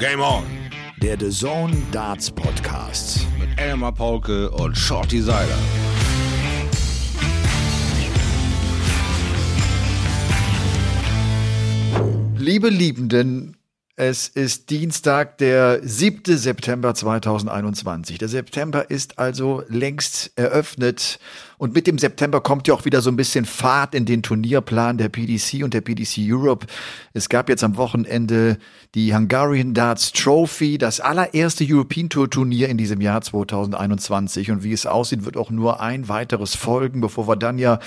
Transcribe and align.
Game 0.00 0.22
On. 0.22 0.44
Der 1.02 1.18
The 1.20 1.28
Zone 1.28 1.76
Darts 1.92 2.30
Podcast. 2.30 3.26
Mit 3.38 3.60
Elmar 3.60 3.92
Paulke 3.92 4.50
und 4.50 4.74
Shorty 4.74 5.20
Seiler. 5.20 5.58
Liebe 12.38 12.70
Liebenden, 12.70 13.58
es 13.94 14.28
ist 14.28 14.70
Dienstag, 14.70 15.36
der 15.36 15.80
7. 15.86 16.38
September 16.38 16.94
2021. 16.94 18.16
Der 18.16 18.28
September 18.28 18.90
ist 18.90 19.18
also 19.18 19.62
längst 19.68 20.32
eröffnet 20.36 21.18
und 21.60 21.74
mit 21.74 21.86
dem 21.86 21.98
September 21.98 22.40
kommt 22.40 22.68
ja 22.68 22.72
auch 22.72 22.86
wieder 22.86 23.02
so 23.02 23.10
ein 23.10 23.16
bisschen 23.16 23.44
Fahrt 23.44 23.94
in 23.94 24.06
den 24.06 24.22
Turnierplan 24.22 24.96
der 24.96 25.10
PDC 25.10 25.62
und 25.62 25.74
der 25.74 25.82
PDC 25.82 26.20
Europe. 26.20 26.66
Es 27.12 27.28
gab 27.28 27.50
jetzt 27.50 27.62
am 27.62 27.76
Wochenende 27.76 28.56
die 28.94 29.14
Hungarian 29.14 29.74
Darts 29.74 30.10
Trophy, 30.12 30.78
das 30.78 31.00
allererste 31.00 31.66
European 31.68 32.08
Tour 32.08 32.30
Turnier 32.30 32.70
in 32.70 32.78
diesem 32.78 33.02
Jahr 33.02 33.20
2021. 33.20 34.50
Und 34.50 34.64
wie 34.64 34.72
es 34.72 34.86
aussieht, 34.86 35.26
wird 35.26 35.36
auch 35.36 35.50
nur 35.50 35.82
ein 35.82 36.08
weiteres 36.08 36.54
folgen, 36.54 37.02
bevor 37.02 37.28
wir 37.28 37.36
dann 37.36 37.58
ja 37.58 37.78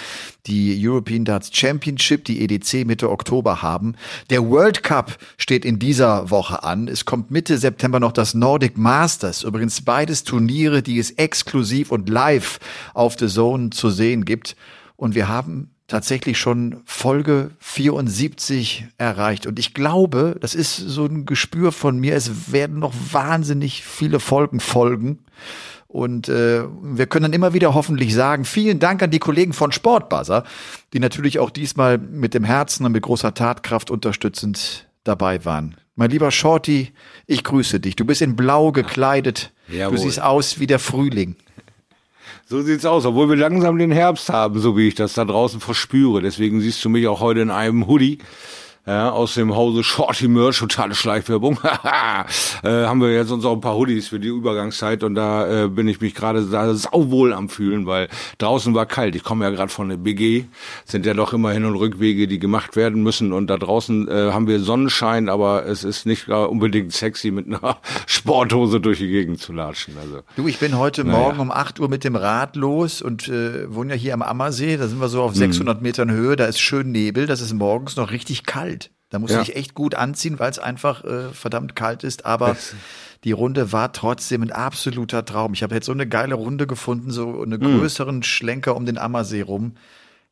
die 0.45 0.80
European 0.80 1.26
Darts 1.26 1.50
Championship, 1.52 2.26
die 2.26 2.42
EDC 2.42 2.86
Mitte 2.86 3.09
Oktober 3.09 3.64
haben. 3.64 3.95
Der 4.30 4.48
World 4.48 4.84
Cup 4.84 5.17
steht 5.40 5.66
in 5.66 5.80
dieser 5.80 6.30
Woche 6.30 6.62
an. 6.62 6.88
Es 6.88 7.05
kommt 7.05 7.31
Mitte 7.31 7.58
September 7.58 8.00
noch 8.00 8.12
das 8.12 8.36
Nordic 8.36 8.78
Masters. 8.78 9.42
Übrigens 9.42 9.81
beides 9.81 10.23
Turniere, 10.23 10.84
die 10.84 11.00
es 11.00 11.09
exklusiv 11.09 11.92
und 11.92 12.08
live 12.08 12.59
auf 12.94 13.16
The 13.17 13.28
Zone 13.28 13.62
Informationen 13.63 13.72
zu 13.72 13.90
sehen 13.90 14.26
gibt. 14.26 14.55
Und 14.95 15.16
wir 15.16 15.27
haben 15.27 15.72
tatsächlich 15.88 16.38
schon 16.38 16.81
Folge 16.85 17.52
74 17.59 18.86
erreicht. 18.98 19.45
Und 19.48 19.59
ich 19.59 19.73
glaube, 19.73 20.38
das 20.39 20.55
ist 20.55 20.77
so 20.77 21.05
ein 21.05 21.26
Gespür 21.26 21.72
von 21.72 21.99
mir, 21.99 22.16
es 22.16 22.52
werden 22.52 22.80
noch 22.80 22.94
wahnsinnig 23.12 23.84
viele 23.84 24.20
Folgen 24.20 24.59
folgen. 24.59 25.19
Und 25.88 26.28
äh, 26.28 26.64
wir 26.81 27.06
können 27.06 27.23
dann 27.23 27.34
immer 27.34 27.53
wieder 27.53 27.75
hoffentlich 27.75 28.16
sagen, 28.16 28.45
vielen 28.45 28.80
Dank 28.80 29.03
an 29.03 29.11
die 29.11 29.19
Kollegen 29.19 29.53
von 29.53 29.72
Sportbuzzer, 29.72 30.44
die 30.94 31.00
natürlich 31.00 31.38
auch 31.38 31.52
diesmal 31.52 32.00
mit 32.00 32.34
dem 32.34 32.44
Herzen 32.44 32.86
und 32.86 32.94
mit 32.94 33.03
großer 33.03 33.36
Tatkraft 33.36 33.91
unterstützend 33.91 34.88
dabei 35.03 35.45
waren. 35.45 35.75
Mein 35.95 36.09
lieber 36.09 36.31
Shorty, 36.31 36.91
ich 37.28 37.44
grüße 37.44 37.80
dich. 37.80 37.95
Du 37.95 38.06
bist 38.06 38.23
in 38.23 38.36
Blau 38.36 38.72
gekleidet. 38.72 39.52
Jawohl. 39.67 39.97
Du 39.97 40.02
siehst 40.02 40.19
aus 40.19 40.59
wie 40.59 40.66
der 40.66 40.80
Frühling. 40.80 41.36
So 42.45 42.62
sieht's 42.62 42.86
aus, 42.86 43.06
obwohl 43.06 43.30
wir 43.30 43.36
langsam 43.36 43.78
den 43.78 43.92
Herbst 43.92 44.30
haben, 44.30 44.59
so 44.59 44.78
wie 44.78 44.88
ich 44.88 44.95
das 44.95 45.14
da 45.14 45.26
draußen 45.26 45.59
verspüre. 45.59 46.22
Deswegen 46.22 46.62
siehst 46.62 46.84
du 46.84 46.90
mich 46.90 47.08
auch 47.08 47.20
heute 47.20 47.42
in 47.42 47.52
einem 47.52 47.88
Hoodie 47.88 48.20
ja, 48.86 49.12
aus 49.12 49.36
dem 49.36 49.56
Hause 49.56 49.81
Shorty 49.81 50.28
Merch, 50.28 50.59
totale 50.59 50.94
Schleichwerbung, 50.94 51.58
äh, 52.64 52.67
haben 52.67 53.00
wir 53.00 53.14
jetzt 53.14 53.31
uns 53.31 53.45
auch 53.45 53.53
ein 53.53 53.62
paar 53.62 53.75
Hoodies 53.75 54.09
für 54.09 54.20
die 54.20 54.28
Übergangszeit 54.28 55.03
und 55.06 55.16
da 55.16 55.64
äh, 55.64 55.67
bin 55.70 55.88
ich 55.88 56.02
mich 56.02 56.14
gerade 56.14 56.44
da 56.44 56.73
sauwohl 56.73 57.31
am 57.31 57.48
fühlen, 57.48 57.86
weil 57.86 58.09
draußen 58.40 58.73
war 58.73 58.86
kalt. 58.86 59.16
Ich 59.16 59.23
komme 59.23 59.45
ja 59.45 59.52
gerade 59.52 59.72
von 59.72 59.88
der 59.88 59.95
BG, 59.95 60.45
sind 60.84 61.06
ja 61.06 61.14
doch 61.14 61.31
immer 61.31 61.52
Hin- 61.52 61.64
und 61.64 61.75
Rückwege, 61.75 62.28
die 62.28 62.40
gemacht 62.40 62.75
werden 62.75 63.02
müssen 63.03 63.31
und 63.31 63.48
da 63.48 63.58
draußen 63.58 64.09
äh, 64.09 64.31
haben 64.34 64.48
wir 64.48 64.59
Sonnenschein, 64.59 65.30
aber 65.30 65.66
es 65.66 65.86
ist 65.86 66.06
nicht 66.06 66.28
unbedingt 66.28 66.92
sexy, 66.92 67.31
mit 67.31 67.47
einer 67.47 67.78
Sporthose 68.06 68.81
durch 68.81 69.00
die 69.00 69.08
Gegend 69.08 69.40
zu 69.40 69.53
latschen. 69.53 69.95
Also, 69.97 70.23
du, 70.36 70.50
ich 70.50 70.59
bin 70.59 70.78
heute 70.78 71.06
naja. 71.06 71.20
Morgen 71.20 71.40
um 71.40 71.52
8 71.52 71.80
Uhr 71.80 71.88
mit 71.88 72.03
dem 72.03 72.18
Rad 72.18 72.58
los 72.58 73.02
und 73.02 73.30
äh, 73.30 73.73
wohne 73.73 73.94
ja 73.94 74.00
hier 74.00 74.14
am 74.14 74.22
Ammersee, 74.22 74.75
da 74.75 74.90
sind 74.90 75.00
wir 75.00 75.08
so 75.08 75.22
auf 75.22 75.36
600 75.36 75.78
hm. 75.78 75.84
Metern 75.84 76.12
Höhe, 76.12 76.36
da 76.36 76.45
ist 76.47 76.59
schön 76.59 76.92
Nebel, 76.92 77.28
das 77.28 77.40
ist 77.40 77.53
morgens 77.53 77.95
noch 77.95 78.12
richtig 78.12 78.45
kalt 78.45 78.72
kalt. 78.72 78.72
Da 79.14 79.19
muss 79.19 79.30
ja. 79.30 79.42
ich 79.44 79.56
echt 79.56 79.75
gut 79.75 79.94
anziehen, 79.94 80.39
weil 80.39 80.50
es 80.50 80.58
einfach 80.58 81.03
äh, 81.03 81.30
verdammt 81.33 81.75
kalt 81.75 82.03
ist. 82.03 82.25
Aber 82.25 82.58
die 83.23 83.31
Runde 83.31 83.72
war 83.72 83.94
trotzdem 83.94 84.42
ein 84.42 84.52
absoluter 84.52 85.23
Traum. 85.23 85.53
Ich 85.53 85.61
habe 85.61 85.75
jetzt 85.75 85.86
so 85.86 85.92
eine 85.92 86.08
geile 86.08 86.33
Runde 86.33 86.66
gefunden, 86.66 87.11
so 87.11 87.44
einen 87.44 87.61
hm. 87.61 87.80
größeren. 87.80 88.23
Schlenker 88.23 88.75
um 88.75 88.88
den 88.88 88.97
Ammersee 88.97 89.41
rum. 89.41 89.74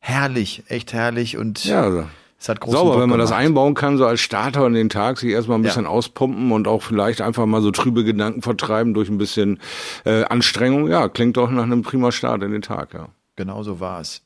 Herrlich, 0.00 0.64
echt 0.66 0.92
herrlich 0.92 1.36
und 1.36 1.64
ja, 1.64 1.82
also. 1.82 2.06
Es 2.40 2.48
hat 2.48 2.58
großen 2.58 2.76
Sauber, 2.76 2.94
Bock 2.94 3.02
wenn 3.02 3.08
man 3.08 3.18
gemacht. 3.20 3.30
das 3.30 3.38
einbauen 3.38 3.74
kann, 3.74 3.98
so 3.98 4.04
als 4.04 4.20
Starter 4.20 4.66
in 4.66 4.74
den 4.74 4.88
Tag, 4.88 5.16
sich 5.16 5.30
erstmal 5.30 5.60
ein 5.60 5.62
bisschen 5.62 5.84
ja. 5.84 5.90
auspumpen 5.90 6.50
und 6.50 6.66
auch 6.66 6.82
vielleicht 6.82 7.20
einfach 7.20 7.46
mal 7.46 7.62
so 7.62 7.70
trübe 7.70 8.02
Gedanken 8.02 8.42
vertreiben 8.42 8.94
durch 8.94 9.08
ein 9.08 9.18
bisschen 9.18 9.60
äh, 10.04 10.24
Anstrengung. 10.24 10.88
Ja, 10.88 11.08
klingt 11.08 11.36
doch 11.36 11.52
nach 11.52 11.62
einem 11.62 11.82
prima 11.82 12.10
Start 12.10 12.42
in 12.42 12.50
den 12.50 12.62
Tag, 12.62 12.94
ja. 12.94 13.10
Genau 13.36 13.62
so 13.62 13.78
war 13.78 14.00
es. 14.00 14.22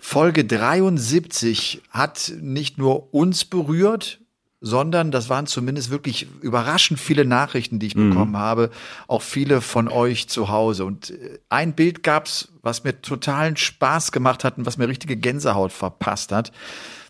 Folge 0.00 0.44
73 0.44 1.82
hat 1.90 2.32
nicht 2.40 2.78
nur 2.78 3.12
uns 3.14 3.44
berührt, 3.44 4.20
sondern 4.60 5.10
das 5.10 5.28
waren 5.28 5.46
zumindest 5.46 5.90
wirklich 5.90 6.26
überraschend 6.40 6.98
viele 6.98 7.24
Nachrichten, 7.24 7.78
die 7.78 7.88
ich 7.88 7.94
mhm. 7.94 8.10
bekommen 8.10 8.36
habe, 8.36 8.70
auch 9.06 9.22
viele 9.22 9.60
von 9.60 9.88
euch 9.88 10.28
zu 10.28 10.48
Hause. 10.48 10.84
Und 10.84 11.10
äh, 11.10 11.38
ein 11.48 11.74
Bild 11.74 12.02
gab's, 12.02 12.48
was 12.62 12.82
mir 12.82 13.00
totalen 13.00 13.56
Spaß 13.56 14.12
gemacht 14.12 14.44
hat 14.44 14.58
und 14.58 14.66
was 14.66 14.78
mir 14.78 14.88
richtige 14.88 15.16
Gänsehaut 15.16 15.72
verpasst 15.72 16.32
hat. 16.32 16.52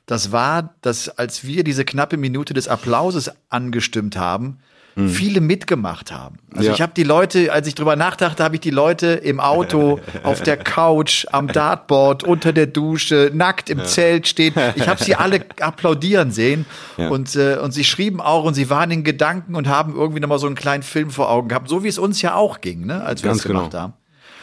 Das 0.07 0.33
war, 0.33 0.75
dass 0.83 1.09
als 1.09 1.45
wir 1.45 1.65
diese 1.65 1.85
knappe 1.85 2.17
Minute 2.17 2.55
des 2.55 2.69
Applauses 2.69 3.31
angestimmt 3.49 4.17
haben, 4.17 4.59
mhm. 4.97 5.09
viele 5.09 5.41
mitgemacht 5.41 6.11
haben. 6.11 6.39
Also 6.53 6.69
ja. 6.69 6.75
ich 6.75 6.83
habe 6.83 6.93
die 6.97 7.05
Leute, 7.05 7.53
als 7.53 7.69
ich 7.69 7.75
drüber 7.75 7.95
nachdachte, 7.95 8.43
habe 8.43 8.57
ich 8.57 8.61
die 8.61 8.71
Leute 8.71 9.09
im 9.09 9.39
Auto, 9.39 10.01
auf 10.25 10.43
der 10.43 10.57
Couch, 10.57 11.27
am 11.31 11.47
Dartboard, 11.47 12.25
unter 12.25 12.53
der 12.53 12.67
Dusche, 12.67 13.31
nackt 13.33 13.71
im 13.71 13.79
ja. 13.79 13.85
Zelt 13.85 14.27
stehen. 14.27 14.55
Ich 14.75 14.89
habe 14.89 15.03
sie 15.03 15.15
alle 15.15 15.45
applaudieren 15.61 16.33
sehen 16.33 16.67
ja. 16.97 17.09
und 17.09 17.37
äh, 17.37 17.59
und 17.59 17.73
sie 17.73 17.85
schrieben 17.85 18.21
auch 18.21 18.45
und 18.45 18.55
sie 18.55 18.71
waren 18.71 18.91
in 18.91 19.05
Gedanken 19.05 19.55
und 19.55 19.69
haben 19.69 19.95
irgendwie 19.95 20.21
nochmal 20.21 20.39
so 20.39 20.47
einen 20.47 20.57
kleinen 20.57 20.83
Film 20.83 21.11
vor 21.11 21.31
Augen 21.31 21.49
gehabt, 21.49 21.69
so 21.69 21.85
wie 21.85 21.89
es 21.89 21.99
uns 21.99 22.23
ja 22.23 22.35
auch 22.35 22.61
ging, 22.61 22.87
ne, 22.87 23.03
als 23.05 23.23
wir 23.23 23.31
es 23.31 23.43
gemacht 23.43 23.71
genau. 23.71 23.83
haben. 23.83 23.93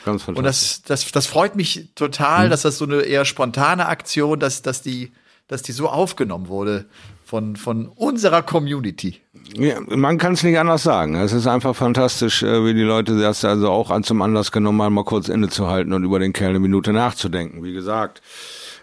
Ganz. 0.06 0.28
Und 0.28 0.44
das, 0.44 0.82
das, 0.84 1.10
das 1.12 1.28
freut 1.28 1.56
mich 1.56 1.90
total, 1.96 2.48
mhm. 2.48 2.50
dass 2.52 2.64
das 2.64 2.78
so 2.78 2.86
eine 2.86 3.02
eher 3.02 3.24
spontane 3.26 3.86
Aktion, 3.86 4.40
dass, 4.40 4.62
dass 4.62 4.82
die, 4.82 5.14
dass 5.48 5.62
die 5.62 5.72
so 5.72 5.88
aufgenommen 5.88 6.50
wurde 6.50 6.86
von, 7.24 7.56
von 7.56 7.88
unserer 7.88 8.42
Community. 8.42 9.22
Ja, 9.56 9.80
man 9.82 10.18
kann 10.18 10.34
es 10.34 10.44
nicht 10.44 10.58
anders 10.58 10.84
sagen. 10.84 11.16
Es 11.16 11.34
ist 11.34 11.48
einfach 11.48 11.76
fantastisch, 11.76 12.44
äh, 12.44 12.66
wie 12.66 12.74
die 12.74 12.82
Leute 12.82 13.20
das 13.20 13.44
also 13.46 13.70
auch 13.70 13.92
an 13.92 14.04
zum 14.04 14.22
Anlass 14.22 14.52
genommen 14.52 14.82
haben, 14.82 14.94
mal 14.94 15.04
kurz 15.04 15.30
innezuhalten 15.30 15.94
und 15.94 16.04
über 16.04 16.20
den 16.20 16.34
Kerl 16.34 16.52
eine 16.52 16.60
Minute 16.60 16.94
nachzudenken. 16.94 17.64
Wie 17.64 17.74
gesagt, 17.74 18.22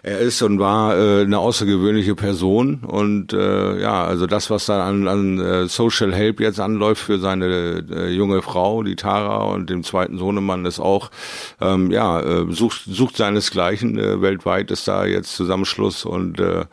er 0.03 0.17
ist 0.19 0.41
und 0.41 0.57
war 0.57 0.97
äh, 0.97 1.21
eine 1.21 1.37
außergewöhnliche 1.37 2.15
Person 2.15 2.79
und 2.85 3.33
äh, 3.33 3.79
ja, 3.79 4.03
also 4.03 4.25
das, 4.25 4.49
was 4.49 4.65
da 4.65 4.83
an, 4.87 5.07
an 5.07 5.39
äh, 5.39 5.67
Social 5.67 6.13
Help 6.13 6.39
jetzt 6.39 6.59
anläuft 6.59 7.03
für 7.03 7.19
seine 7.19 7.85
äh, 7.89 8.09
junge 8.09 8.41
Frau, 8.41 8.81
die 8.81 8.95
Tara 8.95 9.43
und 9.53 9.69
dem 9.69 9.83
zweiten 9.83 10.17
Sohnemann 10.17 10.65
ist 10.65 10.79
auch, 10.79 11.11
ähm, 11.59 11.91
ja, 11.91 12.19
äh, 12.19 12.51
sucht, 12.51 12.81
sucht 12.85 13.15
seinesgleichen. 13.15 13.99
Äh, 13.99 14.21
weltweit 14.21 14.71
ist 14.71 14.87
da 14.87 15.05
jetzt 15.05 15.35
Zusammenschluss 15.35 16.03
und 16.03 16.39
äh, 16.39 16.65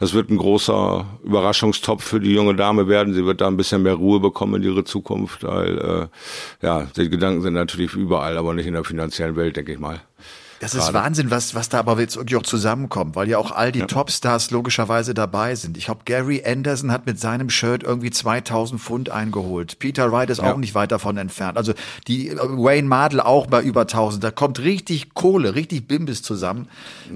das 0.00 0.12
wird 0.12 0.30
ein 0.30 0.38
großer 0.38 1.06
Überraschungstopf 1.22 2.02
für 2.02 2.18
die 2.18 2.34
junge 2.34 2.56
Dame 2.56 2.88
werden. 2.88 3.14
Sie 3.14 3.24
wird 3.24 3.40
da 3.40 3.46
ein 3.46 3.56
bisschen 3.56 3.82
mehr 3.82 3.94
Ruhe 3.94 4.18
bekommen 4.18 4.56
in 4.56 4.68
ihre 4.68 4.84
Zukunft, 4.84 5.44
weil 5.44 5.78
äh, 5.78 6.66
ja, 6.66 6.88
die 6.96 7.08
Gedanken 7.08 7.42
sind 7.42 7.54
natürlich 7.54 7.94
überall, 7.94 8.36
aber 8.36 8.54
nicht 8.54 8.66
in 8.66 8.74
der 8.74 8.84
finanziellen 8.84 9.36
Welt, 9.36 9.56
denke 9.56 9.72
ich 9.72 9.78
mal. 9.78 10.00
Das 10.62 10.74
ist 10.76 10.94
Wahnsinn, 10.94 11.32
was, 11.32 11.56
was 11.56 11.68
da 11.68 11.80
aber 11.80 11.98
jetzt 11.98 12.14
irgendwie 12.14 12.36
auch 12.36 12.44
zusammenkommt, 12.44 13.16
weil 13.16 13.28
ja 13.28 13.36
auch 13.36 13.50
all 13.50 13.72
die 13.72 13.80
ja. 13.80 13.86
Topstars 13.86 14.52
logischerweise 14.52 15.12
dabei 15.12 15.56
sind. 15.56 15.76
Ich 15.76 15.86
glaube, 15.86 16.02
Gary 16.04 16.40
Anderson 16.46 16.92
hat 16.92 17.04
mit 17.04 17.18
seinem 17.18 17.50
Shirt 17.50 17.82
irgendwie 17.82 18.12
2000 18.12 18.80
Pfund 18.80 19.10
eingeholt. 19.10 19.80
Peter 19.80 20.12
Wright 20.12 20.30
ist 20.30 20.38
ja. 20.38 20.52
auch 20.52 20.56
nicht 20.56 20.76
weit 20.76 20.92
davon 20.92 21.16
entfernt. 21.16 21.58
Also 21.58 21.74
die 22.06 22.28
äh, 22.28 22.36
Wayne 22.38 22.86
Mardell 22.86 23.20
auch 23.20 23.48
bei 23.48 23.60
über 23.60 23.82
1000. 23.82 24.22
Da 24.22 24.30
kommt 24.30 24.60
richtig 24.60 25.14
Kohle, 25.14 25.56
richtig 25.56 25.88
Bimbis 25.88 26.22
zusammen. 26.22 26.68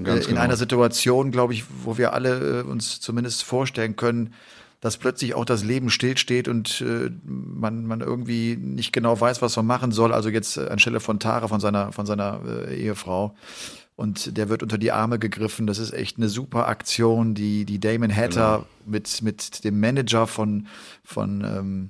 Ganz 0.03 0.19
äh, 0.19 0.23
in 0.23 0.29
genau. 0.31 0.41
einer 0.41 0.57
Situation, 0.57 1.31
glaube 1.31 1.53
ich, 1.53 1.63
wo 1.85 1.97
wir 1.97 2.11
alle 2.11 2.59
äh, 2.59 2.63
uns 2.63 2.99
zumindest 2.99 3.43
vorstellen 3.43 3.95
können, 3.95 4.33
dass 4.87 4.95
plötzlich 4.95 5.35
auch 5.35 5.43
das 5.43 5.65
Leben 5.65 5.89
stillsteht 5.89 6.47
und 6.47 6.79
äh, 6.79 7.11
man, 7.25 7.85
man 7.85 7.99
irgendwie 7.99 8.55
nicht 8.55 8.93
genau 8.93 9.19
weiß, 9.19 9.41
was 9.41 9.57
man 9.57 9.65
machen 9.65 9.91
soll. 9.91 10.13
Also 10.13 10.29
jetzt 10.29 10.55
äh, 10.55 10.69
anstelle 10.69 11.01
von 11.01 11.19
Tara, 11.19 11.49
von 11.49 11.59
seiner, 11.59 11.91
von 11.91 12.05
seiner 12.05 12.39
äh, 12.47 12.73
Ehefrau. 12.73 13.35
Und 13.97 14.37
der 14.37 14.47
wird 14.47 14.63
unter 14.63 14.77
die 14.77 14.93
Arme 14.93 15.19
gegriffen. 15.19 15.67
Das 15.67 15.77
ist 15.77 15.91
echt 15.91 16.15
eine 16.15 16.29
super 16.29 16.69
Aktion, 16.69 17.35
die, 17.35 17.65
die 17.65 17.81
Damon 17.81 18.15
Hatter 18.15 18.59
genau. 18.59 18.67
mit, 18.85 19.21
mit 19.23 19.65
dem 19.65 19.77
Manager 19.81 20.25
von, 20.25 20.67
von, 21.03 21.43
ähm, 21.43 21.89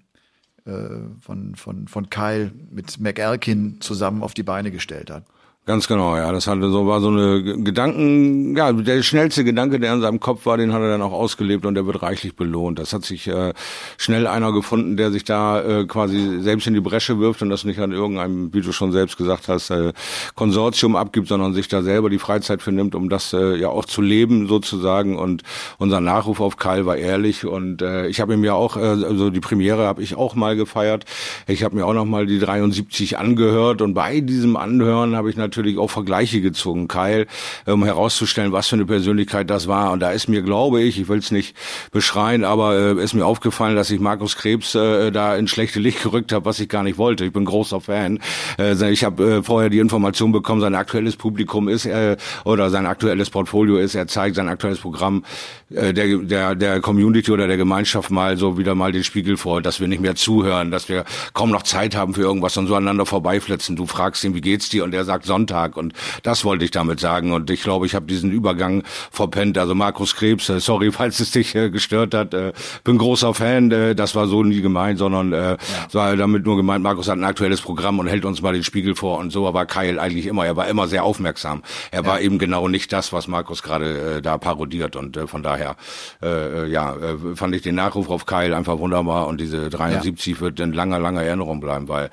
äh, 0.65 0.97
von, 1.21 1.53
von, 1.53 1.87
von 1.87 2.09
Kyle, 2.09 2.51
mit 2.71 2.99
McAlkin 2.99 3.79
zusammen 3.79 4.23
auf 4.23 4.33
die 4.33 4.41
Beine 4.41 4.71
gestellt 4.71 5.11
hat. 5.11 5.23
Ganz 5.67 5.89
genau, 5.89 6.15
ja. 6.15 6.31
Das 6.31 6.47
hatte 6.47 6.69
so, 6.71 6.87
war 6.87 7.01
so 7.01 7.09
eine 7.09 7.43
Gedanken, 7.43 8.55
ja, 8.55 8.71
der 8.71 9.03
schnellste 9.03 9.43
Gedanke, 9.43 9.81
der 9.81 9.93
in 9.95 9.99
seinem 9.99 10.21
Kopf 10.21 10.45
war, 10.45 10.55
den 10.55 10.71
hat 10.71 10.81
er 10.81 10.87
dann 10.87 11.01
auch 11.01 11.11
ausgelebt 11.11 11.65
und 11.65 11.75
der 11.75 11.85
wird 11.85 12.01
reichlich 12.01 12.37
belohnt. 12.37 12.79
Das 12.79 12.93
hat 12.93 13.03
sich 13.03 13.27
äh, 13.27 13.53
schnell 13.97 14.27
einer 14.27 14.53
gefunden, 14.53 14.95
der 14.95 15.11
sich 15.11 15.25
da 15.25 15.61
äh, 15.61 15.83
quasi 15.83 16.39
selbst 16.39 16.67
in 16.67 16.73
die 16.73 16.79
Bresche 16.79 17.19
wirft 17.19 17.41
und 17.41 17.49
das 17.49 17.65
nicht 17.65 17.79
an 17.79 17.91
irgendeinem, 17.91 18.53
wie 18.53 18.61
du 18.61 18.71
schon 18.71 18.93
selbst 18.93 19.17
gesagt 19.17 19.49
hast, 19.49 19.69
äh, 19.69 19.91
Konsortium 20.35 20.95
abgibt, 20.95 21.27
sondern 21.27 21.53
sich 21.53 21.67
da 21.67 21.81
selber 21.81 22.09
die 22.09 22.17
Freizeit 22.17 22.61
für 22.61 22.71
nimmt, 22.71 22.95
um 22.95 23.09
das 23.09 23.33
äh, 23.33 23.57
ja 23.57 23.67
auch 23.67 23.83
zu 23.83 24.01
leben 24.01 24.47
sozusagen. 24.47 25.17
Und 25.19 25.43
unser 25.79 25.99
Nachruf 25.99 26.39
auf 26.39 26.55
Kyle 26.55 26.85
war 26.85 26.95
ehrlich 26.95 27.45
und 27.45 27.81
äh, 27.81 28.07
ich 28.07 28.21
habe 28.21 28.35
ihm 28.35 28.45
ja 28.45 28.53
auch, 28.53 28.77
äh, 28.77 28.79
also 28.79 29.29
die 29.31 29.41
Premiere 29.41 29.85
habe 29.85 30.01
ich 30.01 30.15
auch 30.15 30.33
mal 30.33 30.55
gefeiert. 30.55 31.03
Ich 31.45 31.65
habe 31.65 31.75
mir 31.75 31.85
auch 31.85 31.93
noch 31.93 32.05
mal 32.05 32.25
die 32.25 32.39
73 32.39 33.17
angehört 33.17 33.81
und 33.81 33.93
bei 33.93 34.21
diesem 34.21 34.55
Anhören 34.55 35.17
habe 35.17 35.29
ich 35.29 35.35
natürlich 35.35 35.56
natürlich 35.57 35.77
auch 35.77 35.89
Vergleiche 35.89 36.41
gezogen, 36.41 36.87
Kyle, 36.87 37.27
um 37.65 37.83
herauszustellen, 37.83 38.51
was 38.51 38.67
für 38.67 38.75
eine 38.75 38.85
Persönlichkeit 38.85 39.49
das 39.49 39.67
war. 39.67 39.91
Und 39.91 39.99
da 39.99 40.11
ist 40.11 40.29
mir, 40.29 40.41
glaube 40.41 40.81
ich, 40.81 40.99
ich 40.99 41.09
will 41.09 41.19
es 41.19 41.31
nicht 41.31 41.55
beschreien, 41.91 42.43
aber 42.43 42.77
äh, 42.77 43.03
ist 43.03 43.13
mir 43.13 43.25
aufgefallen, 43.25 43.75
dass 43.75 43.89
ich 43.89 43.99
Markus 43.99 44.35
Krebs 44.35 44.75
äh, 44.75 45.11
da 45.11 45.35
in 45.35 45.47
schlechte 45.47 45.79
Licht 45.79 46.03
gerückt 46.03 46.31
habe, 46.31 46.45
was 46.45 46.59
ich 46.59 46.69
gar 46.69 46.83
nicht 46.83 46.97
wollte. 46.97 47.25
Ich 47.25 47.33
bin 47.33 47.45
großer 47.45 47.81
Fan. 47.81 48.19
Äh, 48.57 48.91
ich 48.91 49.03
habe 49.03 49.23
äh, 49.23 49.43
vorher 49.43 49.69
die 49.69 49.79
Information 49.79 50.31
bekommen, 50.31 50.61
sein 50.61 50.75
aktuelles 50.75 51.15
Publikum 51.15 51.67
ist 51.67 51.85
äh, 51.85 52.17
oder 52.45 52.69
sein 52.69 52.85
aktuelles 52.85 53.29
Portfolio 53.29 53.77
ist, 53.77 53.95
er 53.95 54.07
zeigt 54.07 54.35
sein 54.35 54.49
aktuelles 54.49 54.79
Programm 54.79 55.23
äh, 55.69 55.93
der, 55.93 56.17
der, 56.17 56.55
der 56.55 56.81
Community 56.81 57.31
oder 57.31 57.47
der 57.47 57.57
Gemeinschaft 57.57 58.11
mal 58.11 58.37
so 58.37 58.57
wieder 58.57 58.75
mal 58.75 58.91
den 58.91 59.03
Spiegel 59.03 59.37
vor, 59.37 59.61
dass 59.61 59.79
wir 59.79 59.87
nicht 59.87 60.01
mehr 60.01 60.15
zuhören, 60.15 60.71
dass 60.71 60.89
wir 60.89 61.03
kaum 61.33 61.49
noch 61.51 61.63
Zeit 61.63 61.95
haben 61.95 62.13
für 62.13 62.21
irgendwas 62.21 62.55
und 62.57 62.67
so 62.67 62.75
aneinander 62.75 63.05
vorbeiflitzen. 63.05 63.75
Du 63.75 63.85
fragst 63.85 64.23
ihn, 64.23 64.35
wie 64.35 64.41
geht's 64.41 64.69
dir? 64.69 64.83
Und 64.83 64.93
er 64.93 65.05
sagt 65.05 65.25
Sonntag 65.25 65.46
Sonntag. 65.47 65.77
Und 65.77 65.93
das 66.23 66.45
wollte 66.45 66.65
ich 66.65 66.71
damit 66.71 66.99
sagen. 66.99 67.31
Und 67.31 67.49
ich 67.49 67.63
glaube, 67.63 67.85
ich 67.85 67.95
habe 67.95 68.05
diesen 68.05 68.31
Übergang 68.31 68.83
verpennt. 69.11 69.57
Also 69.57 69.75
Markus 69.75 70.15
Krebs, 70.15 70.49
äh, 70.49 70.59
sorry, 70.59 70.91
falls 70.97 71.19
es 71.19 71.31
dich 71.31 71.55
äh, 71.55 71.69
gestört 71.69 72.13
hat, 72.13 72.33
äh, 72.33 72.53
bin 72.83 72.97
großer 72.97 73.33
Fan. 73.33 73.69
Das 73.95 74.15
war 74.15 74.27
so 74.27 74.43
nie 74.43 74.61
gemeint, 74.61 74.99
sondern 74.99 75.33
äh, 75.33 75.51
ja. 75.51 75.57
war 75.93 76.15
damit 76.15 76.45
nur 76.45 76.57
gemeint, 76.57 76.83
Markus 76.83 77.07
hat 77.07 77.17
ein 77.17 77.23
aktuelles 77.23 77.61
Programm 77.61 77.99
und 77.99 78.07
hält 78.07 78.25
uns 78.25 78.41
mal 78.41 78.53
den 78.53 78.63
Spiegel 78.63 78.95
vor. 78.95 79.19
Und 79.19 79.31
so 79.31 79.51
war 79.53 79.65
Kyle 79.65 80.01
eigentlich 80.01 80.25
immer. 80.25 80.45
Er 80.45 80.55
war 80.55 80.67
immer 80.67 80.87
sehr 80.87 81.03
aufmerksam. 81.03 81.63
Er 81.91 82.01
ja. 82.01 82.07
war 82.07 82.21
eben 82.21 82.39
genau 82.39 82.67
nicht 82.67 82.91
das, 82.91 83.13
was 83.13 83.27
Markus 83.27 83.63
gerade 83.63 84.21
da 84.21 84.37
parodiert. 84.37 84.95
Und 84.95 85.17
von 85.27 85.43
daher, 85.43 85.75
ja, 86.21 86.95
fand 87.35 87.55
ich 87.55 87.61
den 87.61 87.75
Nachruf 87.75 88.09
auf 88.09 88.25
Kyle 88.25 88.55
einfach 88.55 88.79
wunderbar. 88.79 89.27
Und 89.27 89.39
diese 89.39 89.69
73 89.69 90.35
ja. 90.35 90.41
wird 90.41 90.59
in 90.59 90.73
langer, 90.73 90.99
langer 90.99 91.23
Erinnerung 91.23 91.59
bleiben, 91.59 91.87
weil 91.87 92.09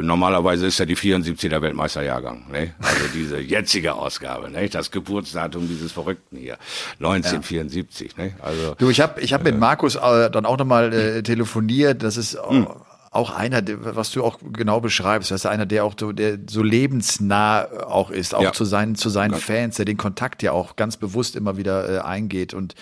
normalerweise 0.00 0.66
ist 0.66 0.78
ja 0.78 0.86
die 0.86 0.96
74 0.96 1.50
der 1.50 1.62
Weltmeisterjahrgang. 1.62 2.44
Ne? 2.60 2.74
Also 2.80 3.06
diese 3.14 3.38
jetzige 3.40 3.94
Ausgabe, 3.94 4.50
ne? 4.50 4.68
Das 4.68 4.90
Geburtsdatum 4.90 5.68
dieses 5.68 5.92
Verrückten 5.92 6.36
hier, 6.36 6.58
1974, 6.98 8.14
ja. 8.16 8.24
ne? 8.24 8.32
Also 8.42 8.74
du, 8.78 8.90
ich 8.90 9.00
habe 9.00 9.20
ich 9.20 9.32
hab 9.32 9.42
äh, 9.42 9.50
mit 9.50 9.58
Markus 9.58 9.96
äh, 9.96 10.30
dann 10.30 10.46
auch 10.46 10.58
nochmal 10.58 10.92
äh, 10.92 11.22
telefoniert. 11.22 12.02
Das 12.02 12.16
ist 12.16 12.34
äh, 12.34 12.66
auch 13.12 13.30
einer, 13.30 13.60
was 13.66 14.12
du 14.12 14.22
auch 14.22 14.38
genau 14.52 14.80
beschreibst, 14.80 15.32
das 15.32 15.40
ist 15.40 15.46
einer, 15.46 15.66
der 15.66 15.84
auch 15.84 15.94
so, 15.98 16.12
der 16.12 16.38
so 16.48 16.62
lebensnah 16.62 17.66
auch 17.88 18.10
ist, 18.12 18.36
auch 18.36 18.42
ja. 18.42 18.52
zu 18.52 18.64
seinen, 18.64 18.94
zu 18.94 19.08
seinen 19.08 19.34
Fans, 19.34 19.76
der 19.76 19.84
den 19.84 19.96
Kontakt 19.96 20.44
ja 20.44 20.52
auch 20.52 20.76
ganz 20.76 20.96
bewusst 20.96 21.34
immer 21.34 21.56
wieder 21.56 21.88
äh, 21.88 21.98
eingeht 22.02 22.54
und 22.54 22.76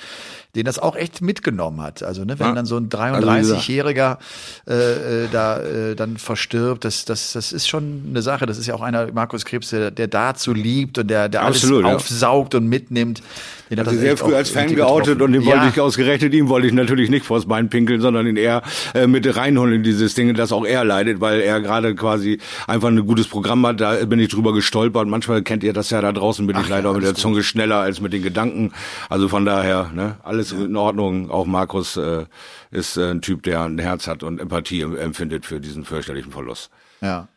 den 0.54 0.66
das 0.66 0.78
auch 0.78 0.96
echt 0.96 1.22
mitgenommen 1.22 1.80
hat. 1.80 2.02
Also, 2.02 2.26
ne, 2.26 2.38
wenn 2.38 2.48
ja. 2.48 2.52
dann 2.52 2.66
so 2.66 2.76
ein 2.76 2.90
33-Jähriger 2.90 4.18
also 4.66 4.80
äh, 4.80 5.24
äh, 5.24 5.28
da 5.32 5.62
äh, 5.62 5.94
dann 5.94 6.18
verstirbt, 6.18 6.84
das, 6.84 7.06
das, 7.06 7.32
das 7.32 7.52
ist 7.52 7.66
schon 7.66 8.04
eine 8.10 8.20
Sache. 8.20 8.44
Das 8.44 8.58
ist 8.58 8.66
ja 8.66 8.74
auch 8.74 8.82
einer, 8.82 9.10
Markus 9.10 9.46
Krebs, 9.46 9.70
der, 9.70 9.90
der 9.90 10.08
dazu 10.08 10.52
liebt 10.52 10.98
und 10.98 11.08
der, 11.08 11.30
der 11.30 11.42
Absolut, 11.42 11.86
alles 11.86 12.02
aufsaugt 12.02 12.54
und 12.54 12.66
mitnimmt. 12.66 13.22
Den 13.70 13.78
er 13.78 13.84
sehr 13.86 14.16
früh 14.16 14.34
als 14.34 14.50
Fan 14.50 14.74
geoutet 14.74 15.20
und 15.20 15.32
den 15.32 15.42
ja. 15.42 15.52
wollte 15.52 15.68
ich 15.68 15.80
ausgerechnet, 15.80 16.32
ihm 16.34 16.48
wollte 16.48 16.66
ich 16.66 16.72
natürlich 16.72 17.10
nicht 17.10 17.26
vors 17.26 17.46
Bein 17.46 17.68
pinkeln, 17.68 18.00
sondern 18.00 18.26
ihn 18.26 18.36
eher 18.36 18.62
äh, 18.94 19.06
mit 19.06 19.36
reinholen 19.36 19.74
in 19.74 19.82
dieses 19.82 20.14
Ding, 20.14 20.32
das 20.34 20.52
auch 20.52 20.64
er 20.64 20.84
leidet, 20.84 21.20
weil 21.20 21.40
er 21.40 21.60
gerade 21.60 21.94
quasi 21.94 22.38
einfach 22.66 22.88
ein 22.88 23.06
gutes 23.06 23.28
Programm 23.28 23.66
hat. 23.66 23.80
Da 23.80 24.04
bin 24.06 24.18
ich 24.20 24.28
drüber 24.28 24.52
gestolpert. 24.52 25.06
Manchmal 25.06 25.42
kennt 25.42 25.62
ihr 25.64 25.72
das 25.72 25.90
ja 25.90 26.00
da 26.00 26.12
draußen, 26.12 26.46
bin 26.46 26.56
Ach, 26.56 26.62
ich 26.62 26.68
leider 26.68 26.90
ja, 26.90 26.94
mit 26.94 27.04
der 27.04 27.14
Zunge 27.14 27.42
schneller 27.42 27.76
als 27.76 28.00
mit 28.00 28.12
den 28.12 28.22
Gedanken. 28.22 28.72
Also 29.08 29.28
von 29.28 29.44
daher, 29.44 29.90
ne, 29.94 30.16
alles 30.22 30.52
ja. 30.52 30.64
in 30.64 30.76
Ordnung. 30.76 31.30
Auch 31.30 31.46
Markus 31.46 31.96
äh, 31.96 32.24
ist 32.70 32.96
äh, 32.96 33.10
ein 33.10 33.20
Typ, 33.20 33.42
der 33.42 33.62
ein 33.62 33.78
Herz 33.78 34.06
hat 34.06 34.22
und 34.22 34.40
Empathie 34.40 34.82
empfindet 34.82 35.46
für 35.46 35.60
diesen 35.60 35.84
fürchterlichen 35.84 36.32
Verlust. 36.32 36.70
Ja. 37.00 37.28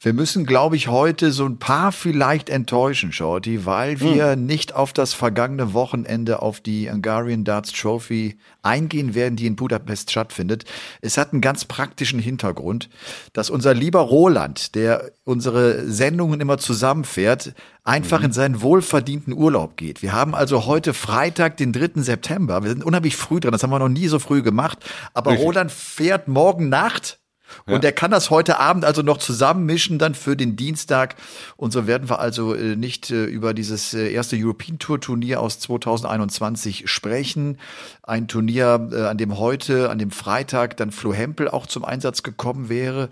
Wir 0.00 0.12
müssen, 0.12 0.44
glaube 0.44 0.76
ich, 0.76 0.88
heute 0.88 1.32
so 1.32 1.46
ein 1.46 1.58
paar 1.58 1.92
vielleicht 1.92 2.50
enttäuschen, 2.50 3.12
Shorty, 3.12 3.64
weil 3.64 4.00
wir 4.00 4.32
hm. 4.32 4.46
nicht 4.46 4.74
auf 4.74 4.92
das 4.92 5.14
vergangene 5.14 5.72
Wochenende 5.72 6.42
auf 6.42 6.60
die 6.60 6.90
Hungarian 6.90 7.44
Darts 7.44 7.72
Trophy 7.72 8.38
eingehen 8.62 9.14
werden, 9.14 9.36
die 9.36 9.46
in 9.46 9.56
Budapest 9.56 10.10
stattfindet. 10.10 10.64
Es 11.00 11.16
hat 11.16 11.32
einen 11.32 11.40
ganz 11.40 11.64
praktischen 11.64 12.18
Hintergrund, 12.18 12.88
dass 13.32 13.50
unser 13.50 13.74
lieber 13.74 14.00
Roland, 14.00 14.74
der 14.74 15.12
unsere 15.24 15.86
Sendungen 15.86 16.40
immer 16.40 16.58
zusammenfährt, 16.58 17.54
einfach 17.84 18.20
mhm. 18.20 18.26
in 18.26 18.32
seinen 18.32 18.62
wohlverdienten 18.62 19.32
Urlaub 19.32 19.76
geht. 19.76 20.02
Wir 20.02 20.12
haben 20.12 20.34
also 20.34 20.66
heute 20.66 20.94
Freitag, 20.94 21.56
den 21.56 21.72
3. 21.72 22.02
September. 22.02 22.62
Wir 22.62 22.70
sind 22.70 22.84
unheimlich 22.84 23.16
früh 23.16 23.40
dran. 23.40 23.52
Das 23.52 23.62
haben 23.62 23.70
wir 23.70 23.78
noch 23.78 23.88
nie 23.88 24.08
so 24.08 24.18
früh 24.18 24.42
gemacht. 24.42 24.78
Aber 25.14 25.32
Richtig. 25.32 25.46
Roland 25.46 25.72
fährt 25.72 26.28
morgen 26.28 26.68
Nacht 26.68 27.21
ja. 27.66 27.74
Und 27.74 27.84
er 27.84 27.92
kann 27.92 28.10
das 28.10 28.30
heute 28.30 28.58
Abend 28.58 28.84
also 28.84 29.02
noch 29.02 29.18
zusammenmischen 29.18 29.98
dann 29.98 30.14
für 30.14 30.36
den 30.36 30.56
Dienstag. 30.56 31.16
Und 31.56 31.72
so 31.72 31.86
werden 31.86 32.08
wir 32.08 32.18
also 32.18 32.54
äh, 32.54 32.76
nicht 32.76 33.10
äh, 33.10 33.24
über 33.24 33.54
dieses 33.54 33.94
äh, 33.94 34.12
erste 34.12 34.36
European 34.36 34.78
Tour 34.78 35.00
Turnier 35.00 35.40
aus 35.40 35.58
2021 35.60 36.88
sprechen. 36.88 37.58
Ein 38.02 38.28
Turnier, 38.28 38.88
äh, 38.92 39.02
an 39.02 39.18
dem 39.18 39.38
heute, 39.38 39.90
an 39.90 39.98
dem 39.98 40.10
Freitag 40.10 40.76
dann 40.76 40.90
Flo 40.90 41.12
Hempel 41.12 41.48
auch 41.48 41.66
zum 41.66 41.84
Einsatz 41.84 42.22
gekommen 42.22 42.68
wäre. 42.68 43.08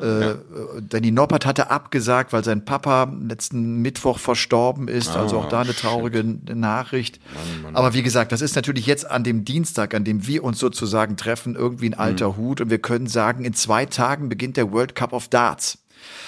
Ja. 0.00 0.34
Danny 0.80 1.12
Noppert 1.12 1.46
hatte 1.46 1.70
abgesagt, 1.70 2.32
weil 2.32 2.42
sein 2.42 2.64
Papa 2.64 3.12
letzten 3.22 3.82
Mittwoch 3.82 4.18
verstorben 4.18 4.88
ist. 4.88 5.10
Ah, 5.10 5.22
also 5.22 5.38
auch 5.38 5.48
da 5.48 5.60
eine 5.60 5.74
traurige 5.74 6.18
shit. 6.18 6.56
Nachricht. 6.56 7.20
Mann, 7.34 7.62
Mann. 7.62 7.76
Aber 7.76 7.94
wie 7.94 8.02
gesagt, 8.02 8.32
das 8.32 8.40
ist 8.40 8.56
natürlich 8.56 8.86
jetzt 8.86 9.08
an 9.08 9.24
dem 9.24 9.44
Dienstag, 9.44 9.94
an 9.94 10.04
dem 10.04 10.26
wir 10.26 10.44
uns 10.44 10.58
sozusagen 10.58 11.16
treffen, 11.16 11.54
irgendwie 11.54 11.90
ein 11.90 11.94
alter 11.94 12.30
mhm. 12.30 12.36
Hut. 12.36 12.60
Und 12.60 12.70
wir 12.70 12.78
können 12.78 13.06
sagen, 13.06 13.44
in 13.44 13.54
zwei 13.54 13.81
Tagen 13.86 14.28
beginnt 14.28 14.56
der 14.56 14.72
World 14.72 14.94
Cup 14.94 15.12
of 15.12 15.28
Darts. 15.28 15.78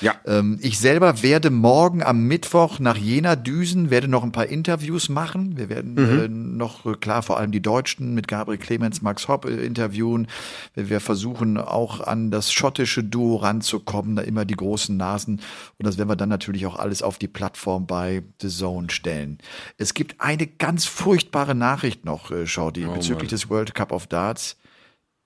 Ja. 0.00 0.14
Ähm, 0.26 0.58
ich 0.60 0.78
selber 0.78 1.22
werde 1.22 1.50
morgen 1.50 2.02
am 2.02 2.26
Mittwoch 2.26 2.78
nach 2.78 2.96
Jena 2.96 3.36
düsen, 3.36 3.90
werde 3.90 4.08
noch 4.08 4.22
ein 4.22 4.32
paar 4.32 4.46
Interviews 4.46 5.08
machen. 5.08 5.56
Wir 5.56 5.68
werden 5.68 5.94
mhm. 5.94 6.20
äh, 6.20 6.28
noch, 6.28 7.00
klar, 7.00 7.22
vor 7.22 7.38
allem 7.38 7.52
die 7.52 7.62
Deutschen 7.62 8.14
mit 8.14 8.28
Gabriel 8.28 8.58
Clemens, 8.58 9.02
Max 9.02 9.28
Hopp 9.28 9.44
äh, 9.44 9.64
interviewen. 9.64 10.28
Wir, 10.74 10.90
wir, 10.90 11.00
versuchen 11.00 11.58
auch 11.58 12.00
an 12.00 12.30
das 12.30 12.52
schottische 12.52 13.04
Duo 13.04 13.36
ranzukommen, 13.36 14.16
da 14.16 14.22
immer 14.22 14.44
die 14.44 14.56
großen 14.56 14.96
Nasen. 14.96 15.40
Und 15.78 15.86
das 15.86 15.98
werden 15.98 16.08
wir 16.08 16.16
dann 16.16 16.28
natürlich 16.28 16.66
auch 16.66 16.78
alles 16.78 17.02
auf 17.02 17.18
die 17.18 17.28
Plattform 17.28 17.86
bei 17.86 18.22
The 18.40 18.48
Zone 18.48 18.90
stellen. 18.90 19.38
Es 19.76 19.94
gibt 19.94 20.20
eine 20.20 20.46
ganz 20.46 20.84
furchtbare 20.86 21.54
Nachricht 21.54 22.04
noch, 22.04 22.30
äh, 22.30 22.46
Shorty, 22.46 22.86
oh, 22.86 22.94
bezüglich 22.94 23.30
Mann. 23.30 23.38
des 23.38 23.50
World 23.50 23.74
Cup 23.74 23.92
of 23.92 24.06
Darts. 24.06 24.56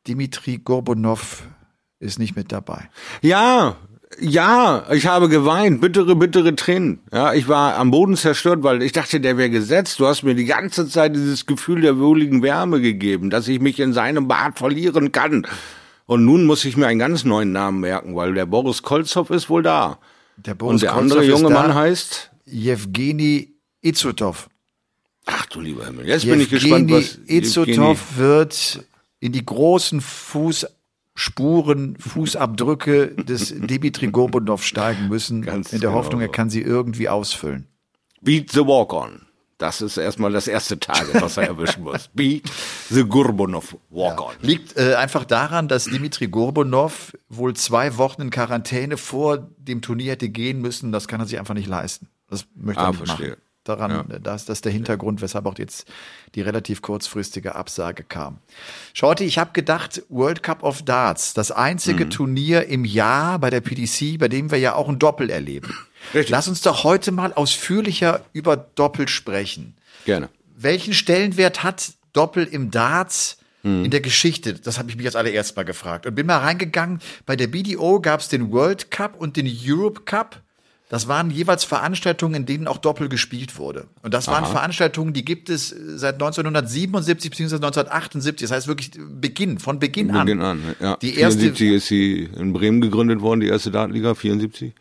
Dimitri 0.06 0.58
Gorbunov 0.58 1.42
ist 2.00 2.19
nicht 2.19 2.37
mit 2.37 2.52
dabei. 2.52 2.88
Ja, 3.23 3.76
ja, 4.21 4.87
ich 4.90 5.07
habe 5.07 5.28
geweint, 5.28 5.81
bittere, 5.81 6.17
bittere 6.17 6.57
Tränen. 6.57 7.00
Ja, 7.12 7.35
ich 7.35 7.47
war 7.47 7.76
am 7.76 7.90
Boden 7.90 8.17
zerstört, 8.17 8.62
weil 8.62 8.83
ich 8.83 8.93
dachte, 8.93 9.21
der 9.21 9.37
wäre 9.37 9.50
gesetzt. 9.50 10.00
Du 10.00 10.07
hast 10.07 10.23
mir 10.23 10.35
die 10.35 10.47
ganze 10.47 10.88
Zeit 10.88 11.14
dieses 11.14 11.47
Gefühl 11.47 11.83
der 11.83 11.99
wohligen 11.99 12.43
Wärme 12.43 12.81
gegeben, 12.81 13.31
dass 13.31 13.49
ich 13.49 13.61
mich 13.61 13.78
in 13.81 13.93
seinem 13.93 14.26
Bad 14.26 14.59
verlieren 14.59 15.12
kann. 15.12 15.47
Und 16.07 16.25
nun 16.25 16.47
muss 16.47 16.64
ich 16.64 16.76
mir 16.76 16.87
einen 16.87 16.99
ganz 16.99 17.25
neuen 17.25 17.52
Namen 17.52 17.81
merken, 17.81 18.17
weil 18.17 18.33
der 18.33 18.47
Boris 18.47 18.83
Kolzow 18.83 19.28
ist 19.31 19.50
wohl 19.50 19.62
da. 19.62 19.99
Der 20.38 20.55
Boris 20.55 20.75
Und 20.75 20.83
der 20.83 20.93
Kolzow 20.93 21.02
andere 21.02 21.25
junge 21.25 21.50
Mann 21.50 21.75
heißt 21.75 22.31
Jewgeni 22.47 23.52
Izutov. 23.83 24.49
Ach 25.26 25.45
du 25.47 25.61
lieber 25.61 25.85
Himmel, 25.85 26.09
jetzt 26.09 26.25
Jewgeni 26.25 26.47
bin 26.47 26.57
ich 26.57 26.62
gespannt, 26.62 26.90
was 26.90 27.19
Izutov 27.26 28.17
wird 28.17 28.85
in 29.21 29.33
die 29.33 29.45
großen 29.45 30.00
Fuß 30.00 30.67
Spuren, 31.18 31.96
Fußabdrücke 31.98 33.08
des 33.08 33.52
Dimitri 33.56 34.06
Gorbunov 34.06 34.62
steigen 34.62 35.08
müssen, 35.08 35.42
Ganz 35.42 35.72
in 35.72 35.80
der 35.80 35.90
genau 35.90 36.00
Hoffnung, 36.00 36.20
er 36.20 36.28
kann 36.28 36.48
sie 36.48 36.62
irgendwie 36.62 37.08
ausfüllen. 37.08 37.66
Beat 38.20 38.52
the 38.52 38.60
Walk-On. 38.60 39.22
Das 39.58 39.80
ist 39.80 39.96
erstmal 39.96 40.30
das 40.30 40.46
erste 40.46 40.78
Tage, 40.78 41.20
was 41.20 41.37
er 41.37 41.48
erwischen 41.48 41.82
muss. 41.82 42.08
Beat 42.14 42.48
the 42.88 43.02
Gorbunov 43.02 43.76
Walk-On. 43.90 44.34
Ja. 44.40 44.46
Liegt 44.46 44.76
äh, 44.76 44.94
einfach 44.94 45.25
daran, 45.25 45.66
dass 45.66 45.87
Dimitri 45.87 46.28
Gorbunov 46.28 47.12
wohl 47.28 47.54
zwei 47.54 47.96
Wochen 47.96 48.22
in 48.22 48.30
Quarantäne 48.30 48.96
vor 48.96 49.38
dem 49.56 49.82
Turnier 49.82 50.12
hätte 50.12 50.28
gehen 50.28 50.60
müssen. 50.60 50.92
Das 50.92 51.08
kann 51.08 51.18
er 51.18 51.26
sich 51.26 51.40
einfach 51.40 51.54
nicht 51.54 51.68
leisten. 51.68 52.08
Das 52.30 52.46
möchte 52.54 52.80
er 52.80 52.87
ah, 52.87 52.90
nicht 52.90 52.98
verstehe. 52.98 53.30
machen 53.30 53.42
daran, 53.68 54.06
ja. 54.10 54.18
das, 54.18 54.44
das 54.44 54.58
ist 54.58 54.64
der 54.64 54.72
Hintergrund, 54.72 55.20
weshalb 55.22 55.46
auch 55.46 55.58
jetzt 55.58 55.87
die 56.34 56.40
relativ 56.40 56.82
kurzfristige 56.82 57.54
Absage 57.54 58.04
kam. 58.04 58.38
Shorty, 58.94 59.25
ich 59.25 59.38
habe 59.38 59.52
gedacht, 59.52 60.02
World 60.08 60.42
Cup 60.42 60.62
of 60.62 60.82
Darts, 60.82 61.34
das 61.34 61.50
einzige 61.50 62.06
mhm. 62.06 62.10
Turnier 62.10 62.66
im 62.66 62.84
Jahr 62.84 63.38
bei 63.38 63.50
der 63.50 63.60
PDC, 63.60 64.18
bei 64.18 64.28
dem 64.28 64.50
wir 64.50 64.58
ja 64.58 64.75
auch 64.75 64.88
ein 64.88 64.98
Doppel 64.98 65.30
erleben. 65.30 65.75
Richtig. 66.14 66.30
Lass 66.30 66.48
uns 66.48 66.62
doch 66.62 66.84
heute 66.84 67.12
mal 67.12 67.32
ausführlicher 67.32 68.25
über 68.32 68.56
Doppel 68.56 69.08
sprechen. 69.08 69.75
Gerne. 70.04 70.28
Welchen 70.56 70.94
Stellenwert 70.94 71.62
hat 71.62 71.92
Doppel 72.12 72.44
im 72.44 72.70
Darts 72.70 73.38
in 73.62 73.90
der 73.90 74.00
Geschichte? 74.00 74.54
Das 74.54 74.78
habe 74.78 74.90
ich 74.90 74.96
mich 74.96 75.06
als 75.06 75.16
allererst 75.16 75.56
mal 75.56 75.64
gefragt. 75.64 76.06
Und 76.06 76.14
bin 76.14 76.26
mal 76.26 76.38
reingegangen. 76.38 77.00
Bei 77.26 77.37
der 77.37 77.48
BDO 77.48 78.00
gab 78.00 78.20
es 78.20 78.28
den 78.28 78.50
World 78.50 78.90
Cup 78.90 79.16
und 79.20 79.37
den 79.37 79.46
Europe 79.46 80.02
Cup. 80.04 80.40
Das 80.88 81.07
waren 81.07 81.30
jeweils 81.30 81.64
Veranstaltungen, 81.64 82.35
in 82.35 82.47
denen 82.47 82.66
auch 82.66 82.78
Doppel 82.78 83.11
gespielt 83.11 83.59
wurde. 83.59 83.88
Und 84.02 84.14
das 84.14 84.26
waren 84.26 84.47
Veranstaltungen, 84.47 85.12
die 85.12 85.23
gibt 85.25 85.50
es 85.50 85.68
seit 85.68 86.14
1977 86.14 87.30
bzw. 87.30 87.57
1978. 87.57 88.49
Das 88.49 88.57
heißt 88.57 88.68
wirklich 88.68 88.92
Beginn, 88.97 89.59
von 89.59 89.78
Beginn 89.78 90.11
an. 90.11 90.25
Beginn 90.25 90.40
an. 90.42 90.62
Ja. 90.80 90.97
Die 90.97 91.14
erste- 91.18 91.40
74 91.40 91.73
ist 91.73 91.87
sie 91.88 92.28
in 92.37 92.54
Bremen 92.54 92.80
gegründet 92.80 93.21
worden, 93.21 93.40
die 93.40 93.49
erste 93.49 93.71
Datenliga, 93.71 94.14
74. 94.14 94.73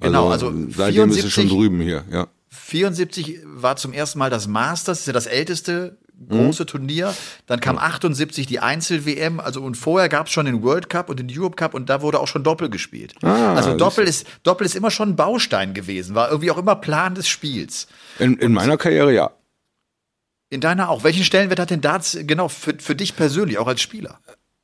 Genau, 0.00 0.28
also 0.28 0.52
seitdem 0.70 1.10
ist 1.10 1.24
es 1.24 1.32
schon 1.32 1.48
74 1.48 1.50
drüben 1.50 1.80
hier, 1.80 2.04
ja. 2.10 2.26
74 2.50 3.40
war 3.44 3.76
zum 3.76 3.92
ersten 3.92 4.18
Mal 4.18 4.30
das 4.30 4.46
Masters, 4.48 4.98
das 4.98 5.00
ist 5.00 5.06
ja 5.06 5.12
das 5.12 5.26
älteste 5.26 5.96
große 6.28 6.66
Turnier. 6.66 7.14
Dann 7.46 7.60
kam 7.60 7.78
78 7.78 8.46
die 8.46 8.60
Einzel-WM, 8.60 9.40
also 9.40 9.62
und 9.62 9.76
vorher 9.76 10.08
gab 10.08 10.26
es 10.26 10.32
schon 10.32 10.46
den 10.46 10.62
World 10.62 10.88
Cup 10.88 11.08
und 11.08 11.18
den 11.18 11.28
Europe 11.30 11.56
Cup 11.56 11.74
und 11.74 11.88
da 11.88 12.02
wurde 12.02 12.20
auch 12.20 12.28
schon 12.28 12.42
Doppel 12.42 12.68
gespielt. 12.68 13.14
also 13.22 13.76
Doppel 13.76 14.06
ist, 14.06 14.26
Doppel 14.42 14.66
ist 14.66 14.74
immer 14.74 14.90
schon 14.90 15.10
ein 15.10 15.16
Baustein 15.16 15.74
gewesen, 15.74 16.14
war 16.14 16.28
irgendwie 16.28 16.50
auch 16.50 16.58
immer 16.58 16.76
Plan 16.76 17.14
des 17.14 17.28
Spiels. 17.28 17.86
In, 18.18 18.36
in 18.38 18.52
meiner 18.52 18.76
Karriere 18.76 19.12
ja. 19.12 19.30
In 20.50 20.60
deiner 20.62 20.88
auch. 20.88 21.04
Welchen 21.04 21.24
Stellenwert 21.24 21.60
hat 21.60 21.70
denn 21.70 21.82
Darts 21.82 22.16
genau 22.22 22.48
für, 22.48 22.74
für 22.78 22.94
dich 22.94 23.16
persönlich, 23.16 23.58
auch 23.58 23.66
als 23.66 23.82
Spieler? 23.82 24.18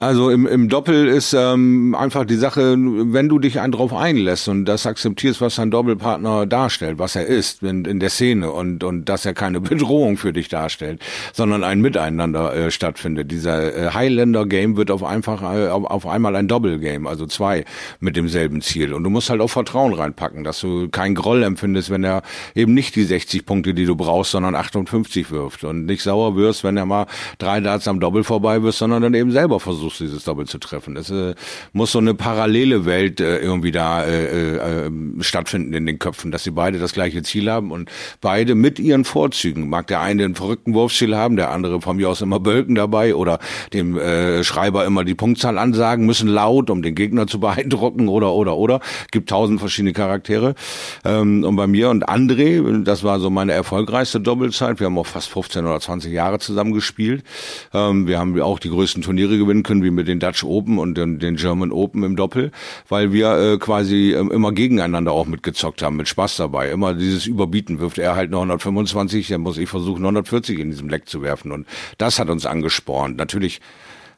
Also 0.05 0.29
im, 0.29 0.47
im 0.47 0.69
Doppel 0.69 1.09
ist 1.09 1.33
ähm, 1.33 1.95
einfach 1.95 2.27
die 2.27 2.35
Sache, 2.35 2.77
wenn 2.77 3.27
du 3.31 3.39
dich 3.39 3.55
drauf 3.55 3.95
einlässt 3.95 4.49
und 4.49 4.67
das 4.67 4.87
akzeptierst, 4.87 5.41
was 5.41 5.55
dein 5.55 5.71
Doppelpartner 5.71 6.45
darstellt, 6.45 6.99
was 6.99 7.17
er 7.17 7.25
ist 7.25 7.63
in, 7.63 7.87
in 7.87 8.01
der 8.01 8.11
Szene 8.11 8.51
und, 8.51 8.85
und 8.85 9.07
dass 9.07 9.25
er 9.25 9.33
keine 9.33 9.61
Bedrohung 9.63 10.19
für 10.19 10.35
dich 10.35 10.51
darstellt, 10.51 11.01
sondern 11.33 11.65
ein 11.65 11.81
Miteinander 11.81 12.55
äh, 12.55 12.71
stattfindet. 12.71 13.31
Dieser 13.31 13.75
äh, 13.75 13.91
Highlander-Game 13.95 14.77
wird 14.77 14.91
auf 14.91 15.03
einfach 15.03 15.41
äh, 15.41 15.69
auf, 15.69 15.85
auf 15.85 16.07
einmal 16.07 16.37
ein 16.37 16.49
Doppel-Game, 16.49 17.07
also 17.07 17.25
zwei 17.25 17.65
mit 17.99 18.15
demselben 18.15 18.61
Ziel. 18.61 18.93
Und 18.93 19.05
du 19.05 19.09
musst 19.09 19.31
halt 19.31 19.41
auch 19.41 19.49
Vertrauen 19.49 19.95
reinpacken, 19.95 20.45
dass 20.45 20.61
du 20.61 20.91
keinen 20.91 21.15
Groll 21.15 21.43
empfindest, 21.43 21.89
wenn 21.89 22.05
er 22.05 22.21
eben 22.55 22.75
nicht 22.75 22.95
die 22.95 23.05
60 23.05 23.47
Punkte, 23.47 23.73
die 23.73 23.87
du 23.87 23.97
brauchst, 23.97 24.33
sondern 24.33 24.55
58 24.55 25.31
wirft 25.31 25.65
und 25.65 25.87
nicht 25.87 26.03
sauer 26.03 26.37
wirst, 26.37 26.63
wenn 26.63 26.77
er 26.77 26.85
mal 26.85 27.07
drei 27.39 27.61
Darts 27.61 27.89
am 27.89 28.01
Doppel 28.01 28.23
vorbei 28.23 28.63
wirst, 28.63 28.81
sondern 28.81 29.01
dann 29.01 29.15
eben 29.15 29.33
selber 29.33 29.61
versuchst, 29.61 29.94
dieses 29.99 30.25
Doppel 30.25 30.47
zu 30.47 30.59
treffen. 30.59 30.97
Es 30.97 31.11
äh, 31.11 31.35
muss 31.73 31.93
so 31.93 31.99
eine 31.99 32.15
parallele 32.15 32.85
Welt 32.85 33.21
äh, 33.21 33.39
irgendwie 33.39 33.73
da 33.73 34.05
äh, 34.05 34.87
äh, 34.87 34.91
stattfinden 35.21 35.73
in 35.75 35.87
den 35.87 35.99
Köpfen, 35.99 36.31
dass 36.31 36.45
sie 36.45 36.51
beide 36.51 36.79
das 36.79 36.93
gleiche 36.93 37.23
Ziel 37.23 37.51
haben 37.51 37.71
und 37.71 37.91
beide 38.21 38.55
mit 38.55 38.79
ihren 38.79 39.05
Vorzügen. 39.05 39.69
Mag 39.69 39.87
der 39.87 40.01
eine 40.01 40.25
einen 40.25 40.35
verrückten 40.35 40.75
Wurfstil 40.75 41.17
haben, 41.17 41.37
der 41.37 41.51
andere 41.51 41.81
von 41.81 41.97
mir 41.97 42.09
aus 42.09 42.21
immer 42.21 42.41
Bölken 42.41 42.75
dabei 42.75 43.15
oder 43.15 43.39
dem 43.73 43.97
äh, 43.99 44.43
Schreiber 44.45 44.85
immer 44.85 45.05
die 45.05 45.15
Punktzahl 45.15 45.59
ansagen 45.59 46.07
müssen 46.07 46.29
laut, 46.29 46.71
um 46.71 46.83
den 46.83 46.95
Gegner 46.95 47.27
zu 47.27 47.41
beeindrucken 47.45 48.09
oder 48.09 48.33
oder 48.33 48.57
oder. 48.57 48.81
Gibt 49.11 49.29
tausend 49.29 49.61
verschiedene 49.61 49.93
Charaktere. 49.93 50.55
Ähm, 51.05 51.45
und 51.45 51.57
bei 51.57 51.67
mir 51.67 51.91
und 51.91 52.09
André, 52.09 52.83
das 52.83 53.05
war 53.05 53.21
so 53.21 53.31
meine 53.31 53.53
erfolgreichste 53.53 54.21
Doppelzeit. 54.21 54.81
Wir 54.81 54.87
haben 54.87 54.99
auch 54.99 55.07
fast 55.07 55.29
15 55.29 55.65
oder 55.65 55.81
20 55.81 56.13
Jahre 56.13 56.39
zusammen 56.39 56.73
gespielt. 56.73 57.23
Ähm, 57.73 58.07
wir 58.07 58.19
haben 58.19 58.41
auch 58.41 58.59
die 58.59 58.71
größten 58.71 59.03
Turniere 59.03 59.39
gewinnen 59.39 59.63
können, 59.63 59.83
wie 59.85 59.91
mit 59.91 60.09
den 60.09 60.19
Dutch 60.19 60.43
Open 60.43 60.79
und 60.79 60.99
den, 60.99 61.19
den 61.21 61.37
German 61.37 61.71
Open 61.71 62.03
im 62.03 62.17
Doppel, 62.17 62.51
weil 62.89 63.13
wir 63.13 63.37
äh, 63.37 63.59
quasi 63.59 64.15
ähm, 64.15 64.31
immer 64.31 64.51
gegeneinander 64.53 65.13
auch 65.13 65.27
mitgezockt 65.27 65.83
haben, 65.83 65.97
mit 65.97 66.09
Spaß 66.09 66.37
dabei. 66.37 66.71
Immer 66.71 66.95
dieses 66.95 67.27
Überbieten 67.27 67.79
wirft 67.79 67.99
er 67.99 68.17
halt 68.17 68.31
noch 68.31 68.39
125, 68.39 69.29
dann 69.29 69.43
muss 69.43 69.59
ich 69.59 69.69
versuchen 69.69 70.03
140 70.03 70.59
in 70.59 70.71
diesem 70.71 70.89
Leck 70.89 71.09
zu 71.09 71.23
werfen 71.23 71.53
und 71.53 71.67
das 71.99 72.19
hat 72.19 72.31
uns 72.31 72.47
angespornt. 72.47 73.17
Natürlich 73.17 73.61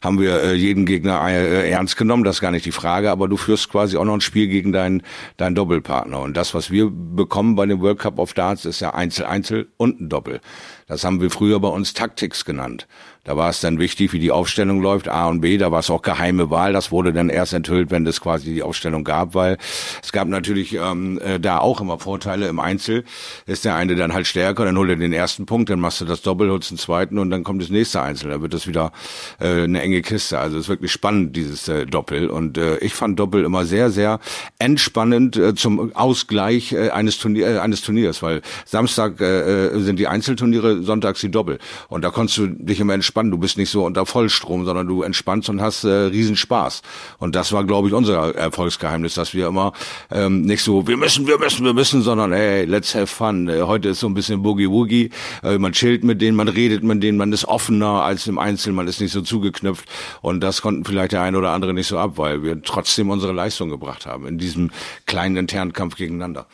haben 0.03 0.21
wir 0.21 0.43
äh, 0.43 0.55
jeden 0.55 0.87
Gegner 0.87 1.21
äh, 1.29 1.71
ernst 1.71 1.97
genommen, 1.97 2.25
das 2.25 2.37
ist 2.37 2.41
gar 2.41 2.51
nicht 2.51 2.67
die 2.67 2.73
Frage, 2.73 3.11
aber 3.11 3.29
du 3.29 3.37
führst 3.37 3.71
quasi 3.71 3.97
auch 3.97 4.05
noch 4.05 4.15
ein 4.15 4.21
Spiel 4.21 4.47
gegen 4.47 4.73
deinen 4.73 5.03
deinen 5.37 5.55
Doppelpartner 5.55 6.21
und 6.21 6.37
das, 6.37 6.55
was 6.55 6.71
wir 6.71 6.91
bekommen 6.91 7.57
bei 7.57 7.67
dem 7.67 7.81
World 7.81 7.99
Cup 7.99 8.19
of 8.19 8.35
Darts, 8.35 8.65
ist 8.65 8.81
ja 8.81 8.95
Einzel, 8.95 9.27
Einzel 9.27 9.69
und 9.77 10.01
ein 10.01 10.09
Doppel. 10.09 10.41
Das 10.87 11.05
haben 11.05 11.21
wir 11.21 11.31
früher 11.31 11.59
bei 11.59 11.69
uns 11.69 11.95
Tactics 11.95 12.45
genannt. 12.45 12.87
Da 13.27 13.37
war 13.37 13.51
es 13.51 13.61
dann 13.61 13.81
wichtig, 13.81 14.13
wie 14.13 14.21
die 14.21 14.31
Aufstellung 14.31 14.81
läuft, 14.81 15.09
A 15.09 15.27
und 15.27 15.41
B, 15.41 15.59
da 15.59 15.73
war 15.73 15.81
es 15.81 15.91
auch 15.91 16.03
geheime 16.03 16.49
Wahl, 16.49 16.73
das 16.73 16.93
wurde 16.93 17.13
dann 17.13 17.29
erst 17.29 17.53
enthüllt, 17.53 17.91
wenn 17.91 18.07
es 18.07 18.21
quasi 18.21 18.55
die 18.55 18.63
Aufstellung 18.63 19.03
gab, 19.03 19.35
weil 19.35 19.59
es 20.01 20.13
gab 20.13 20.29
natürlich 20.29 20.75
ähm, 20.75 21.19
äh, 21.19 21.41
da 21.41 21.59
auch 21.59 21.81
immer 21.81 21.99
Vorteile 21.99 22.47
im 22.47 22.61
Einzel. 22.61 23.03
Ist 23.47 23.65
der 23.65 23.75
eine 23.75 23.97
dann 23.97 24.13
halt 24.13 24.29
stärker, 24.29 24.65
dann 24.65 24.79
holt 24.79 24.91
er 24.91 24.97
den 24.97 25.13
ersten 25.13 25.45
Punkt, 25.45 25.71
dann 25.71 25.81
machst 25.81 26.01
du 26.01 26.05
das 26.05 26.23
Doppel, 26.23 26.51
holst 26.51 26.71
den 26.71 26.79
zweiten 26.79 27.19
und 27.19 27.31
dann 27.31 27.43
kommt 27.43 27.61
das 27.61 27.71
nächste 27.71 28.01
Einzel. 28.01 28.31
Da 28.31 28.41
wird 28.41 28.55
das 28.55 28.69
wieder 28.69 28.93
äh, 29.41 29.65
eine 29.65 29.83
enge 29.83 30.03
Kiste. 30.03 30.39
Also 30.39 30.57
es 30.57 30.67
ist 30.67 30.69
wirklich 30.69 30.93
spannend, 30.93 31.35
dieses 31.35 31.67
äh, 31.67 31.85
Doppel. 31.85 32.31
Und 32.31 32.59
äh, 32.59 32.79
ich 32.79 32.95
fand 32.95 33.19
Doppel 33.19 33.45
immer 33.45 33.65
sehr, 33.65 33.91
sehr 33.91 34.21
entspannend 34.61 35.37
äh, 35.37 35.57
zum 35.57 35.97
Ausgleich 35.97 36.73
äh, 36.73 36.91
eines, 36.91 37.19
Turnier, 37.19 37.49
äh, 37.49 37.59
eines 37.59 37.83
Turniers, 37.83 38.23
weil 38.23 38.41
Samstag 38.65 39.21
äh, 39.21 39.67
äh, 39.67 39.81
sind 39.81 39.99
die 39.99 40.07
Einzelturniere, 40.07 40.85
sonntags 40.85 41.21
die 41.21 41.31
Doppel. 41.31 41.59
Und 41.89 42.03
da 42.03 42.11
konntest 42.11 42.39
du 42.39 42.47
dich 42.47 42.79
immer 42.79 42.95
entspannen. 42.95 43.16
Du 43.25 43.39
bist 43.39 43.57
nicht 43.59 43.71
so 43.71 43.85
unter 43.85 44.07
Vollstrom, 44.07 44.65
sondern 44.65 44.87
du 44.87 45.03
entspannst 45.03 45.49
und 45.49 45.61
hast 45.61 45.85
äh, 45.85 45.89
Riesenspaß. 45.89 46.83
Und 47.19 47.35
das 47.35 47.53
war, 47.53 47.65
glaube 47.65 47.89
ich, 47.89 47.95
unser 47.95 48.35
Erfolgsgeheimnis, 48.35 49.15
dass 49.15 49.35
wir 49.35 49.49
immer 49.49 49.73
ähm, 50.11 50.43
nicht 50.43 50.63
so, 50.63 50.87
wir 50.87 50.97
müssen, 50.97 51.27
wir 51.27 51.39
müssen, 51.39 51.65
wir 51.65 51.73
müssen, 51.73 52.03
sondern 52.03 52.33
hey, 52.33 52.65
let's 52.65 52.95
have 52.95 53.07
fun. 53.07 53.49
Äh, 53.49 53.63
heute 53.63 53.89
ist 53.91 54.01
so 54.01 54.07
ein 54.07 54.15
bisschen 54.15 54.43
Boogie-Woogie. 54.43 55.11
Äh, 55.43 55.59
man 55.59 55.73
chillt 55.73 56.05
mit 56.05 56.21
denen, 56.21 56.37
man 56.37 56.49
redet 56.49 56.83
mit 56.83 57.03
denen, 57.03 57.19
man 57.19 57.33
ist 57.33 57.47
offener 57.47 58.03
als 58.03 58.27
im 58.27 58.39
Einzel, 58.39 58.73
man 58.73 58.87
ist 58.87 59.01
nicht 59.01 59.13
so 59.13 59.23
zugeknüpft. 59.23 59.89
Und 60.21 60.41
das 60.41 60.61
konnten 60.63 60.85
vielleicht 60.85 61.13
der 61.13 61.23
eine 61.23 61.39
oder 61.39 61.53
andere 61.53 61.73
nicht 61.75 61.87
so 61.87 61.99
ab, 61.99 62.13
weil 62.17 62.43
wir 62.43 62.63
trotzdem 62.63 63.11
unsere 63.11 63.33
Leistung 63.33 63.71
gebracht 63.71 64.07
haben 64.07 64.27
in 64.27 64.39
diesem 64.39 64.71
kleinen 65.07 65.37
internen 65.37 65.73
Kampf 65.73 65.97
gegeneinander. 65.97 66.47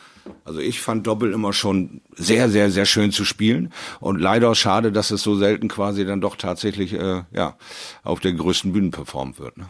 Also 0.45 0.59
ich 0.59 0.81
fand 0.81 1.07
Doppel 1.07 1.33
immer 1.33 1.53
schon 1.53 2.01
sehr, 2.15 2.49
sehr, 2.49 2.71
sehr 2.71 2.85
schön 2.85 3.11
zu 3.11 3.25
spielen 3.25 3.73
und 3.99 4.19
leider 4.19 4.53
schade, 4.55 4.91
dass 4.91 5.11
es 5.11 5.21
so 5.21 5.35
selten 5.35 5.67
quasi 5.67 6.05
dann 6.05 6.21
doch 6.21 6.35
tatsächlich 6.35 6.93
äh, 6.93 7.23
ja 7.31 7.57
auf 8.03 8.19
der 8.19 8.33
größten 8.33 8.73
Bühne 8.73 8.89
performt 8.89 9.39
wird. 9.39 9.57
Ne? 9.57 9.67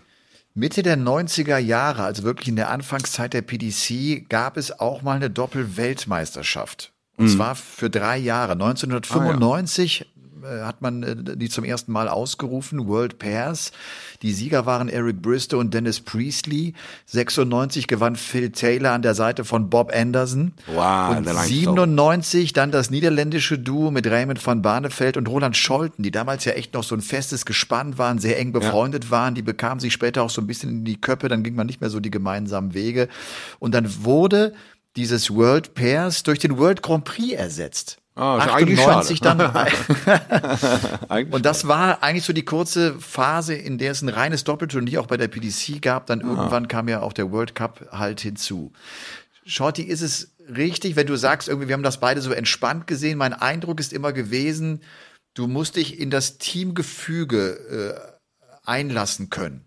Mitte 0.56 0.84
der 0.84 0.98
90er 0.98 1.58
Jahre, 1.58 2.04
also 2.04 2.24
wirklich 2.24 2.48
in 2.48 2.56
der 2.56 2.70
Anfangszeit 2.70 3.34
der 3.34 3.42
PDC, 3.42 4.30
gab 4.30 4.58
es 4.58 4.80
auch 4.80 5.02
mal 5.02 5.16
eine 5.16 5.32
Doppel-Weltmeisterschaft. 5.32 6.94
Und 7.16 7.30
zwar 7.30 7.56
für 7.56 7.90
drei 7.90 8.18
Jahre. 8.18 8.54
1995 8.54 10.02
äh, 10.02 10.06
hat 10.44 10.82
man 10.82 11.04
äh, 11.04 11.38
die 11.38 11.50
zum 11.50 11.64
ersten 11.64 11.92
Mal 11.92 12.08
ausgerufen, 12.08 12.88
World 12.88 13.20
Pairs. 13.20 13.72
Die 14.22 14.34
Sieger 14.34 14.66
waren 14.66 14.90
Eric 14.90 15.22
Bristow 15.22 15.60
und 15.60 15.74
Dennis 15.74 16.00
Priestley. 16.00 16.74
96 17.08 17.88
gewann 17.88 18.16
Phil 18.16 18.52
Taylor 18.52 18.92
an 18.92 19.02
der 19.02 19.16
Seite 19.16 19.46
von 19.46 19.70
Bob 19.70 19.92
Anderson. 19.94 20.54
Wow, 20.68 21.18
und 21.18 21.26
der 21.26 21.34
Limestone. 21.34 21.48
97 21.48 22.54
dann 22.54 22.72
das 22.72 22.90
niederländische 22.90 23.60
Duo 23.60 23.92
mit 23.92 24.08
Raymond 24.08 24.46
van 24.46 24.62
Barneveld 24.62 25.18
und 25.18 25.28
Roland 25.28 25.58
Scholten, 25.58 26.04
die 26.04 26.12
damals 26.12 26.46
ja 26.46 26.54
echt 26.54 26.74
noch 26.74 26.84
so 26.84 26.96
ein 26.96 27.02
festes 27.02 27.46
Gespann 27.46 27.98
waren, 27.98 28.20
sehr 28.20 28.40
eng 28.40 28.52
befreundet 28.52 29.12
waren. 29.12 29.36
Die 29.36 29.42
bekamen 29.42 29.80
sich 29.80 29.94
später 29.94 30.24
auch 30.24 30.30
so 30.30 30.42
ein 30.42 30.48
bisschen 30.48 30.70
in 30.70 30.86
die 30.86 31.00
Köppe, 31.00 31.28
dann 31.28 31.44
ging 31.44 31.56
man 31.56 31.68
nicht 31.68 31.82
mehr 31.82 31.90
so 31.90 32.00
die 32.00 32.12
gemeinsamen 32.12 32.74
Wege. 32.74 33.08
Und 33.60 33.74
dann 33.74 34.04
wurde 34.04 34.54
dieses 34.96 35.32
World 35.32 35.74
Pairs 35.74 36.24
durch 36.24 36.40
den 36.40 36.58
World 36.58 36.84
Grand 36.84 37.06
Prix 37.06 37.34
ersetzt. 37.34 38.03
Ah, 38.15 38.38
ist 38.38 38.53
eigentlich 38.53 38.79
schade. 38.79 39.15
dann. 39.22 39.39
Eigentlich 41.10 41.34
Und 41.34 41.46
das 41.46 41.67
war 41.67 42.03
eigentlich 42.03 42.24
so 42.24 42.32
die 42.32 42.46
kurze 42.46 43.00
Phase, 43.00 43.55
in 43.55 43.79
der 43.79 43.91
es 43.91 44.03
ein 44.03 44.10
reines 44.10 44.43
Doppelturnier 44.43 45.01
auch 45.01 45.08
bei 45.08 45.17
der 45.17 45.27
PDC 45.27 45.82
gab. 45.82 46.05
Dann 46.05 46.22
irgendwann 46.22 46.67
kam 46.67 46.88
ja 46.88 47.01
auch 47.01 47.13
der 47.13 47.32
World 47.32 47.55
Cup 47.55 47.88
halt 47.91 48.22
hinzu. 48.22 48.72
Shorty, 49.46 49.82
ist 49.82 50.01
es 50.01 50.36
richtig, 50.55 50.96
wenn 50.96 51.08
du 51.08 51.15
sagst, 51.15 51.48
irgendwie, 51.48 51.70
wir 51.70 51.74
haben 51.74 51.84
das 51.84 52.00
beide 52.00 52.22
so 52.22 52.32
entspannt 52.32 52.86
gesehen? 52.86 53.17
Mein 53.17 53.34
Eindruck 53.34 53.79
ist 53.79 53.91
immer 53.91 54.13
gewesen, 54.13 54.82
du 55.34 55.48
musst 55.48 55.75
dich 55.75 56.00
in 56.00 56.12
das 56.12 56.38
Teamgefüge 56.38 57.98
äh, 57.98 58.39
einlassen 58.63 59.32
können. 59.32 59.65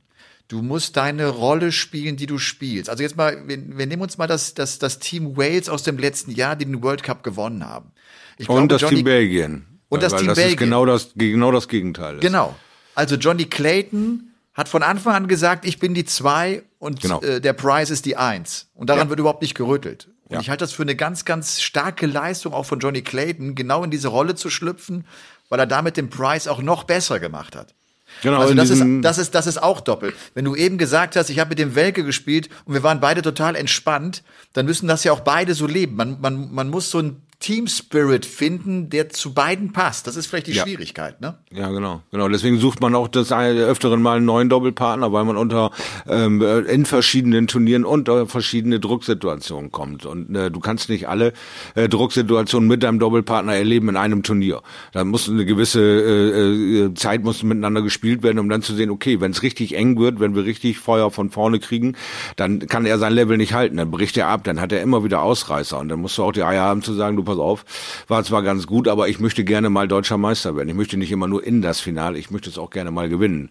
Du 0.49 0.63
musst 0.63 0.97
deine 0.97 1.27
Rolle 1.27 1.73
spielen, 1.73 2.17
die 2.17 2.27
du 2.27 2.39
spielst. 2.39 2.89
Also 2.89 3.03
jetzt 3.03 3.17
mal, 3.17 3.49
wir, 3.49 3.59
wir 3.77 3.87
nehmen 3.87 4.03
uns 4.03 4.17
mal 4.17 4.29
das, 4.29 4.55
das, 4.55 4.79
das 4.79 5.01
Team 5.01 5.37
Wales 5.37 5.69
aus 5.69 5.83
dem 5.83 5.99
letzten 5.99 6.31
Jahr, 6.31 6.55
die 6.55 6.65
den 6.65 6.83
World 6.85 7.03
Cup 7.03 7.25
gewonnen 7.25 7.67
haben. 7.67 7.91
Ich 8.39 8.49
und 8.49 8.55
glaube, 8.57 8.69
das 8.69 8.81
Johnny- 8.83 8.97
Team 8.97 9.05
Belgien. 9.05 9.67
Und 9.89 10.03
das 10.03 10.13
Weil 10.13 10.19
Team 10.21 10.29
das 10.29 10.37
Belgien. 10.37 10.55
ist 10.55 10.59
genau 10.61 10.85
das, 10.87 11.11
genau 11.15 11.53
das 11.53 11.69
Gegenteil. 11.69 12.17
Ist. 12.17 12.21
Genau. 12.23 12.57
Also 12.95 13.17
Johnny 13.17 13.45
Clayton 13.45 14.31
hat 14.55 14.69
von 14.69 14.83
Anfang 14.83 15.15
an 15.15 15.29
gesagt, 15.29 15.65
ich 15.65 15.79
bin 15.79 15.95
die 15.95 16.05
zwei 16.05 16.63
und 16.79 17.01
Genau. 17.01 17.21
äh, 17.23 17.41
der 17.41 17.53
Price 17.53 17.91
ist 17.91 18.05
die 18.07 18.17
eins. 18.17 18.69
Und 18.75 18.89
daran 18.91 19.07
Ja. 19.07 19.11
wird 19.11 19.21
überhaupt 19.21 19.43
nicht 19.43 19.55
gerüttelt. 19.55 20.09
Und 20.25 20.35
Ja. 20.35 20.41
ich 20.41 20.51
halte 20.51 20.65
das 20.65 20.73
für 20.73 20.83
eine 20.83 20.97
ganz, 20.97 21.25
ganz 21.25 21.61
starke 21.61 22.07
Leistung 22.07 22.53
auch 22.53 22.65
von 22.65 22.81
Johnny 22.81 23.03
Clayton, 23.03 23.55
genau 23.55 23.85
in 23.85 23.91
diese 23.91 24.09
Rolle 24.09 24.35
zu 24.35 24.51
schlüpfen, 24.51 25.07
weil 25.49 25.61
er 25.61 25.67
damit 25.67 25.97
den 25.97 26.11
Price 26.11 26.49
auch 26.49 26.61
noch 26.63 26.85
besser 26.85 27.21
gemacht 27.21 27.55
hat. 27.55 27.75
Genau, 28.23 28.39
also 28.41 28.55
das 28.55 28.71
ist, 28.71 28.83
das 29.03 29.19
ist, 29.19 29.35
das 29.35 29.47
ist 29.47 29.63
auch 29.63 29.81
doppelt. 29.81 30.15
Wenn 30.35 30.45
du 30.47 30.57
eben 30.57 30.79
gesagt 30.79 31.17
hast, 31.17 31.29
ich 31.29 31.39
habe 31.39 31.51
mit 31.51 31.59
dem 31.59 31.75
Welke 31.75 32.03
gespielt 32.03 32.49
und 32.65 32.73
wir 32.73 32.83
waren 32.83 32.99
beide 32.99 33.21
total 33.21 33.55
entspannt, 33.57 34.23
dann 34.55 34.65
müssen 34.65 34.89
das 34.89 35.05
ja 35.05 35.13
auch 35.13 35.21
beide 35.21 35.55
so 35.55 35.67
leben. 35.67 35.97
Man, 35.97 36.21
man, 36.21 36.53
man 36.55 36.71
muss 36.71 36.91
so 36.91 36.99
ein 37.01 37.23
Team 37.39 37.67
Spirit 37.67 38.25
finden, 38.25 38.89
der 38.89 39.11
zu 39.11 39.35
beiden 39.35 39.73
passt. 39.73 40.07
Das 40.07 40.17
ist 40.17 40.27
vielleicht 40.27 40.47
die 40.47 40.53
ja. 40.53 40.63
Schwierigkeit, 40.63 41.21
ne? 41.21 41.39
Ja, 41.53 41.69
genau. 41.71 42.03
Genau. 42.11 42.29
Deswegen 42.29 42.59
sucht 42.59 42.81
man 42.81 42.95
auch 42.95 43.09
das 43.09 43.31
öfteren 43.31 44.01
mal 44.01 44.17
einen 44.17 44.25
neuen 44.25 44.49
Doppelpartner, 44.49 45.13
weil 45.13 45.25
man 45.25 45.37
unter 45.37 45.71
ähm, 46.09 46.41
in 46.67 46.87
verschiedenen 46.87 47.47
Turnieren 47.47 47.85
unter 47.85 48.27
verschiedene 48.27 48.81
Drucksituationen 48.81 49.71
kommt. 49.71 50.07
Und 50.07 50.35
äh, 50.35 50.51
du 50.51 50.61
kannst 50.61 50.89
nicht 50.89 51.09
alle 51.09 51.35
äh, 51.75 51.89
Drucksituationen 51.89 52.69
mit 52.69 52.83
deinem 52.83 52.99
Doppelpartner 52.99 53.55
erleben 53.55 53.91
in 53.91 53.97
einem 53.97 54.23
Turnier. 54.23 54.63
Da 54.93 55.05
muss 55.05 55.29
eine 55.29 55.45
gewisse 55.45 55.81
äh, 55.81 56.87
äh, 56.87 56.95
Zeit 56.95 57.23
muss 57.23 57.43
miteinander 57.43 57.83
gespielt 57.83 58.23
werden, 58.23 58.39
um 58.39 58.49
dann 58.49 58.63
zu 58.63 58.75
sehen, 58.75 58.91
okay, 58.91 59.21
wenn 59.21 59.33
es 59.33 59.43
richtig 59.43 59.77
eng 59.77 59.99
wird, 59.99 60.21
wenn 60.21 60.35
wir 60.35 60.45
richtig 60.45 60.79
Feuer 60.79 61.11
von 61.11 61.31
vorne 61.31 61.61
kriegen, 61.61 61.97
dann 62.37 62.61
kann 62.67 62.87
er 62.87 62.99
sein 62.99 63.13
Level 63.13 63.37
nicht 63.37 63.53
halten. 63.53 63.77
Dann 63.77 63.91
bricht 63.91 64.17
er 64.17 64.29
ab, 64.29 64.45
dann 64.45 64.61
hat 64.61 64.73
er 64.73 64.81
immer 64.81 65.05
wieder 65.05 65.23
Ausreißer. 65.23 65.79
Und 65.79 65.89
dann 65.89 66.01
musst 66.01 66.17
du 66.17 66.25
auch 66.25 66.33
die 66.33 66.43
Eier 66.43 66.63
haben 66.63 66.83
zu 66.83 66.95
sagen, 66.95 67.17
du 67.17 67.23
pass 67.23 67.36
auf, 67.41 67.65
war 68.09 68.25
zwar 68.25 68.43
ganz 68.43 68.67
gut, 68.67 68.89
aber 68.89 69.09
ich 69.09 69.21
möchte 69.21 69.45
gerne 69.45 69.71
mal 69.71 69.89
deutscher 69.89 70.19
Meister 70.19 70.57
werden. 70.57 70.69
Ich 70.69 70.75
möchte 70.75 70.97
nicht 70.97 71.13
immer 71.13 71.29
nur 71.29 71.45
in 71.45 71.63
das 71.63 71.81
Finale, 71.81 72.19
ich 72.19 72.31
möchte 72.31 72.51
es 72.51 72.59
auch 72.59 72.71
gerne 72.71 72.91
mal 72.91 73.09
gewinnen, 73.09 73.51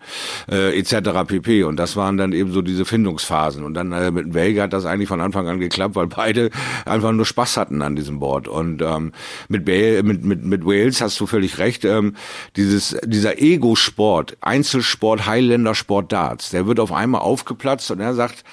äh, 0.50 0.77
etc. 0.77 1.25
pp. 1.27 1.63
Und 1.63 1.77
das 1.77 1.96
waren 1.96 2.18
dann 2.18 2.34
eben 2.34 2.51
so 2.51 2.62
diese 2.62 2.86
Findungsphasen. 2.86 3.63
Und 3.63 3.74
dann 3.74 3.92
äh, 3.92 4.12
mit 4.12 4.34
Welge 4.34 4.62
hat 4.62 4.74
das 4.74 4.86
eigentlich 4.86 5.10
von 5.10 5.22
Anfang 5.22 5.48
an 5.48 5.60
geklappt, 5.60 5.96
weil 5.96 6.08
beide 6.08 6.50
einfach 6.86 7.12
nur 7.12 7.25
Spaß 7.25 7.58
hatten 7.58 7.82
an 7.82 7.96
diesem 7.96 8.20
Board. 8.20 8.48
Und 8.48 8.82
ähm, 8.82 9.12
mit, 9.48 9.65
mit, 9.68 10.24
mit, 10.24 10.44
mit 10.44 10.65
Wales 10.65 11.01
hast 11.01 11.20
du 11.20 11.25
völlig 11.25 11.58
recht, 11.58 11.86
ähm, 11.86 12.15
dieses, 12.56 12.98
dieser 13.06 13.42
Ego-Sport, 13.42 14.38
Einzelsport, 14.42 15.25
Highlander-Sport 15.25 16.12
Darts, 16.12 16.50
der 16.50 16.68
wird 16.68 16.80
auf 16.80 16.92
einmal 16.92 17.22
aufgeplatzt 17.22 17.92
und 17.92 18.00
er 18.00 18.13
sagt, 18.13 18.44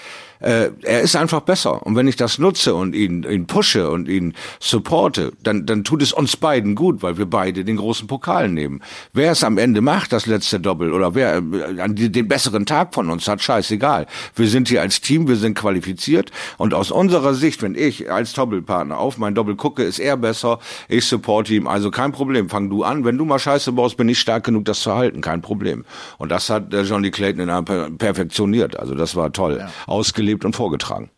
äh, 0.42 0.70
er 0.82 1.00
ist 1.00 1.16
einfach 1.16 1.40
besser. 1.40 1.86
Und 1.86 1.96
wenn 1.96 2.08
ich 2.08 2.16
das 2.16 2.38
nutze 2.38 2.74
und 2.74 2.94
ihn, 2.94 3.22
ihn 3.22 3.46
pushe 3.46 3.88
und 3.88 4.08
ihn 4.08 4.34
supporte, 4.60 5.32
dann, 5.42 5.66
dann 5.66 5.84
tut 5.84 6.02
es 6.02 6.12
uns 6.12 6.36
beiden 6.36 6.74
gut, 6.74 7.02
weil 7.02 7.16
wir 7.16 7.26
beide 7.26 7.64
den 7.64 7.76
großen 7.76 8.08
Pokal 8.08 8.48
nehmen. 8.48 8.82
Wer 9.12 9.32
es 9.32 9.44
am 9.44 9.56
Ende 9.56 9.80
macht, 9.80 10.12
das 10.12 10.26
letzte 10.26 10.58
Doppel, 10.58 10.92
oder 10.92 11.14
wer 11.14 11.36
äh, 11.36 11.88
den 11.88 12.28
besseren 12.28 12.66
Tag 12.66 12.94
von 12.94 13.08
uns 13.08 13.28
hat, 13.28 13.40
scheißegal. 13.40 14.06
Wir 14.34 14.48
sind 14.48 14.68
hier 14.68 14.82
als 14.82 15.00
Team, 15.00 15.28
wir 15.28 15.36
sind 15.36 15.54
qualifiziert. 15.56 16.30
Und 16.58 16.74
aus 16.74 16.90
unserer 16.90 17.34
Sicht, 17.34 17.62
wenn 17.62 17.76
ich 17.76 18.10
als 18.10 18.32
Doppelpartner 18.32 18.98
auf 18.98 19.18
mein 19.18 19.34
Doppel 19.34 19.54
gucke, 19.54 19.84
ist 19.84 20.00
er 20.00 20.16
besser, 20.16 20.58
ich 20.88 21.06
support 21.06 21.48
ihm. 21.50 21.68
Also 21.68 21.90
kein 21.90 22.10
Problem, 22.10 22.48
fang 22.48 22.68
du 22.68 22.82
an. 22.82 23.04
Wenn 23.04 23.16
du 23.16 23.24
mal 23.24 23.38
Scheiße 23.38 23.72
baust, 23.72 23.96
bin 23.96 24.08
ich 24.08 24.18
stark 24.18 24.44
genug, 24.44 24.64
das 24.64 24.80
zu 24.80 24.92
halten, 24.92 25.20
kein 25.20 25.40
Problem. 25.40 25.84
Und 26.18 26.30
das 26.30 26.50
hat 26.50 26.74
äh, 26.74 26.82
Johnny 26.82 27.10
Clayton 27.12 27.42
in 27.42 27.50
einer 27.50 27.62
perfektioniert. 27.62 28.78
Also 28.78 28.94
das 28.96 29.14
war 29.14 29.32
toll. 29.32 29.58
Ja. 29.60 29.70
Ausgelegt 29.86 30.31
gelebt 30.32 30.44
und 30.44 30.56
vorgetragen. 30.56 31.10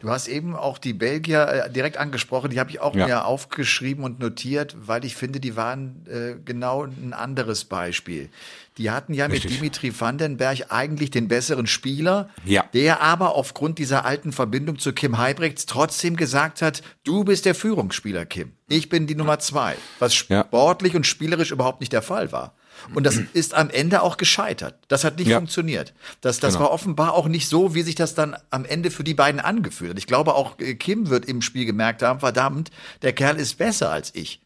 Du 0.00 0.10
hast 0.10 0.28
eben 0.28 0.54
auch 0.54 0.78
die 0.78 0.92
Belgier 0.92 1.64
äh, 1.66 1.72
direkt 1.72 1.96
angesprochen, 1.96 2.50
die 2.50 2.60
habe 2.60 2.70
ich 2.70 2.78
auch 2.78 2.94
ja. 2.94 3.06
mir 3.06 3.24
aufgeschrieben 3.24 4.04
und 4.04 4.20
notiert, 4.20 4.76
weil 4.78 5.04
ich 5.04 5.16
finde, 5.16 5.40
die 5.40 5.56
waren 5.56 6.06
äh, 6.06 6.36
genau 6.44 6.84
ein 6.84 7.12
anderes 7.12 7.64
Beispiel. 7.64 8.28
Die 8.76 8.92
hatten 8.92 9.12
ja 9.12 9.26
Richtig. 9.26 9.50
mit 9.50 9.58
Dimitri 9.58 10.00
Vandenberg 10.00 10.66
eigentlich 10.68 11.10
den 11.10 11.26
besseren 11.26 11.66
Spieler, 11.66 12.28
ja. 12.44 12.64
der 12.74 13.00
aber 13.00 13.34
aufgrund 13.34 13.78
dieser 13.78 14.04
alten 14.04 14.30
Verbindung 14.30 14.78
zu 14.78 14.92
Kim 14.92 15.18
Heibrechts 15.18 15.66
trotzdem 15.66 16.14
gesagt 16.16 16.62
hat, 16.62 16.82
du 17.02 17.24
bist 17.24 17.44
der 17.44 17.56
Führungsspieler, 17.56 18.24
Kim. 18.24 18.52
Ich 18.68 18.88
bin 18.88 19.08
die 19.08 19.16
Nummer 19.16 19.40
zwei, 19.40 19.74
was 19.98 20.14
sportlich 20.14 20.94
und 20.94 21.08
spielerisch 21.08 21.50
überhaupt 21.50 21.80
nicht 21.80 21.92
der 21.92 22.02
Fall 22.02 22.30
war. 22.30 22.54
Und 22.94 23.04
das 23.04 23.20
ist 23.32 23.54
am 23.54 23.70
Ende 23.70 24.02
auch 24.02 24.16
gescheitert. 24.16 24.78
Das 24.88 25.04
hat 25.04 25.18
nicht 25.18 25.28
ja. 25.28 25.38
funktioniert. 25.38 25.94
Das, 26.20 26.40
das 26.40 26.54
genau. 26.54 26.66
war 26.66 26.72
offenbar 26.72 27.14
auch 27.14 27.28
nicht 27.28 27.48
so, 27.48 27.74
wie 27.74 27.82
sich 27.82 27.94
das 27.94 28.14
dann 28.14 28.36
am 28.50 28.64
Ende 28.64 28.90
für 28.90 29.04
die 29.04 29.14
beiden 29.14 29.40
angefühlt 29.40 29.90
hat. 29.90 29.98
Ich 29.98 30.06
glaube, 30.06 30.34
auch 30.34 30.58
äh, 30.58 30.74
Kim 30.74 31.10
wird 31.10 31.26
im 31.26 31.42
Spiel 31.42 31.64
gemerkt 31.64 32.02
haben, 32.02 32.20
verdammt, 32.20 32.70
der 33.02 33.12
Kerl 33.12 33.36
ist 33.36 33.58
besser 33.58 33.90
als 33.90 34.14
ich. 34.14 34.40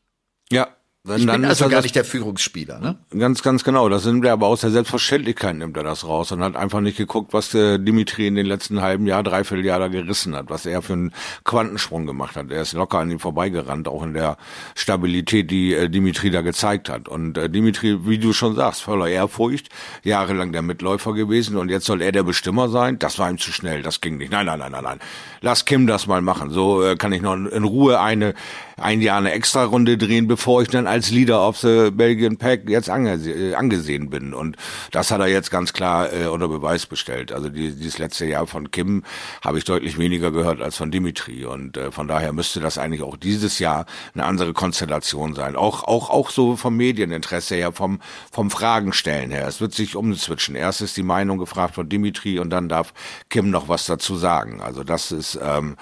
Ja, 0.51 0.69
dann, 1.05 1.19
ich 1.19 1.27
bin 1.27 1.45
also 1.45 1.65
gar 1.65 1.71
das, 1.73 1.83
nicht 1.83 1.97
der 1.97 2.05
Führungsspieler, 2.05 2.79
ne? 2.79 2.97
Ganz, 3.11 3.43
ganz 3.43 3.65
genau. 3.65 3.89
Das 3.89 4.05
nimmt 4.05 4.25
er 4.25 4.35
aber 4.35 4.47
aus 4.47 4.61
der 4.61 4.71
Selbstverständlichkeit 4.71 5.57
nimmt 5.57 5.77
er 5.77 5.83
das 5.83 6.07
raus 6.07 6.31
und 6.31 6.45
hat 6.45 6.55
einfach 6.55 6.81
nicht 6.81 6.97
geguckt, 6.97 7.33
was 7.33 7.51
der 7.51 7.79
Dimitri 7.79 8.29
in 8.29 8.37
den 8.37 8.47
letzten 8.47 8.83
halben 8.83 9.09
Jahr, 9.09 9.25
dreiviertel 9.25 9.65
Jahr 9.65 9.81
da 9.81 9.89
gerissen 9.89 10.37
hat, 10.37 10.49
was 10.49 10.65
er 10.65 10.81
für 10.81 10.93
einen 10.93 11.13
Quantensprung 11.43 12.07
gemacht 12.07 12.37
hat. 12.37 12.53
Er 12.53 12.63
ist 12.63 12.75
locker 12.75 13.01
an 13.01 13.11
ihm 13.11 13.19
vorbeigerannt, 13.19 13.89
auch 13.89 14.05
in 14.05 14.15
der 14.15 14.37
Stabilität, 14.77 15.51
die 15.51 15.75
äh, 15.75 15.89
Dimitri 15.89 16.31
da 16.31 16.41
gezeigt 16.43 16.89
hat. 16.89 17.09
Und 17.09 17.37
äh, 17.37 17.51
Dimitri, 17.51 18.07
wie 18.07 18.19
du 18.19 18.33
schon 18.33 18.55
sagst, 18.55 18.83
voller 18.83 19.09
Ehrfurcht, 19.09 19.71
jahrelang 20.05 20.53
der 20.53 20.63
Mitläufer 20.63 21.15
gewesen 21.15 21.57
und 21.57 21.69
jetzt 21.69 21.87
soll 21.87 22.01
er 22.01 22.13
der 22.13 22.23
Bestimmer 22.23 22.69
sein. 22.69 23.01
Das 23.01 23.19
war 23.19 23.29
ihm 23.29 23.39
zu 23.39 23.51
schnell, 23.51 23.83
das 23.83 24.03
ging 24.03 24.19
nicht. 24.19 24.31
Nein, 24.31 24.47
nein, 24.47 24.61
nein, 24.61 24.71
nein, 24.71 24.85
nein. 24.85 25.01
Lass 25.41 25.65
Kim 25.65 25.89
das 25.89 26.07
mal 26.07 26.23
machen. 26.23 26.51
So 26.51 26.81
äh, 26.85 26.95
kann 26.95 27.13
ich 27.13 27.23
noch 27.23 27.35
in 27.35 27.65
Ruhe 27.65 27.99
eine 27.99 28.35
ein 28.77 29.01
Jahr 29.01 29.19
eine 29.19 29.33
Extra-Runde 29.33 29.99
drehen, 29.99 30.27
bevor 30.27 30.63
ich 30.63 30.69
dann 30.69 30.87
als 30.87 31.11
Leader 31.11 31.47
of 31.47 31.59
the 31.59 31.91
Belgian 31.91 32.37
Pack 32.37 32.69
jetzt 32.69 32.91
ange 32.91 33.19
angesehen 33.57 34.11
bin. 34.11 34.35
Und 34.35 34.57
das 34.91 35.11
hat 35.11 35.21
er 35.21 35.29
jetzt 35.29 35.51
ganz 35.51 35.73
klar 35.73 36.13
äh, 36.13 36.27
unter 36.27 36.49
Beweis 36.49 36.87
bestellt. 36.87 37.33
Also 37.33 37.49
die, 37.49 37.73
dieses 37.73 37.99
letzte 37.99 38.27
Jahr 38.27 38.47
von 38.47 38.71
Kim 38.71 39.03
habe 39.45 39.59
ich 39.59 39.65
deutlich 39.65 39.99
weniger 39.99 40.31
gehört 40.31 40.61
als 40.61 40.77
von 40.77 40.91
Dimitri. 40.91 41.45
Und 41.45 41.77
äh, 41.77 41.91
von 41.91 42.09
daher 42.09 42.33
müsste 42.33 42.61
das 42.61 42.79
eigentlich 42.79 43.03
auch 43.03 43.17
dieses 43.17 43.59
Jahr 43.59 43.87
eine 44.15 44.25
andere 44.25 44.53
Konstellation 44.53 45.35
sein. 45.35 45.57
Auch, 45.57 45.85
auch, 45.85 46.11
auch 46.11 46.31
so 46.31 46.57
vom 46.57 46.77
Medieninteresse 46.77 47.55
her, 47.55 47.73
vom, 47.73 48.01
vom 48.31 48.51
Fragenstellen 48.51 49.31
her. 49.31 49.47
Es 49.47 49.61
wird 49.61 49.75
sich 49.75 49.97
umswitchen. 49.97 50.55
Erst 50.55 50.81
ist 50.81 50.97
die 50.97 51.03
Meinung 51.03 51.39
gefragt 51.39 51.75
von 51.75 51.89
Dimitri 51.89 52.39
und 52.39 52.51
dann 52.51 52.69
darf 52.69 52.93
Kim 53.29 53.51
noch 53.51 53.69
was 53.69 53.87
dazu 53.87 54.17
sagen. 54.17 54.61
Also 54.61 54.85
das 54.85 55.13
ist, 55.13 55.39
ähm, 55.43 55.77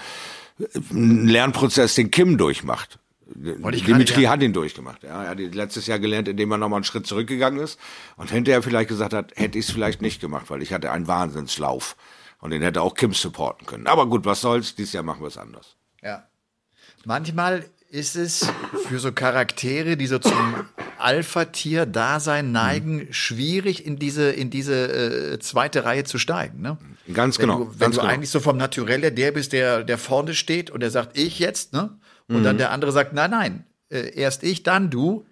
ein 0.91 1.27
Lernprozess, 1.27 1.95
den 1.95 2.11
Kim 2.11 2.39
durchmacht. 2.39 2.99
Dimitri 3.35 4.25
hat 4.25 4.43
ihn 4.43 4.53
durchgemacht. 4.53 5.03
Ja, 5.05 5.23
er 5.23 5.31
hat 5.31 5.41
ihn 5.41 5.53
letztes 5.53 5.87
Jahr 5.87 5.99
gelernt, 5.99 6.29
indem 6.29 6.51
er 6.51 6.59
nochmal 6.59 6.79
einen 6.79 6.85
Schritt 6.85 7.07
zurückgegangen 7.07 7.61
ist 7.61 7.79
und 8.17 8.31
hinterher 8.31 8.63
vielleicht 8.63 8.89
gesagt 8.89 9.13
hat, 9.13 9.33
hätte 9.37 9.59
ich 9.59 9.67
es 9.67 9.71
vielleicht 9.71 10.03
nicht 10.03 10.21
gemacht, 10.21 10.47
weil 10.49 10.63
ich 10.63 10.73
hatte 10.73 10.91
einen 10.91 11.07
Wahnsinnslauf 11.07 11.97
und 12.41 12.51
den 12.51 12.63
hätte 12.63 12.83
auch 12.83 12.95
Kim 12.95 13.13
supporten 13.13 13.67
können. 13.67 13.87
Aber 13.87 14.07
gut, 14.07 14.25
was 14.25 14.41
soll's, 14.41 14.75
dieses 14.75 14.93
Jahr 14.93 15.05
machen 15.05 15.21
wir 15.23 15.29
es 15.29 15.39
anders. 15.39 15.77
Ja. 16.03 16.27
Manchmal 17.05 17.65
ist 17.91 18.17
es 18.17 18.49
für 18.87 18.99
so 18.99 19.13
Charaktere, 19.13 19.97
die 19.97 20.07
so 20.07 20.19
zum 20.19 20.65
Alpha-Tier-Dasein 20.99 22.53
neigen, 22.53 22.97
mhm. 22.97 23.13
schwierig 23.13 23.85
in 23.85 23.99
diese, 23.99 24.31
in 24.31 24.51
diese 24.51 25.33
äh, 25.33 25.39
zweite 25.41 25.85
Reihe 25.85 26.05
zu 26.05 26.19
steigen. 26.19 26.61
Ne? 26.61 26.79
Ganz 27.15 27.39
wenn 27.39 27.47
genau. 27.47 27.59
Du, 27.59 27.71
wenn 27.73 27.79
ganz 27.79 27.95
du 27.97 28.01
genau. 28.01 28.13
eigentlich 28.13 28.31
so 28.31 28.41
vom 28.41 28.57
Naturelle 28.57 29.13
der 29.13 29.33
bist, 29.33 29.53
der, 29.53 29.85
der 29.85 29.99
vorne 29.99 30.35
steht 30.35 30.71
und 30.71 30.81
der 30.81 30.91
sagt, 30.91 31.17
ich 31.19 31.39
jetzt, 31.39 31.73
ne? 31.73 31.99
Und 32.29 32.41
mhm. 32.41 32.45
dann 32.45 32.59
der 32.59 32.71
andere 32.71 32.93
sagt, 32.93 33.13
nein, 33.13 33.31
nein, 33.31 33.65
äh, 33.89 34.15
erst 34.15 34.43
ich, 34.45 34.63
dann 34.63 34.91
du, 34.91 35.27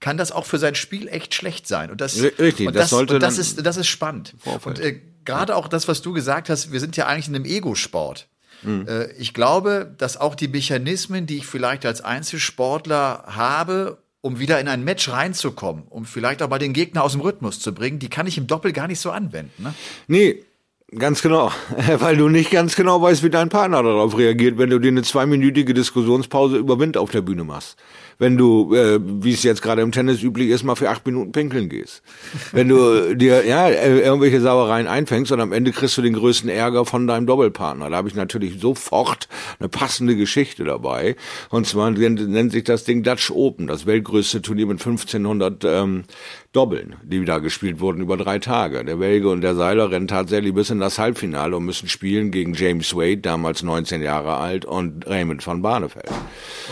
kann 0.00 0.16
das 0.16 0.30
auch 0.30 0.44
für 0.44 0.58
sein 0.58 0.74
Spiel 0.74 1.08
echt 1.08 1.34
schlecht 1.34 1.66
sein. 1.66 1.90
Und 1.90 2.00
das, 2.00 2.20
Richtig, 2.20 2.68
und 2.68 2.76
das, 2.76 2.84
das, 2.84 2.90
sollte 2.90 3.14
und 3.14 3.22
das 3.22 3.38
ist, 3.38 3.64
das 3.64 3.76
ist 3.76 3.88
spannend. 3.88 4.34
Vorfeld. 4.38 4.78
Und 4.78 4.84
äh, 4.84 5.00
gerade 5.24 5.56
auch 5.56 5.68
das, 5.68 5.88
was 5.88 6.02
du 6.02 6.12
gesagt 6.12 6.48
hast, 6.48 6.72
wir 6.72 6.80
sind 6.80 6.96
ja 6.96 7.06
eigentlich 7.06 7.28
in 7.28 7.34
einem 7.34 7.44
Ego-Sport. 7.44 8.28
Mhm. 8.62 8.86
Äh, 8.86 9.12
ich 9.12 9.34
glaube, 9.34 9.94
dass 9.98 10.16
auch 10.16 10.34
die 10.34 10.48
Mechanismen, 10.48 11.26
die 11.26 11.38
ich 11.38 11.46
vielleicht 11.46 11.86
als 11.86 12.00
Einzelsportler 12.02 13.24
habe, 13.26 13.98
um 14.20 14.38
wieder 14.38 14.60
in 14.60 14.68
ein 14.68 14.84
Match 14.84 15.08
reinzukommen, 15.08 15.84
um 15.88 16.04
vielleicht 16.04 16.42
auch 16.42 16.48
mal 16.48 16.58
den 16.58 16.72
Gegner 16.72 17.02
aus 17.02 17.12
dem 17.12 17.20
Rhythmus 17.20 17.60
zu 17.60 17.72
bringen, 17.72 17.98
die 17.98 18.08
kann 18.08 18.26
ich 18.26 18.38
im 18.38 18.46
Doppel 18.46 18.72
gar 18.72 18.88
nicht 18.88 19.00
so 19.00 19.10
anwenden. 19.10 19.62
Ne? 19.62 19.74
Nee, 20.08 20.44
Ganz 20.92 21.20
genau, 21.20 21.50
weil 21.98 22.16
du 22.16 22.28
nicht 22.28 22.50
ganz 22.50 22.76
genau 22.76 23.02
weißt, 23.02 23.24
wie 23.24 23.30
dein 23.30 23.48
Partner 23.48 23.82
darauf 23.82 24.16
reagiert, 24.16 24.56
wenn 24.56 24.70
du 24.70 24.78
dir 24.78 24.88
eine 24.88 25.02
zweiminütige 25.02 25.74
Diskussionspause 25.74 26.58
über 26.58 26.78
Wind 26.78 26.96
auf 26.96 27.10
der 27.10 27.22
Bühne 27.22 27.42
machst 27.42 27.76
wenn 28.18 28.36
du, 28.36 28.74
äh, 28.74 28.98
wie 29.02 29.32
es 29.32 29.42
jetzt 29.42 29.62
gerade 29.62 29.82
im 29.82 29.92
Tennis 29.92 30.22
üblich 30.22 30.50
ist, 30.50 30.64
mal 30.64 30.74
für 30.74 30.90
acht 30.90 31.04
Minuten 31.06 31.32
pinkeln 31.32 31.68
gehst. 31.68 32.02
Wenn 32.52 32.68
du 32.68 33.14
dir 33.16 33.44
ja 33.46 33.68
äh, 33.68 34.00
irgendwelche 34.00 34.40
Sauereien 34.40 34.86
einfängst 34.86 35.32
und 35.32 35.40
am 35.40 35.52
Ende 35.52 35.72
kriegst 35.72 35.96
du 35.98 36.02
den 36.02 36.14
größten 36.14 36.48
Ärger 36.48 36.84
von 36.84 37.06
deinem 37.06 37.26
Doppelpartner. 37.26 37.90
Da 37.90 37.96
habe 37.96 38.08
ich 38.08 38.14
natürlich 38.14 38.60
sofort 38.60 39.28
eine 39.58 39.68
passende 39.68 40.16
Geschichte 40.16 40.64
dabei. 40.64 41.16
Und 41.50 41.66
zwar 41.66 41.90
nennt 41.90 42.52
sich 42.52 42.64
das 42.64 42.84
Ding 42.84 43.02
Dutch 43.02 43.30
Open, 43.30 43.66
das 43.66 43.86
weltgrößte 43.86 44.42
Turnier 44.42 44.66
mit 44.66 44.78
1500 44.78 45.64
ähm, 45.64 46.04
Doppeln, 46.56 46.96
die 47.02 47.22
da 47.26 47.36
gespielt 47.36 47.80
wurden 47.80 48.00
über 48.00 48.16
drei 48.16 48.38
Tage. 48.38 48.82
Der 48.82 48.96
Belge 48.96 49.28
und 49.28 49.42
der 49.42 49.54
Seiler 49.54 49.90
rennen 49.90 50.08
tatsächlich 50.08 50.54
bis 50.54 50.70
in 50.70 50.80
das 50.80 50.98
Halbfinale 50.98 51.54
und 51.54 51.66
müssen 51.66 51.86
spielen 51.86 52.30
gegen 52.30 52.54
James 52.54 52.96
Wade, 52.96 53.18
damals 53.18 53.62
19 53.62 54.00
Jahre 54.00 54.36
alt, 54.36 54.64
und 54.64 55.06
Raymond 55.06 55.46
van 55.46 55.60
Barneveld. 55.60 56.10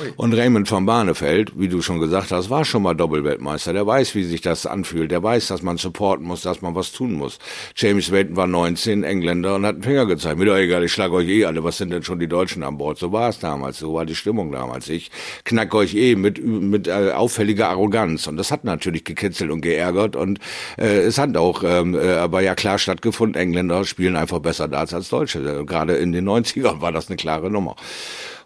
Ui. 0.00 0.12
Und 0.16 0.32
Raymond 0.32 0.70
van 0.70 0.86
Barneveld, 0.86 1.33
wie 1.56 1.68
du 1.68 1.82
schon 1.82 2.00
gesagt 2.00 2.32
hast, 2.32 2.50
war 2.50 2.64
schon 2.64 2.82
mal 2.82 2.94
Doppelweltmeister. 2.94 3.72
Der 3.72 3.86
weiß, 3.86 4.14
wie 4.14 4.24
sich 4.24 4.40
das 4.40 4.66
anfühlt. 4.66 5.10
Der 5.10 5.22
weiß, 5.22 5.48
dass 5.48 5.62
man 5.62 5.76
supporten 5.76 6.26
muss, 6.26 6.42
dass 6.42 6.62
man 6.62 6.74
was 6.74 6.92
tun 6.92 7.14
muss. 7.14 7.38
James 7.76 8.12
Wade 8.12 8.36
war 8.36 8.46
19, 8.46 9.04
Engländer, 9.04 9.56
und 9.56 9.66
hat 9.66 9.74
einen 9.74 9.82
Finger 9.82 10.06
gezeigt. 10.06 10.38
Mir 10.38 10.46
doch 10.46 10.56
egal, 10.56 10.84
ich 10.84 10.92
schlag 10.92 11.12
euch 11.12 11.28
eh 11.28 11.44
alle. 11.44 11.64
Was 11.64 11.78
sind 11.78 11.90
denn 11.90 12.02
schon 12.02 12.18
die 12.18 12.28
Deutschen 12.28 12.62
an 12.62 12.78
Bord? 12.78 12.98
So 12.98 13.12
war 13.12 13.28
es 13.28 13.38
damals. 13.38 13.78
So 13.78 13.94
war 13.94 14.06
die 14.06 14.14
Stimmung 14.14 14.52
damals. 14.52 14.88
Ich 14.88 15.10
knack 15.44 15.74
euch 15.74 15.94
eh 15.94 16.16
mit, 16.16 16.44
mit 16.44 16.88
äh, 16.88 17.12
auffälliger 17.12 17.68
Arroganz. 17.68 18.26
Und 18.26 18.36
das 18.36 18.50
hat 18.50 18.64
natürlich 18.64 19.04
gekitzelt 19.04 19.50
und 19.50 19.60
geärgert. 19.60 20.16
Und 20.16 20.38
äh, 20.78 21.00
es 21.00 21.18
hat 21.18 21.36
auch 21.36 21.62
ähm, 21.64 21.94
äh, 21.94 22.12
aber 22.12 22.40
ja 22.40 22.54
klar 22.54 22.78
stattgefunden. 22.78 23.40
Engländer 23.40 23.84
spielen 23.84 24.16
einfach 24.16 24.38
besser 24.38 24.68
Darts 24.68 24.94
als 24.94 25.08
Deutsche. 25.08 25.64
Gerade 25.66 25.94
in 25.96 26.12
den 26.12 26.28
90ern 26.28 26.80
war 26.80 26.92
das 26.92 27.08
eine 27.08 27.16
klare 27.16 27.50
Nummer. 27.50 27.76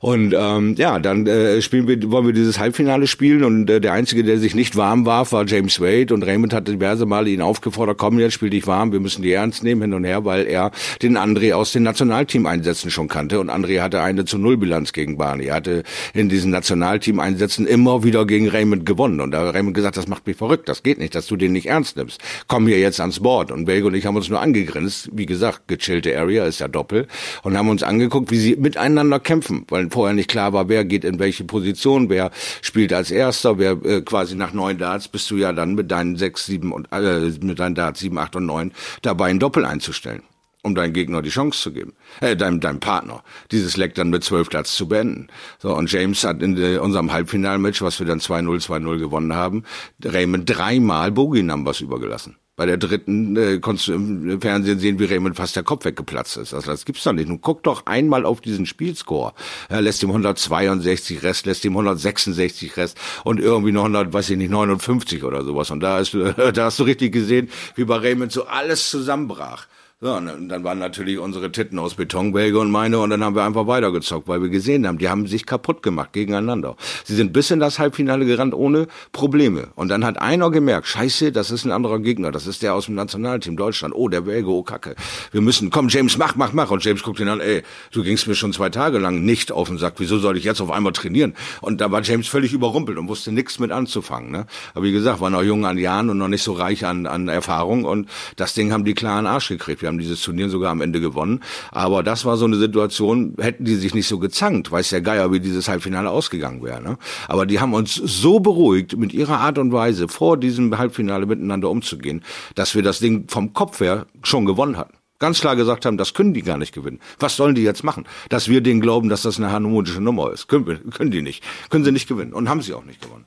Und 0.00 0.34
ähm, 0.36 0.74
ja, 0.76 0.98
dann 0.98 1.26
äh, 1.26 1.60
spielen 1.60 1.88
wir, 1.88 2.10
wollen 2.10 2.26
wir 2.26 2.32
dieses 2.32 2.58
Halbfinale 2.58 3.06
spielen. 3.06 3.42
Und 3.42 3.68
äh, 3.68 3.80
der 3.80 3.92
Einzige, 3.92 4.22
der 4.22 4.38
sich 4.38 4.54
nicht 4.54 4.76
warm 4.76 5.06
warf, 5.06 5.32
war 5.32 5.44
James 5.46 5.80
Wade. 5.80 6.14
Und 6.14 6.22
Raymond 6.22 6.52
hat 6.52 6.68
diverse 6.68 7.06
Male 7.06 7.30
ihn 7.30 7.42
aufgefordert, 7.42 7.98
komm 7.98 8.18
jetzt, 8.18 8.34
spiel 8.34 8.50
dich 8.50 8.66
warm, 8.66 8.92
wir 8.92 9.00
müssen 9.00 9.22
die 9.22 9.32
ernst 9.32 9.64
nehmen, 9.64 9.82
hin 9.82 9.94
und 9.94 10.04
her, 10.04 10.24
weil 10.24 10.46
er 10.46 10.70
den 11.02 11.16
André 11.16 11.52
aus 11.54 11.72
den 11.72 11.82
Nationalteam-Einsätzen 11.82 12.90
schon 12.90 13.08
kannte. 13.08 13.40
Und 13.40 13.50
André 13.50 13.80
hatte 13.80 14.00
eine 14.00 14.24
zu 14.24 14.38
Null 14.38 14.56
Bilanz 14.56 14.92
gegen 14.92 15.16
Barney. 15.16 15.46
Er 15.46 15.56
hatte 15.56 15.82
in 16.14 16.28
diesen 16.28 16.50
Nationalteam-Einsätzen 16.52 17.66
immer 17.66 18.04
wieder 18.04 18.26
gegen 18.26 18.48
Raymond 18.48 18.86
gewonnen. 18.86 19.20
Und 19.20 19.32
da 19.32 19.46
hat 19.46 19.54
Raymond 19.54 19.74
gesagt, 19.74 19.96
das 19.96 20.06
macht 20.06 20.26
mich 20.26 20.36
verrückt, 20.36 20.68
das 20.68 20.82
geht 20.82 20.98
nicht, 20.98 21.14
dass 21.14 21.26
du 21.26 21.36
den 21.36 21.52
nicht 21.52 21.66
ernst 21.66 21.96
nimmst. 21.96 22.20
Komm 22.46 22.68
hier 22.68 22.78
jetzt 22.78 23.00
ans 23.00 23.20
Board. 23.20 23.50
Und 23.50 23.64
Belge 23.64 23.88
und 23.88 23.94
ich 23.94 24.06
haben 24.06 24.16
uns 24.16 24.28
nur 24.28 24.40
angegrinst, 24.40 25.10
wie 25.12 25.26
gesagt, 25.26 25.66
gechillte 25.66 26.16
Area 26.16 26.44
ist 26.44 26.60
ja 26.60 26.68
doppel. 26.68 27.08
Und 27.42 27.56
haben 27.56 27.68
uns 27.68 27.82
angeguckt, 27.82 28.30
wie 28.30 28.38
sie 28.38 28.56
miteinander 28.56 29.18
kämpfen, 29.18 29.64
weil 29.68 29.87
vorher 29.90 30.14
nicht 30.14 30.30
klar 30.30 30.52
war, 30.52 30.68
wer 30.68 30.84
geht 30.84 31.04
in 31.04 31.18
welche 31.18 31.44
Position, 31.44 32.08
wer 32.08 32.30
spielt 32.62 32.92
als 32.92 33.10
Erster, 33.10 33.58
wer 33.58 33.72
äh, 33.84 34.02
quasi 34.02 34.34
nach 34.34 34.52
neun 34.52 34.78
Darts 34.78 35.08
bist 35.08 35.30
du 35.30 35.36
ja 35.36 35.52
dann 35.52 35.74
mit 35.74 35.90
deinen 35.90 36.16
sechs, 36.16 36.46
sieben 36.46 36.72
und 36.72 36.88
äh, 36.92 37.30
mit 37.40 37.58
deinen 37.58 37.74
Darts 37.74 38.00
sieben, 38.00 38.18
acht 38.18 38.36
und 38.36 38.46
neun 38.46 38.72
dabei 39.02 39.26
ein 39.26 39.38
Doppel 39.38 39.64
einzustellen 39.64 40.22
um 40.62 40.74
deinem 40.74 40.92
Gegner 40.92 41.22
die 41.22 41.30
Chance 41.30 41.60
zu 41.60 41.72
geben, 41.72 41.94
äh, 42.20 42.36
deinem, 42.36 42.60
deinem 42.60 42.80
Partner, 42.80 43.22
dieses 43.52 43.76
Leck 43.76 43.94
dann 43.94 44.10
mit 44.10 44.24
zwölf 44.24 44.48
Darts 44.48 44.74
zu 44.74 44.88
beenden. 44.88 45.28
So, 45.58 45.74
und 45.74 45.90
James 45.90 46.24
hat 46.24 46.42
in 46.42 46.56
äh, 46.56 46.78
unserem 46.78 47.12
Halbfinalmatch, 47.12 47.80
was 47.82 47.98
wir 48.00 48.06
dann 48.06 48.20
2-0, 48.20 48.66
2-0 48.66 48.98
gewonnen 48.98 49.34
haben, 49.34 49.64
Raymond 50.04 50.48
dreimal 50.48 51.12
Bogey-Numbers 51.12 51.80
übergelassen. 51.80 52.36
Bei 52.58 52.66
der 52.66 52.76
dritten 52.76 53.36
äh, 53.36 53.58
konntest 53.60 53.86
du 53.86 53.94
im 53.94 54.40
Fernsehen 54.40 54.80
sehen, 54.80 54.98
wie 54.98 55.04
Raymond 55.04 55.36
fast 55.36 55.54
der 55.54 55.62
Kopf 55.62 55.84
weggeplatzt 55.84 56.36
ist. 56.38 56.52
Also 56.52 56.72
das 56.72 56.84
gibt's 56.84 57.04
doch 57.04 57.12
nicht. 57.12 57.28
Nun 57.28 57.40
guck 57.40 57.62
doch 57.62 57.86
einmal 57.86 58.26
auf 58.26 58.40
diesen 58.40 58.66
Spielscore. 58.66 59.32
Er 59.68 59.80
lässt 59.80 60.02
ihm 60.02 60.08
162 60.08 61.22
Rest, 61.22 61.46
lässt 61.46 61.64
ihm 61.64 61.74
166 61.74 62.76
Rest 62.76 62.98
und 63.22 63.38
irgendwie 63.38 63.70
noch 63.70 63.82
100, 63.84 64.12
weiß 64.12 64.30
ich 64.30 64.36
nicht, 64.36 64.50
59 64.50 65.22
oder 65.22 65.44
sowas. 65.44 65.70
Und 65.70 65.78
da, 65.78 66.00
ist, 66.00 66.14
da 66.54 66.64
hast 66.64 66.80
du 66.80 66.82
richtig 66.82 67.12
gesehen, 67.12 67.48
wie 67.76 67.84
bei 67.84 67.94
Raymond 67.94 68.32
so 68.32 68.46
alles 68.46 68.90
zusammenbrach. 68.90 69.68
So, 70.00 70.14
und 70.14 70.48
dann 70.48 70.62
waren 70.62 70.78
natürlich 70.78 71.18
unsere 71.18 71.50
Titten 71.50 71.76
aus 71.76 71.96
Betonbälge 71.96 72.60
und 72.60 72.70
meine 72.70 73.00
und 73.00 73.10
dann 73.10 73.24
haben 73.24 73.34
wir 73.34 73.42
einfach 73.42 73.66
weitergezockt, 73.66 74.28
weil 74.28 74.40
wir 74.40 74.48
gesehen 74.48 74.86
haben, 74.86 74.98
die 74.98 75.08
haben 75.08 75.26
sich 75.26 75.44
kaputt 75.44 75.82
gemacht 75.82 76.12
gegeneinander. 76.12 76.76
Sie 77.02 77.16
sind 77.16 77.32
bis 77.32 77.50
in 77.50 77.58
das 77.58 77.80
Halbfinale 77.80 78.24
gerannt 78.24 78.54
ohne 78.54 78.86
Probleme. 79.10 79.70
Und 79.74 79.88
dann 79.88 80.04
hat 80.04 80.20
einer 80.20 80.52
gemerkt, 80.52 80.86
scheiße, 80.86 81.32
das 81.32 81.50
ist 81.50 81.64
ein 81.64 81.72
anderer 81.72 81.98
Gegner, 81.98 82.30
das 82.30 82.46
ist 82.46 82.62
der 82.62 82.74
aus 82.74 82.86
dem 82.86 82.94
Nationalteam 82.94 83.56
Deutschland. 83.56 83.92
Oh, 83.92 84.08
der 84.08 84.20
Belge, 84.20 84.48
oh 84.48 84.62
Kacke. 84.62 84.94
Wir 85.32 85.40
müssen, 85.40 85.70
komm 85.70 85.88
James, 85.88 86.16
mach, 86.16 86.36
mach, 86.36 86.52
mach. 86.52 86.70
Und 86.70 86.84
James 86.84 87.02
guckt 87.02 87.18
ihn 87.18 87.28
an, 87.28 87.40
ey, 87.40 87.64
du 87.90 88.04
gingst 88.04 88.28
mir 88.28 88.36
schon 88.36 88.52
zwei 88.52 88.70
Tage 88.70 88.98
lang 88.98 89.24
nicht 89.24 89.50
auf 89.50 89.66
den 89.66 89.78
Sack, 89.78 89.94
wieso 89.98 90.18
soll 90.20 90.36
ich 90.36 90.44
jetzt 90.44 90.60
auf 90.60 90.70
einmal 90.70 90.92
trainieren? 90.92 91.34
Und 91.60 91.80
da 91.80 91.90
war 91.90 92.02
James 92.02 92.28
völlig 92.28 92.52
überrumpelt 92.52 92.98
und 92.98 93.08
wusste 93.08 93.32
nichts 93.32 93.58
mit 93.58 93.72
anzufangen. 93.72 94.30
Ne? 94.30 94.46
Aber 94.74 94.84
wie 94.84 94.92
gesagt, 94.92 95.20
war 95.20 95.30
noch 95.30 95.42
jung 95.42 95.66
an 95.66 95.76
Jahren 95.76 96.08
und 96.08 96.18
noch 96.18 96.28
nicht 96.28 96.44
so 96.44 96.52
reich 96.52 96.86
an, 96.86 97.06
an 97.06 97.26
Erfahrung 97.26 97.84
und 97.84 98.08
das 98.36 98.54
Ding 98.54 98.72
haben 98.72 98.84
die 98.84 98.94
klaren 98.94 99.26
Arsch 99.26 99.48
gekriegt. 99.48 99.82
Wir 99.82 99.87
haben 99.88 99.98
dieses 99.98 100.22
Turnier 100.22 100.48
sogar 100.48 100.70
am 100.70 100.80
Ende 100.80 101.00
gewonnen. 101.00 101.40
Aber 101.72 102.02
das 102.02 102.24
war 102.24 102.36
so 102.36 102.44
eine 102.44 102.56
Situation, 102.56 103.34
hätten 103.40 103.64
die 103.64 103.74
sich 103.74 103.94
nicht 103.94 104.06
so 104.06 104.18
gezankt, 104.18 104.70
weiß 104.70 104.90
der 104.90 105.00
Geier, 105.00 105.32
wie 105.32 105.40
dieses 105.40 105.68
Halbfinale 105.68 106.10
ausgegangen 106.10 106.62
wäre. 106.62 106.82
Ne? 106.82 106.98
Aber 107.26 107.46
die 107.46 107.60
haben 107.60 107.74
uns 107.74 107.94
so 107.94 108.40
beruhigt 108.40 108.96
mit 108.96 109.12
ihrer 109.12 109.40
Art 109.40 109.58
und 109.58 109.72
Weise 109.72 110.08
vor 110.08 110.36
diesem 110.36 110.78
Halbfinale 110.78 111.26
miteinander 111.26 111.70
umzugehen, 111.70 112.22
dass 112.54 112.74
wir 112.74 112.82
das 112.82 113.00
Ding 113.00 113.26
vom 113.28 113.52
Kopf 113.52 113.80
her 113.80 114.06
schon 114.22 114.46
gewonnen 114.46 114.76
hatten 114.76 114.94
ganz 115.18 115.40
klar 115.40 115.56
gesagt 115.56 115.84
haben, 115.84 115.96
das 115.96 116.14
können 116.14 116.34
die 116.34 116.42
gar 116.42 116.58
nicht 116.58 116.72
gewinnen. 116.72 117.00
Was 117.18 117.36
sollen 117.36 117.54
die 117.54 117.62
jetzt 117.62 117.84
machen? 117.84 118.06
Dass 118.28 118.48
wir 118.48 118.60
denen 118.60 118.80
glauben, 118.80 119.08
dass 119.08 119.22
das 119.22 119.38
eine 119.38 119.50
harmonische 119.50 120.00
Nummer 120.00 120.32
ist. 120.32 120.48
Können, 120.48 120.66
wir, 120.66 120.78
können 120.78 121.10
die 121.10 121.22
nicht. 121.22 121.42
Können 121.70 121.84
sie 121.84 121.92
nicht 121.92 122.08
gewinnen. 122.08 122.32
Und 122.32 122.48
haben 122.48 122.62
sie 122.62 122.74
auch 122.74 122.84
nicht 122.84 123.00
gewonnen. 123.00 123.26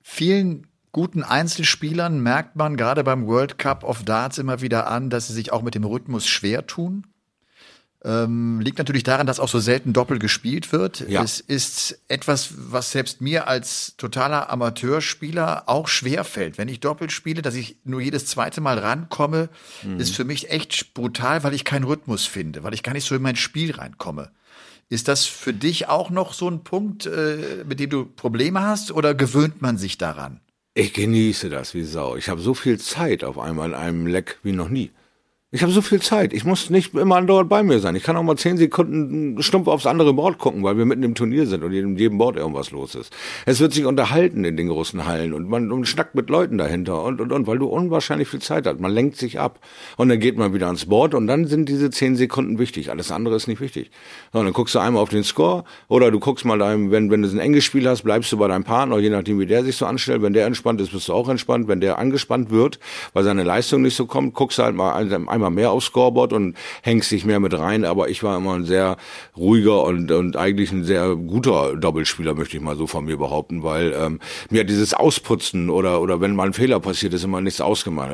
Vielen 0.00 0.66
guten 0.92 1.22
Einzelspielern 1.22 2.20
merkt 2.20 2.56
man 2.56 2.76
gerade 2.76 3.04
beim 3.04 3.26
World 3.26 3.58
Cup 3.58 3.84
of 3.84 4.02
Darts 4.04 4.38
immer 4.38 4.60
wieder 4.60 4.88
an, 4.88 5.10
dass 5.10 5.28
sie 5.28 5.34
sich 5.34 5.52
auch 5.52 5.62
mit 5.62 5.74
dem 5.74 5.84
Rhythmus 5.84 6.26
schwer 6.26 6.66
tun. 6.66 7.06
Ähm, 8.02 8.60
liegt 8.60 8.78
natürlich 8.78 9.02
daran, 9.02 9.26
dass 9.26 9.40
auch 9.40 9.48
so 9.48 9.58
selten 9.58 9.92
Doppel 9.92 10.18
gespielt 10.18 10.72
wird. 10.72 11.06
Ja. 11.06 11.22
Es 11.22 11.38
ist 11.38 12.00
etwas, 12.08 12.54
was 12.56 12.92
selbst 12.92 13.20
mir 13.20 13.46
als 13.46 13.94
totaler 13.98 14.48
Amateurspieler 14.48 15.64
auch 15.66 15.86
schwer 15.86 16.24
fällt. 16.24 16.56
Wenn 16.56 16.68
ich 16.68 16.80
Doppel 16.80 17.10
spiele, 17.10 17.42
dass 17.42 17.54
ich 17.54 17.76
nur 17.84 18.00
jedes 18.00 18.24
zweite 18.24 18.62
Mal 18.62 18.78
rankomme, 18.78 19.50
mhm. 19.82 20.00
ist 20.00 20.16
für 20.16 20.24
mich 20.24 20.50
echt 20.50 20.94
brutal, 20.94 21.44
weil 21.44 21.52
ich 21.52 21.66
keinen 21.66 21.84
Rhythmus 21.84 22.24
finde, 22.24 22.62
weil 22.62 22.72
ich 22.72 22.82
gar 22.82 22.94
nicht 22.94 23.06
so 23.06 23.14
in 23.14 23.22
mein 23.22 23.36
Spiel 23.36 23.72
reinkomme. 23.72 24.30
Ist 24.88 25.06
das 25.06 25.26
für 25.26 25.52
dich 25.52 25.88
auch 25.88 26.08
noch 26.08 26.32
so 26.32 26.48
ein 26.48 26.64
Punkt, 26.64 27.04
äh, 27.04 27.64
mit 27.66 27.80
dem 27.80 27.90
du 27.90 28.06
Probleme 28.06 28.62
hast 28.62 28.92
oder 28.92 29.14
gewöhnt 29.14 29.60
man 29.60 29.76
sich 29.76 29.98
daran? 29.98 30.40
Ich 30.74 30.92
genieße 30.94 31.48
das 31.48 31.74
wie 31.74 31.82
Sau. 31.82 32.16
Ich 32.16 32.28
habe 32.28 32.40
so 32.40 32.54
viel 32.54 32.78
Zeit 32.78 33.24
auf 33.24 33.38
einmal 33.38 33.70
in 33.70 33.74
einem 33.74 34.06
Leck 34.06 34.38
wie 34.44 34.52
noch 34.52 34.68
nie. 34.68 34.92
Ich 35.52 35.62
habe 35.62 35.72
so 35.72 35.82
viel 35.82 36.00
Zeit. 36.00 36.32
Ich 36.32 36.44
muss 36.44 36.70
nicht 36.70 36.94
immer 36.94 37.20
dort 37.22 37.48
bei 37.48 37.64
mir 37.64 37.80
sein. 37.80 37.96
Ich 37.96 38.04
kann 38.04 38.16
auch 38.16 38.22
mal 38.22 38.36
zehn 38.36 38.56
Sekunden 38.56 39.42
stumpf 39.42 39.66
aufs 39.66 39.84
andere 39.84 40.14
Board 40.14 40.38
gucken, 40.38 40.62
weil 40.62 40.78
wir 40.78 40.84
mitten 40.84 41.02
im 41.02 41.16
Turnier 41.16 41.44
sind 41.48 41.64
und 41.64 41.72
in 41.72 41.96
jedem 41.96 42.18
Board 42.18 42.36
irgendwas 42.36 42.70
los 42.70 42.94
ist. 42.94 43.12
Es 43.46 43.58
wird 43.58 43.72
sich 43.72 43.84
unterhalten 43.84 44.44
in 44.44 44.56
den 44.56 44.68
großen 44.68 45.06
Hallen 45.06 45.32
und 45.32 45.48
man 45.48 45.72
und 45.72 45.86
schnackt 45.86 46.14
mit 46.14 46.30
Leuten 46.30 46.56
dahinter 46.56 47.02
und, 47.02 47.20
und, 47.20 47.32
und, 47.32 47.48
weil 47.48 47.58
du 47.58 47.66
unwahrscheinlich 47.66 48.28
viel 48.28 48.40
Zeit 48.40 48.64
hast. 48.64 48.78
Man 48.78 48.92
lenkt 48.92 49.16
sich 49.16 49.40
ab 49.40 49.58
und 49.96 50.08
dann 50.08 50.20
geht 50.20 50.38
man 50.38 50.54
wieder 50.54 50.66
ans 50.66 50.86
Board 50.86 51.14
und 51.14 51.26
dann 51.26 51.48
sind 51.48 51.68
diese 51.68 51.90
zehn 51.90 52.14
Sekunden 52.14 52.60
wichtig. 52.60 52.88
Alles 52.90 53.10
andere 53.10 53.34
ist 53.34 53.48
nicht 53.48 53.60
wichtig. 53.60 53.90
So, 54.32 54.44
dann 54.44 54.52
guckst 54.52 54.76
du 54.76 54.78
einmal 54.78 55.02
auf 55.02 55.08
den 55.08 55.24
Score 55.24 55.64
oder 55.88 56.12
du 56.12 56.20
guckst 56.20 56.44
mal 56.44 56.60
deinem, 56.60 56.92
wenn, 56.92 57.10
wenn 57.10 57.22
du 57.22 57.28
ein 57.28 57.40
enges 57.40 57.64
Spiel 57.64 57.88
hast, 57.88 58.04
bleibst 58.04 58.30
du 58.30 58.36
bei 58.36 58.46
deinem 58.46 58.62
Partner, 58.62 59.00
je 59.00 59.10
nachdem, 59.10 59.40
wie 59.40 59.46
der 59.46 59.64
sich 59.64 59.74
so 59.74 59.86
anstellt. 59.86 60.22
Wenn 60.22 60.32
der 60.32 60.46
entspannt 60.46 60.80
ist, 60.80 60.92
bist 60.92 61.08
du 61.08 61.12
auch 61.12 61.28
entspannt. 61.28 61.66
Wenn 61.66 61.80
der 61.80 61.98
angespannt 61.98 62.50
wird, 62.50 62.78
weil 63.14 63.24
seine 63.24 63.42
Leistung 63.42 63.82
nicht 63.82 63.96
so 63.96 64.06
kommt, 64.06 64.34
guckst 64.34 64.58
du 64.58 64.62
halt 64.62 64.76
mal 64.76 64.92
einmal 64.92 65.39
mehr 65.48 65.70
aufs 65.70 65.86
Scoreboard 65.86 66.34
und 66.34 66.56
hängst 66.82 67.10
dich 67.10 67.24
mehr 67.24 67.40
mit 67.40 67.58
rein. 67.58 67.86
Aber 67.86 68.10
ich 68.10 68.22
war 68.22 68.36
immer 68.36 68.54
ein 68.54 68.66
sehr 68.66 68.98
ruhiger 69.36 69.84
und, 69.84 70.10
und 70.10 70.36
eigentlich 70.36 70.72
ein 70.72 70.84
sehr 70.84 71.16
guter 71.16 71.76
Doppelspieler, 71.76 72.34
möchte 72.34 72.58
ich 72.58 72.62
mal 72.62 72.76
so 72.76 72.86
von 72.86 73.06
mir 73.06 73.16
behaupten, 73.16 73.62
weil 73.62 73.94
ähm, 73.96 74.20
mir 74.50 74.64
dieses 74.64 74.92
Ausputzen 74.92 75.70
oder, 75.70 76.02
oder 76.02 76.20
wenn 76.20 76.36
mal 76.36 76.48
ein 76.48 76.52
Fehler 76.52 76.80
passiert, 76.80 77.14
ist 77.14 77.24
immer 77.24 77.40
nichts 77.40 77.60
ausgemacht. 77.62 78.10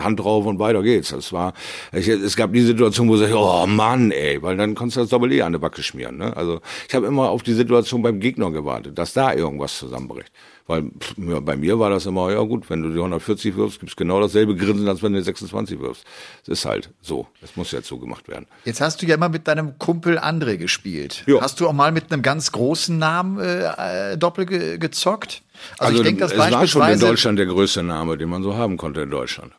Hand 0.00 0.20
drauf 0.20 0.44
und 0.44 0.58
weiter 0.58 0.82
geht's. 0.82 1.10
Das 1.10 1.32
war, 1.32 1.54
ich, 1.92 2.08
es 2.08 2.36
gab 2.36 2.52
die 2.52 2.60
Situation, 2.60 3.08
wo 3.08 3.16
ich, 3.16 3.32
oh 3.32 3.66
Mann, 3.66 4.10
ey, 4.10 4.42
weil 4.42 4.56
dann 4.56 4.74
konntest 4.74 4.96
du 4.96 5.00
das 5.02 5.10
Doppel 5.10 5.32
eh 5.32 5.42
an 5.42 5.52
der 5.52 5.60
Backe 5.60 5.82
schmieren. 5.82 6.18
Ne? 6.18 6.36
Also 6.36 6.60
ich 6.88 6.94
habe 6.94 7.06
immer 7.06 7.30
auf 7.30 7.42
die 7.42 7.54
Situation 7.54 8.02
beim 8.02 8.20
Gegner 8.20 8.50
gewartet, 8.50 8.98
dass 8.98 9.12
da 9.12 9.32
irgendwas 9.32 9.78
zusammenbricht. 9.78 10.32
Weil 10.70 10.84
pff, 10.84 11.16
ja, 11.18 11.40
bei 11.40 11.56
mir 11.56 11.80
war 11.80 11.90
das 11.90 12.06
immer, 12.06 12.30
ja 12.30 12.40
gut, 12.42 12.70
wenn 12.70 12.84
du 12.84 12.90
die 12.90 12.98
140 12.98 13.56
wirfst, 13.56 13.80
gibt's 13.80 13.96
genau 13.96 14.20
dasselbe 14.20 14.54
Grinsen, 14.54 14.86
als 14.88 15.02
wenn 15.02 15.12
du 15.12 15.20
26 15.20 15.80
wirfst. 15.80 16.04
Das 16.46 16.60
ist 16.60 16.64
halt 16.64 16.90
so. 17.02 17.26
Das 17.40 17.56
muss 17.56 17.72
jetzt 17.72 17.88
so 17.88 17.98
gemacht 17.98 18.28
werden. 18.28 18.46
Jetzt 18.64 18.80
hast 18.80 19.02
du 19.02 19.06
ja 19.06 19.16
immer 19.16 19.28
mit 19.28 19.48
deinem 19.48 19.80
Kumpel 19.80 20.16
André 20.16 20.58
gespielt. 20.58 21.24
Jo. 21.26 21.40
Hast 21.40 21.58
du 21.58 21.66
auch 21.66 21.72
mal 21.72 21.90
mit 21.90 22.12
einem 22.12 22.22
ganz 22.22 22.52
großen 22.52 22.96
Namen 22.96 23.40
äh, 23.40 24.12
äh 24.12 24.16
Doppel 24.16 24.46
ge 24.46 24.78
gezockt? 24.78 25.42
Also, 25.78 25.90
also 25.90 25.96
ich 25.98 26.02
denke, 26.04 26.20
das 26.20 26.32
es 26.32 26.38
war 26.38 26.66
schon 26.68 26.88
in 26.88 27.00
Deutschland 27.00 27.40
der 27.40 27.46
größte 27.46 27.82
Name, 27.82 28.16
den 28.16 28.28
man 28.28 28.44
so 28.44 28.54
haben 28.54 28.76
konnte 28.76 29.00
in 29.00 29.10
Deutschland. 29.10 29.52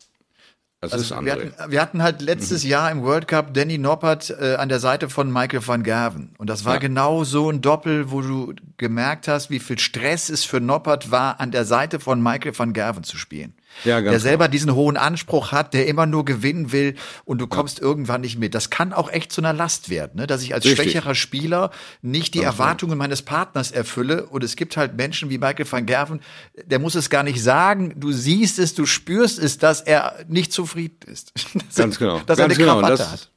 Das 0.82 0.94
also 0.94 1.06
ist 1.06 1.12
André. 1.14 1.26
Wir 1.26 1.34
hatten, 1.34 1.72
wir 1.72 1.82
hatten 1.82 2.04
halt 2.04 2.22
letztes 2.24 2.64
mhm. 2.64 2.70
Jahr 2.72 2.92
im 2.92 3.04
World 3.04 3.28
Cup 3.28 3.54
Danny 3.54 3.78
Noppert 3.78 4.32
äh, 4.32 4.56
an 4.56 4.68
der 4.68 4.80
Seite 4.80 5.10
von 5.10 5.32
Michael 5.32 5.66
van 5.66 5.84
Gerven. 5.84 6.34
Und 6.40 6.50
das 6.50 6.66
war 6.66 6.74
ja. 6.74 6.80
genau 6.80 7.24
so 7.24 7.52
ein 7.52 7.62
Doppel, 7.62 8.10
wo 8.10 8.22
du 8.22 8.56
gemerkt 8.78 9.28
hast, 9.28 9.52
wie 9.52 9.60
viel 9.60 9.78
Stress 9.78 10.30
es 10.30 10.44
für 10.44 10.60
Noppert 10.60 11.12
war, 11.12 11.40
an 11.40 11.52
der 11.52 11.66
Seite 11.66 12.00
von 12.00 12.22
Michael 12.24 12.58
van 12.58 12.74
Gerven 12.74 13.04
zu 13.04 13.16
spielen. 13.16 13.54
Ja, 13.84 14.02
der 14.02 14.20
selber 14.20 14.46
klar. 14.46 14.50
diesen 14.50 14.76
hohen 14.76 14.98
Anspruch 14.98 15.52
hat, 15.52 15.74
der 15.74 15.88
immer 15.88 16.06
nur 16.06 16.26
gewinnen 16.26 16.72
will 16.72 16.96
und 17.26 17.40
du 17.40 17.48
kommst 17.48 17.80
ja. 17.80 17.86
irgendwann 17.86 18.22
nicht 18.22 18.38
mit. 18.38 18.54
Das 18.54 18.70
kann 18.70 18.94
auch 18.94 19.10
echt 19.12 19.32
zu 19.32 19.42
einer 19.42 19.54
Last 19.54 19.90
werden, 19.90 20.18
ne? 20.18 20.28
dass 20.28 20.44
ich 20.44 20.54
als 20.54 20.66
Richtig. 20.66 20.92
schwächerer 20.92 21.16
Spieler 21.16 21.72
nicht 22.02 22.34
die 22.34 22.42
ganz 22.42 22.54
Erwartungen 22.54 22.92
klar. 22.92 22.98
meines 22.98 23.22
Partners 23.22 23.72
erfülle. 23.72 24.28
Und 24.28 24.44
es 24.44 24.56
gibt 24.56 24.78
halt 24.78 24.96
Menschen 24.96 25.30
wie 25.30 25.38
Michael 25.38 25.66
van 25.70 25.86
Gerven, 25.86 26.22
der 26.66 26.80
muss 26.80 26.96
es 26.96 27.10
gar 27.10 27.24
nicht 27.24 27.42
sagen. 27.42 27.94
Du 27.98 28.12
siehst 28.12 28.60
es, 28.60 28.76
du 28.76 28.86
spürst 28.86 29.40
es, 29.40 29.58
dass 29.58 29.82
er 29.82 30.26
nicht 30.28 30.54
zufrieden 30.54 31.00
ist. 31.08 31.34
Ganz 31.76 31.98
genau. 31.98 32.20
dass 32.26 32.38
ganz 32.38 32.40
er 32.40 32.46
eine 32.46 32.56
genau. 32.56 32.74
Krawatte 32.76 32.98
das, 32.98 33.12
hat. 33.12 33.31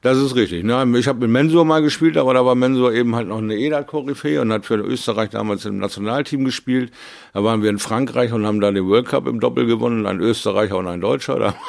Das 0.00 0.16
ist 0.16 0.36
richtig. 0.36 0.62
Ne? 0.62 0.98
Ich 0.98 1.08
habe 1.08 1.20
mit 1.20 1.30
Mensur 1.30 1.64
mal 1.64 1.82
gespielt, 1.82 2.16
aber 2.16 2.32
da 2.32 2.44
war 2.44 2.54
Mensur 2.54 2.92
eben 2.92 3.16
halt 3.16 3.28
noch 3.28 3.38
eine 3.38 3.56
EDAT-Koryphäe 3.56 4.40
und 4.40 4.52
hat 4.52 4.64
für 4.64 4.76
Österreich 4.76 5.30
damals 5.30 5.64
im 5.64 5.78
Nationalteam 5.78 6.44
gespielt. 6.44 6.92
Da 7.34 7.42
waren 7.42 7.62
wir 7.62 7.70
in 7.70 7.78
Frankreich 7.78 8.32
und 8.32 8.46
haben 8.46 8.60
da 8.60 8.70
den 8.70 8.86
World 8.86 9.06
Cup 9.06 9.26
im 9.26 9.40
Doppel 9.40 9.66
gewonnen, 9.66 10.06
ein 10.06 10.20
Österreicher 10.20 10.76
und 10.76 10.86
ein 10.86 11.00
Deutscher. 11.00 11.54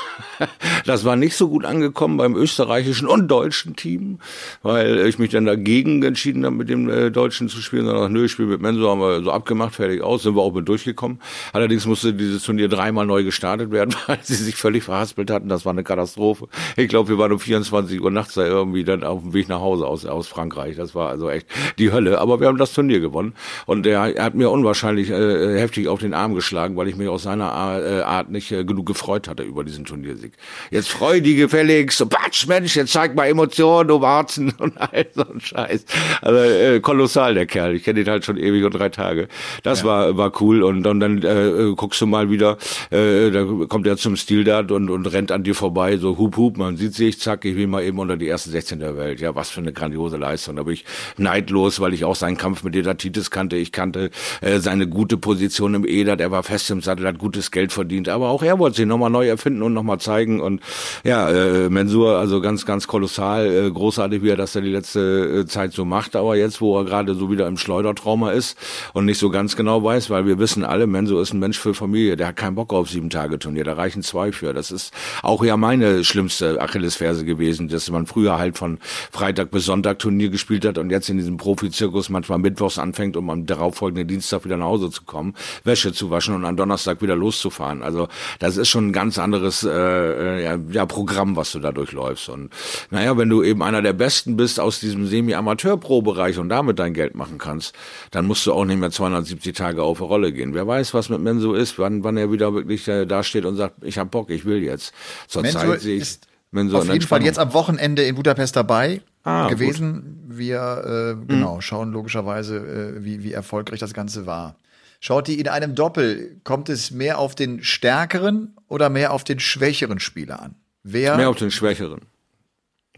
Das 0.85 1.03
war 1.03 1.17
nicht 1.17 1.35
so 1.35 1.49
gut 1.49 1.65
angekommen 1.65 2.15
beim 2.17 2.35
österreichischen 2.35 3.07
und 3.07 3.27
deutschen 3.27 3.75
Team, 3.75 4.19
weil 4.63 5.05
ich 5.05 5.19
mich 5.19 5.31
dann 5.31 5.45
dagegen 5.45 6.01
entschieden 6.01 6.45
habe, 6.45 6.55
mit 6.55 6.69
dem 6.69 6.89
äh, 6.89 7.11
Deutschen 7.11 7.49
zu 7.49 7.61
spielen. 7.61 7.85
Sondern 7.85 8.13
nö, 8.13 8.25
ich 8.25 8.31
spiele 8.31 8.47
mit 8.47 8.61
Mensur, 8.61 8.89
haben 8.89 9.01
wir 9.01 9.21
so 9.21 9.31
abgemacht, 9.31 9.75
fertig 9.75 10.01
aus, 10.01 10.23
sind 10.23 10.35
wir 10.35 10.41
auch 10.41 10.53
mit 10.53 10.67
durchgekommen. 10.67 11.19
Allerdings 11.51 11.85
musste 11.85 12.13
dieses 12.13 12.43
Turnier 12.43 12.69
dreimal 12.69 13.05
neu 13.05 13.23
gestartet 13.23 13.71
werden, 13.71 13.93
weil 14.07 14.19
sie 14.21 14.35
sich 14.35 14.55
völlig 14.55 14.83
verhaspelt 14.83 15.29
hatten. 15.29 15.49
Das 15.49 15.65
war 15.65 15.73
eine 15.73 15.83
Katastrophe. 15.83 16.47
Ich 16.77 16.87
glaube, 16.87 17.09
wir 17.09 17.17
waren 17.17 17.33
um 17.33 17.39
24 17.39 18.01
Uhr 18.01 18.11
nachts 18.19 18.33
da 18.33 18.45
irgendwie 18.45 18.83
dann 18.83 19.03
auf 19.03 19.21
dem 19.21 19.33
Weg 19.33 19.49
nach 19.49 19.61
Hause 19.61 19.87
aus, 19.87 20.05
aus 20.05 20.27
Frankreich. 20.27 20.75
Das 20.75 20.93
war 20.95 21.09
also 21.09 21.29
echt 21.29 21.47
die 21.77 21.91
Hölle. 21.91 22.19
Aber 22.19 22.39
wir 22.39 22.47
haben 22.47 22.57
das 22.57 22.73
Turnier 22.73 22.99
gewonnen. 22.99 23.33
Und 23.65 23.87
er, 23.87 24.15
er 24.15 24.23
hat 24.23 24.35
mir 24.35 24.49
unwahrscheinlich 24.49 25.09
äh, 25.09 25.59
heftig 25.59 25.87
auf 25.87 25.99
den 25.99 26.13
Arm 26.13 26.35
geschlagen, 26.35 26.75
weil 26.75 26.87
ich 26.87 26.95
mich 26.95 27.07
aus 27.07 27.23
seiner 27.23 27.47
äh, 27.81 28.01
Art 28.01 28.29
nicht 28.29 28.51
äh, 28.51 28.63
genug 28.63 28.85
gefreut 28.85 29.27
hatte 29.27 29.43
über 29.43 29.63
diesen 29.63 29.85
Turniersieg. 29.85 30.33
Jetzt 30.69 30.89
freu 30.89 31.21
die 31.21 31.35
gefälligst, 31.35 31.97
so 31.97 32.05
Batsch, 32.05 32.47
Mensch, 32.47 32.75
jetzt 32.75 32.93
zeig 32.93 33.15
mal 33.15 33.25
Emotionen, 33.25 33.87
du 33.87 34.01
Warzen 34.01 34.53
und 34.59 34.79
all 34.79 35.07
so 35.13 35.23
ein 35.23 35.39
Scheiß. 35.39 35.85
Also 36.21 36.39
äh, 36.39 36.79
kolossal, 36.79 37.33
der 37.33 37.45
Kerl. 37.45 37.75
Ich 37.75 37.83
kenne 37.83 38.01
ihn 38.01 38.09
halt 38.09 38.25
schon 38.25 38.37
ewig 38.37 38.63
und 38.63 38.71
drei 38.71 38.89
Tage. 38.89 39.27
Das 39.63 39.81
ja. 39.81 39.85
war 39.85 40.17
war 40.17 40.31
cool. 40.41 40.63
Und, 40.63 40.85
und 40.85 40.99
dann 40.99 41.23
äh, 41.23 41.73
guckst 41.75 41.99
du 42.01 42.05
mal 42.05 42.29
wieder, 42.29 42.57
äh, 42.91 43.31
da 43.31 43.45
kommt 43.67 43.87
er 43.87 43.97
zum 43.97 44.15
Stildat 44.15 44.71
und, 44.71 44.89
und 44.89 45.05
rennt 45.07 45.31
an 45.31 45.43
dir 45.43 45.55
vorbei, 45.55 45.97
so 45.97 46.17
hup 46.17 46.37
hup, 46.37 46.57
man 46.57 46.77
sieht 46.77 46.93
sich, 46.93 47.19
zack, 47.19 47.45
ich 47.45 47.55
will 47.55 47.67
mal 47.67 47.83
eben 47.83 47.99
unter 48.09 48.17
die 48.17 48.27
ersten 48.27 48.49
16 48.49 48.79
der 48.79 48.97
Welt. 48.97 49.21
Ja, 49.21 49.35
was 49.35 49.51
für 49.51 49.61
eine 49.61 49.71
grandiose 49.71 50.17
Leistung. 50.17 50.55
Da 50.55 50.63
bin 50.63 50.73
ich 50.73 50.85
neidlos, 51.17 51.79
weil 51.79 51.93
ich 51.93 52.05
auch 52.05 52.15
seinen 52.15 52.37
Kampf 52.37 52.63
mit 52.63 52.75
Edatitis 52.75 53.29
kannte. 53.29 53.55
Ich 53.55 53.71
kannte 53.71 54.09
äh, 54.41 54.59
seine 54.59 54.87
gute 54.87 55.17
Position 55.17 55.75
im 55.75 55.85
Eder. 55.85 56.15
Der 56.15 56.31
war 56.31 56.41
fest 56.41 56.71
im 56.71 56.81
Sattel, 56.81 57.05
hat 57.05 57.19
gutes 57.19 57.51
Geld 57.51 57.71
verdient. 57.71 58.09
Aber 58.09 58.29
auch 58.29 58.41
er 58.41 58.57
wollte 58.57 58.77
sich 58.77 58.87
nochmal 58.87 59.11
neu 59.11 59.27
erfinden 59.27 59.61
und 59.61 59.73
nochmal 59.73 59.99
zeigen. 59.99 60.39
Und 60.39 60.61
ja, 61.03 61.29
äh, 61.29 61.69
Mensur, 61.69 62.17
also 62.17 62.41
ganz, 62.41 62.65
ganz 62.65 62.87
kolossal, 62.87 63.45
äh, 63.45 63.69
großartig, 63.69 64.23
wie 64.23 64.29
er 64.29 64.37
das 64.37 64.53
da 64.53 64.61
die 64.61 64.71
letzte 64.71 65.41
äh, 65.41 65.45
Zeit 65.45 65.73
so 65.73 65.85
macht. 65.85 66.15
Aber 66.15 66.35
jetzt, 66.35 66.61
wo 66.61 66.79
er 66.79 66.85
gerade 66.85 67.13
so 67.13 67.29
wieder 67.29 67.45
im 67.45 67.57
Schleudertrauma 67.57 68.31
ist 68.31 68.57
und 68.93 69.05
nicht 69.05 69.19
so 69.19 69.29
ganz 69.29 69.55
genau 69.55 69.83
weiß, 69.83 70.09
weil 70.09 70.25
wir 70.25 70.39
wissen 70.39 70.63
alle, 70.63 70.87
Mensur 70.87 71.21
ist 71.21 71.33
ein 71.33 71.39
Mensch 71.39 71.59
für 71.59 71.75
Familie. 71.75 72.15
Der 72.15 72.29
hat 72.29 72.37
keinen 72.37 72.55
Bock 72.55 72.73
auf 72.73 72.89
sieben 72.89 73.11
Tage 73.11 73.37
Turnier. 73.37 73.65
Da 73.65 73.73
reichen 73.73 74.01
zwei 74.01 74.31
für. 74.31 74.53
Das 74.53 74.71
ist 74.71 74.93
auch 75.21 75.43
ja 75.43 75.57
meine 75.57 76.03
schlimmste 76.03 76.59
Achillesferse 76.59 77.23
gewesen, 77.23 77.67
dass 77.67 77.89
man 77.91 77.98
früher 78.05 78.37
halt 78.37 78.57
von 78.57 78.79
Freitag 79.11 79.51
bis 79.51 79.65
Sonntag 79.65 79.99
Turnier 79.99 80.29
gespielt 80.29 80.65
hat 80.65 80.77
und 80.77 80.89
jetzt 80.89 81.09
in 81.09 81.17
diesem 81.17 81.37
Profizirkus 81.37 82.09
manchmal 82.09 82.39
mittwochs 82.39 82.77
anfängt, 82.79 83.17
um 83.17 83.29
am 83.29 83.45
darauffolgenden 83.45 84.07
Dienstag 84.07 84.45
wieder 84.45 84.57
nach 84.57 84.65
Hause 84.65 84.89
zu 84.91 85.03
kommen, 85.03 85.33
Wäsche 85.63 85.93
zu 85.93 86.09
waschen 86.09 86.35
und 86.35 86.45
am 86.45 86.55
Donnerstag 86.55 87.01
wieder 87.01 87.15
loszufahren. 87.15 87.83
Also 87.83 88.07
das 88.39 88.57
ist 88.57 88.69
schon 88.69 88.89
ein 88.89 88.93
ganz 88.93 89.17
anderes 89.17 89.63
äh, 89.63 89.69
äh 89.69 90.59
ja, 90.71 90.85
Programm, 90.85 91.35
was 91.35 91.51
du 91.51 91.59
da 91.59 91.71
durchläufst. 91.71 92.29
Und 92.29 92.49
naja, 92.89 93.17
wenn 93.17 93.29
du 93.29 93.43
eben 93.43 93.63
einer 93.63 93.81
der 93.81 93.93
Besten 93.93 94.37
bist 94.37 94.59
aus 94.59 94.79
diesem 94.79 95.07
Semi-Amateur-Pro-Bereich 95.07 96.37
und 96.37 96.49
damit 96.49 96.79
dein 96.79 96.93
Geld 96.93 97.15
machen 97.15 97.37
kannst, 97.37 97.75
dann 98.11 98.25
musst 98.25 98.45
du 98.45 98.53
auch 98.53 98.65
nicht 98.65 98.79
mehr 98.79 98.91
270 98.91 99.55
Tage 99.55 99.83
auf 99.83 99.99
eine 99.99 100.07
Rolle 100.07 100.33
gehen. 100.33 100.53
Wer 100.53 100.67
weiß, 100.67 100.93
was 100.93 101.09
mit 101.09 101.21
Menso 101.21 101.53
ist, 101.53 101.79
wann, 101.79 102.03
wann 102.03 102.17
er 102.17 102.31
wieder 102.31 102.53
wirklich 102.53 102.87
äh, 102.87 103.05
da 103.05 103.23
steht 103.23 103.45
und 103.45 103.55
sagt, 103.55 103.83
ich 103.83 103.97
hab 103.97 104.11
Bock, 104.11 104.29
ich 104.29 104.45
will 104.45 104.63
jetzt. 104.63 104.93
Zur 105.27 105.43
Zeit 105.43 105.81
sehe 105.81 105.97
ich 105.97 106.19
wenn 106.51 106.69
so 106.69 106.77
Auf 106.77 106.91
jeden 106.91 107.05
Fall 107.05 107.23
jetzt 107.23 107.39
am 107.39 107.53
Wochenende 107.53 108.03
in 108.03 108.15
Budapest 108.15 108.55
dabei 108.55 109.01
ah, 109.23 109.47
gewesen. 109.47 109.93
Gut. 110.27 110.37
Wir 110.37 111.15
äh, 111.19 111.25
genau 111.27 111.55
hm. 111.55 111.61
schauen 111.61 111.91
logischerweise, 111.91 112.57
äh, 112.57 113.03
wie, 113.03 113.23
wie 113.23 113.33
erfolgreich 113.33 113.79
das 113.79 113.93
Ganze 113.93 114.25
war. 114.25 114.55
Schaut 114.99 115.27
die 115.27 115.39
in 115.39 115.47
einem 115.47 115.75
Doppel, 115.75 116.39
kommt 116.43 116.69
es 116.69 116.91
mehr 116.91 117.19
auf 117.19 117.35
den 117.35 117.63
stärkeren 117.63 118.55
oder 118.67 118.89
mehr 118.89 119.13
auf 119.13 119.23
den 119.23 119.39
schwächeren 119.39 119.99
Spieler 119.99 120.41
an? 120.41 120.55
Wer 120.83 121.15
mehr 121.17 121.29
auf 121.29 121.37
den 121.37 121.51
schwächeren. 121.51 122.01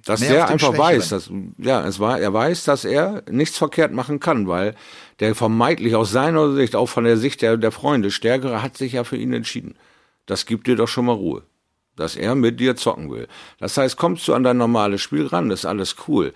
Dass 0.04 0.20
der 0.20 0.48
einfach 0.48 0.76
weiß, 0.76 1.10
dass, 1.10 1.30
ja, 1.60 1.86
es 1.86 2.00
war, 2.00 2.20
er 2.20 2.34
weiß, 2.34 2.64
dass 2.64 2.86
er 2.86 3.22
nichts 3.30 3.58
verkehrt 3.58 3.92
machen 3.92 4.20
kann, 4.20 4.48
weil 4.48 4.74
der 5.20 5.36
vermeintlich 5.36 5.94
aus 5.94 6.12
seiner 6.12 6.54
Sicht, 6.54 6.76
auch 6.76 6.88
von 6.88 7.04
der 7.04 7.18
Sicht 7.18 7.44
der, 7.44 7.58
der 7.58 7.72
Freunde, 7.72 8.10
Stärkere 8.10 8.64
hat 8.64 8.78
sich 8.78 8.94
ja 8.94 9.04
für 9.04 9.18
ihn 9.18 9.32
entschieden. 9.32 9.76
Das 10.26 10.48
gibt 10.48 10.66
dir 10.66 10.76
doch 10.76 10.88
schon 10.88 11.06
mal 11.06 11.14
Ruhe 11.14 11.44
dass 11.96 12.16
er 12.16 12.36
mit 12.36 12.60
dir 12.60 12.76
zocken 12.76 13.12
will. 13.12 13.28
Das 13.60 13.78
heißt, 13.78 13.98
kommst 13.98 14.28
du 14.28 14.34
an 14.34 14.44
dein 14.44 14.58
normales 14.58 15.02
Spiel 15.02 15.28
ran, 15.28 15.52
ist 15.52 15.66
alles 15.66 15.96
cool. 16.08 16.34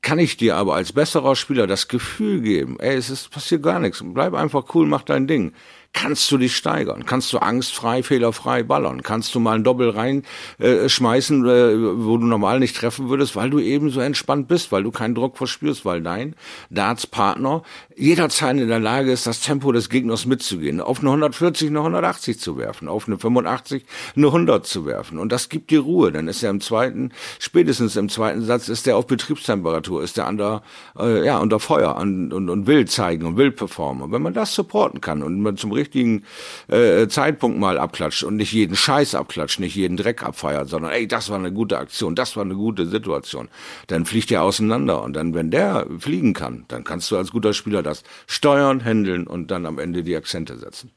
Kann 0.00 0.18
ich 0.18 0.36
dir 0.36 0.56
aber 0.56 0.74
als 0.74 0.92
besserer 0.92 1.34
Spieler 1.34 1.66
das 1.66 1.88
Gefühl 1.88 2.40
geben, 2.40 2.78
ey, 2.78 2.96
es 2.96 3.10
ist, 3.10 3.30
passiert 3.30 3.62
gar 3.62 3.80
nichts, 3.80 4.02
bleib 4.04 4.34
einfach 4.34 4.74
cool, 4.74 4.86
mach 4.86 5.02
dein 5.02 5.26
Ding 5.26 5.52
kannst 5.92 6.30
du 6.30 6.38
dich 6.38 6.54
steigern, 6.54 7.06
kannst 7.06 7.32
du 7.32 7.38
angstfrei, 7.38 8.02
fehlerfrei 8.02 8.62
ballern, 8.62 9.02
kannst 9.02 9.34
du 9.34 9.40
mal 9.40 9.56
ein 9.56 9.64
Doppel 9.64 9.90
reinschmeißen, 9.90 11.46
äh, 11.46 11.72
äh, 11.72 12.04
wo 12.04 12.16
du 12.18 12.26
normal 12.26 12.60
nicht 12.60 12.76
treffen 12.76 13.08
würdest, 13.08 13.34
weil 13.36 13.50
du 13.50 13.58
eben 13.58 13.90
so 13.90 14.00
entspannt 14.00 14.48
bist, 14.48 14.70
weil 14.70 14.82
du 14.84 14.90
keinen 14.90 15.14
Druck 15.14 15.36
verspürst, 15.36 15.84
weil 15.84 16.02
dein 16.02 16.36
Darts-Partner 16.70 17.62
jederzeit 17.96 18.56
in 18.58 18.68
der 18.68 18.78
Lage 18.78 19.10
ist, 19.10 19.26
das 19.26 19.40
Tempo 19.40 19.72
des 19.72 19.88
Gegners 19.88 20.26
mitzugehen, 20.26 20.80
auf 20.80 21.00
eine 21.00 21.08
140, 21.08 21.68
eine 21.70 21.80
180 21.80 22.38
zu 22.38 22.56
werfen, 22.58 22.86
auf 22.86 23.08
eine 23.08 23.18
85, 23.18 23.84
eine 24.14 24.26
100 24.26 24.66
zu 24.66 24.86
werfen. 24.86 25.18
Und 25.18 25.32
das 25.32 25.48
gibt 25.48 25.70
dir 25.70 25.80
Ruhe. 25.80 26.12
Dann 26.12 26.28
ist 26.28 26.42
er 26.42 26.50
im 26.50 26.60
zweiten, 26.60 27.12
spätestens 27.40 27.96
im 27.96 28.08
zweiten 28.08 28.44
Satz, 28.44 28.68
ist 28.68 28.86
er 28.86 28.96
auf 28.96 29.06
Betriebstemperatur, 29.06 30.02
ist 30.02 30.16
er 30.18 30.26
an 30.26 30.36
der, 30.36 30.62
äh, 30.98 31.24
ja, 31.24 31.38
unter 31.38 31.58
Feuer 31.58 31.96
und, 31.96 32.32
und, 32.32 32.48
und 32.48 32.66
will 32.66 32.86
zeigen 32.86 33.26
und 33.26 33.36
will 33.36 33.50
performen. 33.50 34.04
Und 34.04 34.12
wenn 34.12 34.22
man 34.22 34.34
das 34.34 34.54
supporten 34.54 35.00
kann 35.00 35.22
und 35.22 35.40
man 35.40 35.56
zum 35.56 35.72
richtigen 35.78 36.24
äh, 36.68 37.08
Zeitpunkt 37.08 37.58
mal 37.58 37.78
abklatscht 37.78 38.22
und 38.24 38.36
nicht 38.36 38.52
jeden 38.52 38.76
Scheiß 38.76 39.14
abklatscht, 39.14 39.60
nicht 39.60 39.74
jeden 39.74 39.96
Dreck 39.96 40.22
abfeiert, 40.22 40.68
sondern 40.68 40.92
ey, 40.92 41.08
das 41.08 41.30
war 41.30 41.38
eine 41.38 41.52
gute 41.52 41.78
Aktion, 41.78 42.14
das 42.14 42.36
war 42.36 42.44
eine 42.44 42.54
gute 42.54 42.86
Situation, 42.86 43.48
dann 43.86 44.04
fliegt 44.04 44.30
er 44.30 44.42
auseinander. 44.42 45.02
Und 45.02 45.14
dann, 45.14 45.34
wenn 45.34 45.50
der 45.50 45.86
fliegen 45.98 46.34
kann, 46.34 46.66
dann 46.68 46.84
kannst 46.84 47.10
du 47.10 47.16
als 47.16 47.30
guter 47.30 47.54
Spieler 47.54 47.82
das 47.82 48.02
steuern, 48.26 48.84
handeln 48.84 49.26
und 49.26 49.50
dann 49.50 49.64
am 49.64 49.78
Ende 49.78 50.02
die 50.02 50.16
Akzente 50.16 50.58
setzen. 50.58 50.90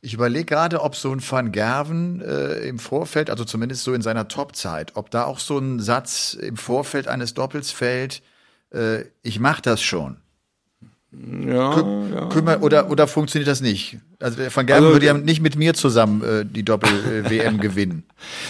Ich 0.00 0.14
überlege 0.14 0.44
gerade, 0.44 0.80
ob 0.82 0.94
so 0.94 1.12
ein 1.12 1.22
Van 1.22 1.52
Gerven 1.52 2.20
äh, 2.20 2.68
im 2.68 2.78
Vorfeld, 2.78 3.30
also 3.30 3.44
zumindest 3.44 3.84
so 3.84 3.92
in 3.92 4.02
seiner 4.02 4.28
Topzeit, 4.28 4.92
ob 4.96 5.10
da 5.10 5.24
auch 5.24 5.38
so 5.38 5.58
ein 5.58 5.80
Satz 5.80 6.34
im 6.34 6.56
Vorfeld 6.56 7.08
eines 7.08 7.34
Doppels 7.34 7.70
fällt, 7.70 8.22
äh, 8.72 9.04
ich 9.22 9.40
mach 9.40 9.60
das 9.60 9.82
schon. 9.82 10.18
Ja, 11.46 11.74
Kü 11.74 12.14
ja. 12.14 12.26
Kümmer, 12.26 12.62
oder, 12.62 12.90
oder 12.90 13.06
funktioniert 13.06 13.48
das 13.48 13.60
nicht? 13.60 13.98
Also 14.20 14.38
Van 14.54 14.66
Gerben 14.66 14.84
also, 14.84 14.94
würde 14.94 15.06
ja 15.06 15.14
nicht 15.14 15.40
mit 15.40 15.56
mir 15.56 15.74
zusammen 15.74 16.22
äh, 16.22 16.44
die 16.44 16.62
Doppel-WM 16.62 17.58
gewinnen. 17.60 18.04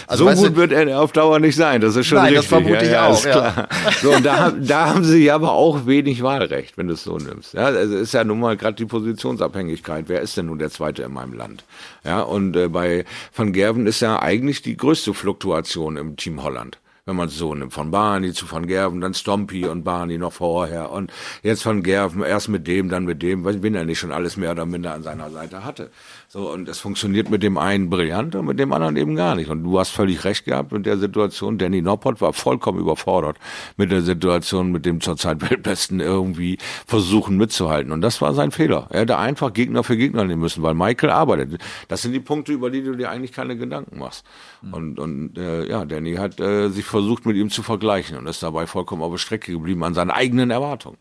Also, 0.05 0.29
so 0.29 0.35
gut 0.35 0.51
du, 0.51 0.55
wird 0.57 0.71
er 0.71 0.99
auf 0.99 1.11
Dauer 1.11 1.39
nicht 1.39 1.55
sein, 1.55 1.81
das 1.81 1.95
ist 1.95 2.07
schon 2.07 2.17
nein, 2.17 2.33
richtig. 2.33 2.49
das 2.49 2.61
vermute 2.61 2.75
ja, 2.75 2.81
ich 2.83 2.91
ja, 2.91 3.07
auch. 3.07 3.25
Ja. 3.25 3.67
So, 4.01 4.11
und 4.11 4.25
da, 4.25 4.51
da 4.51 4.89
haben 4.89 5.03
sie 5.03 5.31
aber 5.31 5.53
auch 5.53 5.85
wenig 5.85 6.21
Wahlrecht, 6.23 6.77
wenn 6.77 6.87
du 6.87 6.93
es 6.93 7.03
so 7.03 7.17
nimmst. 7.17 7.53
Ja, 7.53 7.69
es 7.69 7.89
ist 7.89 8.13
ja 8.13 8.23
nun 8.23 8.39
mal 8.39 8.57
gerade 8.57 8.75
die 8.75 8.85
Positionsabhängigkeit. 8.85 10.05
Wer 10.07 10.21
ist 10.21 10.35
denn 10.35 10.47
nun 10.47 10.59
der 10.59 10.69
Zweite 10.69 11.03
in 11.03 11.13
meinem 11.13 11.33
Land? 11.33 11.63
Ja, 12.03 12.21
und 12.21 12.55
äh, 12.55 12.67
bei 12.67 13.05
Van 13.35 13.53
Gerven 13.53 13.87
ist 13.87 14.01
ja 14.01 14.21
eigentlich 14.21 14.61
die 14.61 14.75
größte 14.75 15.13
Fluktuation 15.13 15.97
im 15.97 16.17
Team 16.17 16.43
Holland 16.43 16.79
wenn 17.07 17.15
man 17.15 17.29
es 17.29 17.37
so 17.37 17.55
nimmt. 17.55 17.73
Von 17.73 17.89
Barney 17.89 18.33
zu 18.33 18.51
Van 18.51 18.67
Gerven, 18.67 19.01
dann 19.01 19.13
Stompy 19.13 19.65
und 19.65 19.83
Barney 19.83 20.17
noch 20.17 20.33
vorher 20.33 20.91
und 20.91 21.11
jetzt 21.41 21.65
Van 21.65 21.81
Gerven, 21.81 22.21
erst 22.21 22.49
mit 22.49 22.67
dem, 22.67 22.89
dann 22.89 23.05
mit 23.05 23.23
dem, 23.23 23.45
wenn 23.45 23.75
er 23.75 23.85
nicht 23.85 23.97
schon 23.97 24.11
alles 24.11 24.37
mehr 24.37 24.51
oder 24.51 24.65
minder 24.65 24.93
an 24.93 25.03
seiner 25.03 25.31
Seite 25.31 25.63
hatte. 25.63 25.89
So, 26.29 26.51
und 26.51 26.67
es 26.67 26.79
funktioniert 26.79 27.29
mit 27.29 27.41
dem 27.41 27.57
einen 27.57 27.89
brillant 27.89 28.35
und 28.35 28.47
mit 28.47 28.59
dem 28.59 28.73
anderen 28.73 28.97
eben 28.97 29.15
gar 29.15 29.35
nicht. 29.35 29.49
Und 29.49 29.63
du 29.63 29.79
hast 29.79 29.91
völlig 29.91 30.25
recht 30.25 30.43
gehabt 30.43 30.73
mit 30.73 30.85
der 30.85 30.97
Situation. 30.97 31.57
Danny 31.57 31.81
Noppert 31.81 32.19
war 32.19 32.33
vollkommen 32.33 32.79
überfordert 32.79 33.37
mit 33.77 33.91
der 33.91 34.01
Situation, 34.01 34.73
mit 34.73 34.85
dem 34.85 34.99
zurzeit 34.99 35.41
Weltbesten 35.49 36.01
irgendwie 36.01 36.57
versuchen 36.85 37.37
mitzuhalten. 37.37 37.93
Und 37.93 38.01
das 38.01 38.21
war 38.21 38.33
sein 38.33 38.51
Fehler. 38.51 38.87
Er 38.89 39.01
hätte 39.01 39.17
einfach 39.17 39.53
Gegner 39.53 39.85
für 39.85 39.95
Gegner 39.95 40.25
nehmen 40.25 40.41
müssen, 40.41 40.63
weil 40.63 40.73
Michael 40.73 41.11
arbeitet. 41.11 41.61
Das 41.87 42.01
sind 42.01 42.11
die 42.11 42.19
Punkte, 42.19 42.51
über 42.51 42.71
die 42.71 42.83
du 42.83 42.95
dir 42.95 43.09
eigentlich 43.09 43.31
keine 43.31 43.55
Gedanken 43.55 43.97
machst. 43.97 44.25
Mhm. 44.61 44.73
Und, 44.73 44.99
und 44.99 45.37
äh, 45.37 45.65
ja, 45.65 45.85
Danny 45.85 46.15
hat 46.15 46.41
äh, 46.41 46.67
sich 46.67 46.83
versucht, 46.83 47.25
mit 47.25 47.37
ihm 47.37 47.49
zu 47.49 47.63
vergleichen 47.63 48.17
und 48.17 48.27
ist 48.27 48.43
dabei 48.43 48.67
vollkommen 48.67 49.01
auf 49.01 49.13
der 49.13 49.17
Strecke 49.17 49.53
geblieben 49.53 49.81
an 49.85 49.93
seinen 49.93 50.11
eigenen 50.11 50.51
Erwartungen. 50.51 50.97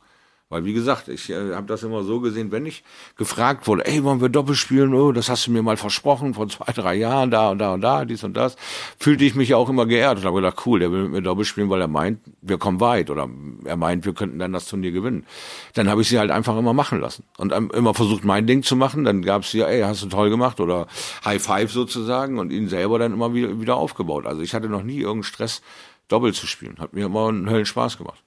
Weil 0.48 0.64
wie 0.64 0.72
gesagt, 0.72 1.08
ich 1.08 1.28
äh, 1.28 1.54
habe 1.54 1.66
das 1.66 1.82
immer 1.82 2.04
so 2.04 2.20
gesehen, 2.20 2.52
wenn 2.52 2.66
ich 2.66 2.84
gefragt 3.16 3.66
wurde, 3.66 3.84
ey, 3.84 4.04
wollen 4.04 4.20
wir 4.20 4.28
Doppel 4.28 4.54
spielen? 4.54 4.94
Oh, 4.94 5.10
das 5.10 5.28
hast 5.28 5.48
du 5.48 5.50
mir 5.50 5.60
mal 5.60 5.76
versprochen 5.76 6.34
vor 6.34 6.48
zwei, 6.48 6.72
drei 6.72 6.94
Jahren, 6.94 7.32
da 7.32 7.50
und 7.50 7.58
da 7.58 7.74
und 7.74 7.80
da, 7.80 8.04
dies 8.04 8.22
und 8.22 8.34
das, 8.34 8.54
fühlte 8.96 9.24
ich 9.24 9.34
mich 9.34 9.54
auch 9.54 9.68
immer 9.68 9.86
geehrt 9.86 10.18
und 10.18 10.24
habe 10.24 10.36
gedacht, 10.36 10.64
cool, 10.64 10.78
der 10.78 10.92
will 10.92 11.02
mit 11.02 11.10
mir 11.10 11.22
Doppel 11.22 11.44
spielen, 11.44 11.68
weil 11.68 11.80
er 11.80 11.88
meint, 11.88 12.20
wir 12.42 12.58
kommen 12.58 12.78
weit 12.78 13.10
oder 13.10 13.28
er 13.64 13.76
meint, 13.76 14.04
wir 14.04 14.14
könnten 14.14 14.38
dann 14.38 14.52
das 14.52 14.66
Turnier 14.66 14.92
gewinnen. 14.92 15.26
Dann 15.74 15.88
habe 15.88 16.02
ich 16.02 16.08
sie 16.08 16.18
halt 16.20 16.30
einfach 16.30 16.56
immer 16.56 16.72
machen 16.72 17.00
lassen 17.00 17.24
und 17.38 17.50
immer 17.50 17.94
versucht, 17.94 18.22
mein 18.22 18.46
Ding 18.46 18.62
zu 18.62 18.76
machen. 18.76 19.02
Dann 19.02 19.22
gab's 19.22 19.52
ja, 19.52 19.66
ey, 19.66 19.82
hast 19.82 20.04
du 20.04 20.06
toll 20.06 20.30
gemacht 20.30 20.60
oder 20.60 20.86
High 21.24 21.42
Five 21.42 21.72
sozusagen 21.72 22.38
und 22.38 22.52
ihn 22.52 22.68
selber 22.68 23.00
dann 23.00 23.12
immer 23.12 23.34
wieder, 23.34 23.60
wieder 23.60 23.74
aufgebaut. 23.74 24.26
Also 24.26 24.42
ich 24.42 24.54
hatte 24.54 24.68
noch 24.68 24.84
nie 24.84 24.98
irgendeinen 24.98 25.24
Stress, 25.24 25.60
Doppel 26.06 26.32
zu 26.34 26.46
spielen. 26.46 26.76
Hat 26.78 26.92
mir 26.92 27.06
immer 27.06 27.28
einen 27.28 27.50
Höllen 27.50 27.66
Spaß 27.66 27.98
gemacht. 27.98 28.22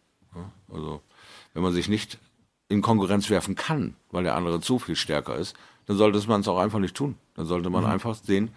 Also 0.69 1.01
wenn 1.53 1.63
man 1.63 1.73
sich 1.73 1.89
nicht 1.89 2.19
in 2.67 2.81
Konkurrenz 2.81 3.29
werfen 3.29 3.55
kann, 3.55 3.95
weil 4.11 4.23
der 4.23 4.35
andere 4.35 4.61
zu 4.61 4.79
viel 4.79 4.95
stärker 4.95 5.35
ist, 5.35 5.55
dann 5.87 5.97
sollte 5.97 6.25
man 6.27 6.41
es 6.41 6.47
auch 6.47 6.59
einfach 6.59 6.79
nicht 6.79 6.95
tun. 6.95 7.15
Dann 7.35 7.45
sollte 7.45 7.69
man 7.69 7.83
mhm. 7.83 7.89
einfach 7.89 8.15
sehen, 8.15 8.51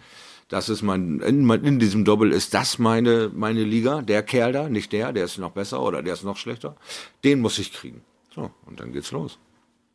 das 0.49 0.69
ist 0.69 0.83
mein, 0.83 1.19
in, 1.21 1.49
in, 1.49 1.79
diesem 1.79 2.05
Doppel 2.05 2.31
ist 2.31 2.53
das 2.53 2.77
meine, 2.77 3.31
meine 3.33 3.63
Liga, 3.63 4.01
der 4.01 4.21
Kerl 4.21 4.51
da, 4.51 4.69
nicht 4.69 4.91
der, 4.91 5.11
der 5.11 5.25
ist 5.25 5.39
noch 5.39 5.51
besser 5.51 5.81
oder 5.81 6.03
der 6.03 6.13
ist 6.13 6.23
noch 6.23 6.37
schlechter. 6.37 6.75
Den 7.23 7.41
muss 7.41 7.57
ich 7.57 7.73
kriegen. 7.73 8.03
So, 8.35 8.51
und 8.65 8.79
dann 8.79 8.93
geht's 8.93 9.11
los. 9.11 9.39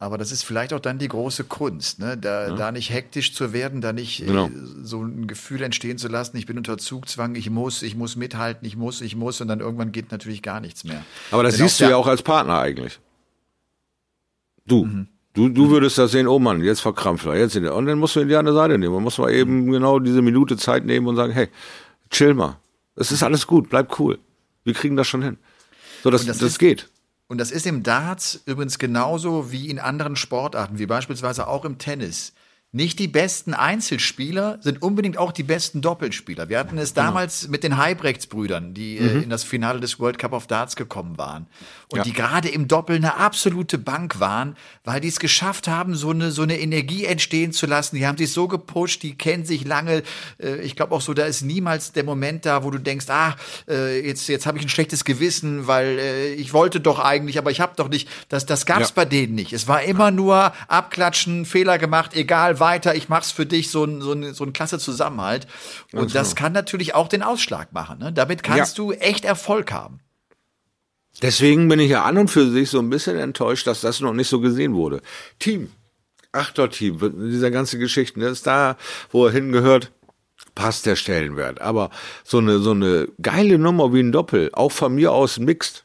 Aber 0.01 0.17
das 0.17 0.31
ist 0.31 0.45
vielleicht 0.45 0.73
auch 0.73 0.81
dann 0.81 0.99
die 0.99 1.09
große 1.09 1.45
Kunst, 1.45 1.99
ne? 1.99 2.17
da, 2.17 2.49
ja. 2.49 2.55
da 2.55 2.71
nicht 2.71 2.91
hektisch 2.91 3.35
zu 3.35 3.53
werden, 3.53 3.81
da 3.81 3.93
nicht 3.93 4.25
genau. 4.25 4.47
äh, 4.47 4.51
so 4.83 5.03
ein 5.03 5.27
Gefühl 5.27 5.61
entstehen 5.63 5.99
zu 5.99 6.07
lassen, 6.07 6.37
ich 6.37 6.47
bin 6.47 6.57
unter 6.57 6.79
Zugzwang, 6.79 7.35
ich 7.35 7.51
muss, 7.51 7.83
ich 7.83 7.97
muss 7.97 8.15
mithalten, 8.15 8.65
ich 8.67 8.77
muss, 8.77 9.01
ich 9.01 9.17
muss 9.17 9.41
und 9.41 9.49
dann 9.49 9.59
irgendwann 9.59 9.91
geht 9.91 10.13
natürlich 10.13 10.43
gar 10.43 10.61
nichts 10.61 10.85
mehr. 10.85 11.05
Aber 11.33 11.43
das 11.43 11.57
Denn 11.57 11.67
siehst 11.67 11.81
du 11.81 11.85
ja 11.85 11.97
auch 11.97 12.07
als 12.07 12.23
Partner 12.23 12.61
eigentlich. 12.61 13.01
Du. 14.67 14.85
Mhm. 14.85 15.09
Du, 15.35 15.49
du 15.49 15.71
würdest 15.71 15.99
das 15.99 16.13
sehen, 16.13 16.27
oh 16.27 16.39
Mann, 16.39 16.63
jetzt 16.63 16.81
verkrampft 16.81 17.27
er, 17.27 17.37
jetzt 17.37 17.57
Und 17.57 17.87
dann 17.87 17.99
musst 17.99 18.17
du 18.17 18.21
ihn 18.21 18.29
die 18.29 18.37
andere 18.37 18.55
Seite 18.55 18.79
nehmen. 18.79 18.95
Man 18.95 19.03
muss 19.03 19.19
mal 19.19 19.33
eben 19.33 19.67
mhm. 19.67 19.73
genau 19.73 19.99
diese 19.99 20.23
Minute 20.23 20.57
Zeit 20.57 20.85
nehmen 20.85 21.07
und 21.07 21.17
sagen, 21.17 21.33
hey, 21.33 21.49
chill 22.11 22.35
mal. 22.35 22.57
Es 22.95 23.13
ist 23.13 23.23
alles 23.23 23.47
gut, 23.47 23.69
bleib 23.69 23.99
cool. 23.99 24.19
Wir 24.65 24.75
kriegen 24.75 24.97
das 24.97 25.07
schon 25.07 25.23
hin. 25.23 25.39
So, 26.03 26.11
das, 26.11 26.27
das, 26.27 26.39
das 26.39 26.59
geht. 26.59 26.89
Und 27.29 27.39
das 27.39 27.51
ist 27.51 27.67
im 27.67 27.83
Darts 27.83 28.41
übrigens 28.47 28.79
genauso 28.79 29.53
wie 29.53 29.69
in 29.69 29.79
anderen 29.79 30.17
Sportarten, 30.17 30.79
wie 30.79 30.87
beispielsweise 30.87 31.47
auch 31.47 31.67
im 31.67 31.77
Tennis. 31.77 32.33
Nicht 32.71 32.99
die 32.99 33.09
besten 33.09 33.55
Einzelspieler 33.55 34.59
sind 34.61 34.83
unbedingt 34.83 35.17
auch 35.17 35.33
die 35.33 35.43
besten 35.43 35.81
Doppelspieler. 35.81 36.51
Wir 36.51 36.59
hatten 36.59 36.77
es 36.77 36.93
genau. 36.93 37.07
damals 37.07 37.49
mit 37.49 37.65
den 37.65 37.79
Heibrechts-Brüdern, 37.79 38.75
die 38.75 38.99
äh, 38.99 39.03
mhm. 39.03 39.21
äh, 39.21 39.23
in 39.23 39.31
das 39.31 39.43
Finale 39.43 39.81
des 39.81 39.99
World 39.99 40.19
Cup 40.19 40.35
of 40.35 40.47
Darts 40.47 40.77
gekommen 40.77 41.17
waren. 41.17 41.47
Und 41.91 41.99
ja. 41.99 42.03
die 42.05 42.13
gerade 42.13 42.51
im 42.51 42.69
Doppel 42.69 42.97
eine 42.97 43.17
absolute 43.17 43.79
Bank 43.79 44.21
waren, 44.21 44.55
weil 44.85 45.01
die 45.01 45.09
es 45.09 45.19
geschafft 45.19 45.67
haben, 45.67 45.95
so 45.95 46.11
eine, 46.11 46.31
so 46.31 46.43
eine 46.43 46.61
Energie 46.61 47.07
entstehen 47.07 47.53
zu 47.53 47.65
lassen. 47.65 47.97
Die 47.97 48.07
haben 48.07 48.19
sich 48.19 48.33
so 48.33 48.49
gepusht, 48.49 49.03
die 49.03 49.17
kennen 49.17 49.47
sich 49.47 49.65
lange. 49.65 50.03
Äh, 50.39 50.57
ich 50.57 50.77
glaube 50.77 50.95
auch 50.95 51.01
so, 51.01 51.15
da 51.15 51.25
ist 51.25 51.41
niemals 51.41 51.93
der 51.93 52.05
Moment 52.05 52.45
da, 52.45 52.65
wo 52.65 52.71
du 52.71 52.79
denkst, 52.79 53.07
ah, 53.09 53.35
äh, 53.67 54.07
jetzt, 54.07 54.29
jetzt 54.29 54.45
habe 54.45 54.59
ich 54.59 54.67
ein 54.67 54.69
schlechtes 54.69 55.07
Gewissen, 55.07 55.67
weil 55.67 55.99
äh, 55.99 56.35
ich 56.35 56.53
wollte 56.53 56.81
doch 56.81 56.99
eigentlich, 56.99 57.39
aber 57.39 57.51
ich 57.51 57.63
habe 57.63 57.73
doch 57.77 57.89
nicht. 57.89 58.11
Das, 58.29 58.45
das 58.45 58.67
gab 58.67 58.83
es 58.83 58.91
ja. 58.91 58.95
bei 58.95 59.07
denen 59.07 59.35
nicht. 59.35 59.55
Es 59.55 59.69
war 59.69 59.83
immer 59.85 60.11
nur 60.11 60.53
abklatschen, 60.69 61.47
Fehler 61.47 61.79
gemacht, 61.79 62.15
egal 62.15 62.58
weiter, 62.61 62.95
ich 62.95 63.09
mach's 63.09 63.31
für 63.31 63.47
dich, 63.47 63.71
so 63.71 63.85
ein, 63.85 64.01
so 64.01 64.13
ein, 64.13 64.35
so 64.35 64.45
ein 64.45 64.53
klasse 64.53 64.79
Zusammenhalt. 64.79 65.47
Und 65.93 66.15
das 66.15 66.35
kann 66.35 66.53
natürlich 66.53 66.95
auch 66.95 67.09
den 67.09 67.23
Ausschlag 67.23 67.73
machen. 67.73 67.99
Ne? 67.99 68.13
Damit 68.13 68.43
kannst 68.43 68.79
ja. 68.79 68.85
du 68.85 68.93
echt 68.93 69.25
Erfolg 69.25 69.73
haben. 69.73 70.01
Deswegen 71.23 71.69
bin 71.69 71.81
ich 71.81 71.91
ja 71.91 72.05
an 72.05 72.19
und 72.19 72.29
für 72.29 72.49
sich 72.51 72.71
so 72.71 72.79
ein 72.79 72.91
bisschen 72.91 73.17
enttäuscht, 73.17 73.67
dass 73.67 73.81
das 73.81 74.01
noch 74.01 74.13
nicht 74.13 74.29
so 74.29 74.41
gesehen 74.41 74.75
wurde. 74.75 75.01
Team, 75.39 75.71
Achterteam, 76.33 76.99
dieser 77.31 77.51
ganze 77.51 77.79
Geschichte, 77.79 78.21
das 78.21 78.33
ist 78.33 78.47
da, 78.47 78.77
wo 79.11 79.27
er 79.27 79.33
hingehört, 79.33 79.91
passt 80.55 80.87
der 80.87 80.97
Stellenwert. 80.97 81.61
Aber 81.61 81.91
so 82.25 82.39
eine, 82.39 82.59
so 82.59 82.71
eine 82.71 83.09
geile 83.21 83.59
Nummer 83.59 83.93
wie 83.93 84.01
ein 84.01 84.13
Doppel, 84.13 84.51
auch 84.53 84.73
von 84.73 84.95
mir 84.95 85.13
aus 85.13 85.39
Mixed, 85.39 85.85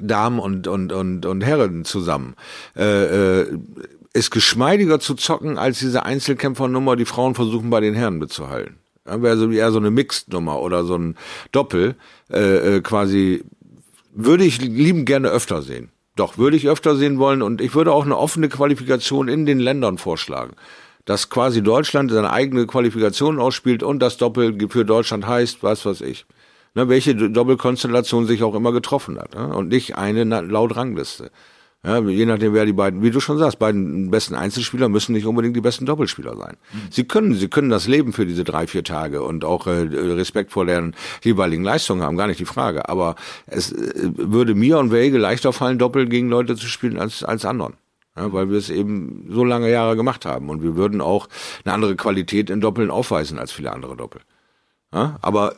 Damen 0.00 0.38
und, 0.38 0.68
und, 0.68 0.92
und, 0.92 1.26
und 1.26 1.40
Herren 1.40 1.84
zusammen, 1.84 2.36
äh, 2.76 3.40
äh, 3.40 3.58
ist 4.18 4.30
geschmeidiger 4.30 5.00
zu 5.00 5.14
zocken 5.14 5.56
als 5.56 5.78
diese 5.78 6.04
Einzelkämpfernummer, 6.04 6.96
die 6.96 7.04
Frauen 7.04 7.34
versuchen 7.34 7.70
bei 7.70 7.80
den 7.80 7.94
Herren 7.94 8.18
mitzuhalten. 8.18 8.76
Ja, 9.06 9.22
wäre 9.22 9.36
so 9.38 9.50
eher 9.50 9.70
so 9.70 9.78
eine 9.78 9.90
Mixed-Nummer 9.90 10.60
oder 10.60 10.84
so 10.84 10.96
ein 10.96 11.16
Doppel, 11.52 11.94
äh, 12.30 12.76
äh, 12.76 12.80
quasi, 12.80 13.44
würde 14.12 14.44
ich 14.44 14.60
lieben 14.60 15.04
gerne 15.04 15.28
öfter 15.28 15.62
sehen. 15.62 15.90
Doch, 16.16 16.36
würde 16.36 16.56
ich 16.56 16.68
öfter 16.68 16.96
sehen 16.96 17.18
wollen 17.18 17.42
und 17.42 17.60
ich 17.60 17.74
würde 17.74 17.92
auch 17.92 18.04
eine 18.04 18.18
offene 18.18 18.48
Qualifikation 18.48 19.28
in 19.28 19.46
den 19.46 19.60
Ländern 19.60 19.98
vorschlagen. 19.98 20.54
Dass 21.04 21.30
quasi 21.30 21.62
Deutschland 21.62 22.10
seine 22.10 22.32
eigene 22.32 22.66
Qualifikation 22.66 23.38
ausspielt 23.38 23.82
und 23.82 24.00
das 24.00 24.16
Doppel 24.16 24.58
für 24.68 24.84
Deutschland 24.84 25.26
heißt, 25.26 25.62
was 25.62 25.86
weiß 25.86 26.00
ich. 26.00 26.26
Ne, 26.74 26.88
welche 26.88 27.14
Doppelkonstellation 27.14 28.26
sich 28.26 28.42
auch 28.42 28.54
immer 28.54 28.72
getroffen 28.72 29.18
hat. 29.18 29.34
Ne? 29.34 29.54
Und 29.56 29.68
nicht 29.68 29.96
eine 29.96 30.24
laut 30.24 30.76
Rangliste. 30.76 31.30
Ja, 31.84 32.00
je 32.00 32.26
nachdem, 32.26 32.54
wer 32.54 32.66
die 32.66 32.72
beiden, 32.72 33.02
wie 33.02 33.10
du 33.12 33.20
schon 33.20 33.38
sagst, 33.38 33.60
beiden 33.60 34.10
besten 34.10 34.34
Einzelspieler 34.34 34.88
müssen 34.88 35.12
nicht 35.12 35.26
unbedingt 35.26 35.54
die 35.54 35.60
besten 35.60 35.86
Doppelspieler 35.86 36.36
sein. 36.36 36.56
Mhm. 36.72 36.78
Sie 36.90 37.04
können, 37.04 37.34
sie 37.34 37.46
können 37.46 37.70
das 37.70 37.86
Leben 37.86 38.12
für 38.12 38.26
diese 38.26 38.42
drei, 38.42 38.66
vier 38.66 38.82
Tage 38.82 39.22
und 39.22 39.44
auch 39.44 39.68
äh, 39.68 39.70
Respekt 39.70 40.50
vor 40.50 40.66
deren 40.66 40.96
jeweiligen 41.22 41.62
Leistungen 41.62 42.02
haben, 42.02 42.16
gar 42.16 42.26
nicht 42.26 42.40
die 42.40 42.46
Frage. 42.46 42.88
Aber 42.88 43.14
es 43.46 43.70
äh, 43.70 44.10
würde 44.16 44.56
mir 44.56 44.78
und 44.78 44.90
Wege 44.90 45.18
leichter 45.18 45.52
fallen, 45.52 45.78
Doppel 45.78 46.08
gegen 46.08 46.28
Leute 46.28 46.56
zu 46.56 46.66
spielen 46.66 46.98
als, 46.98 47.22
als 47.22 47.44
anderen. 47.44 47.74
Ja, 48.16 48.32
weil 48.32 48.50
wir 48.50 48.58
es 48.58 48.70
eben 48.70 49.28
so 49.30 49.44
lange 49.44 49.70
Jahre 49.70 49.94
gemacht 49.94 50.26
haben 50.26 50.50
und 50.50 50.64
wir 50.64 50.74
würden 50.74 51.00
auch 51.00 51.28
eine 51.64 51.74
andere 51.74 51.94
Qualität 51.94 52.50
in 52.50 52.60
Doppeln 52.60 52.90
aufweisen 52.90 53.38
als 53.38 53.52
viele 53.52 53.72
andere 53.72 53.96
Doppel. 53.96 54.22
Ja, 54.92 55.16
aber 55.22 55.54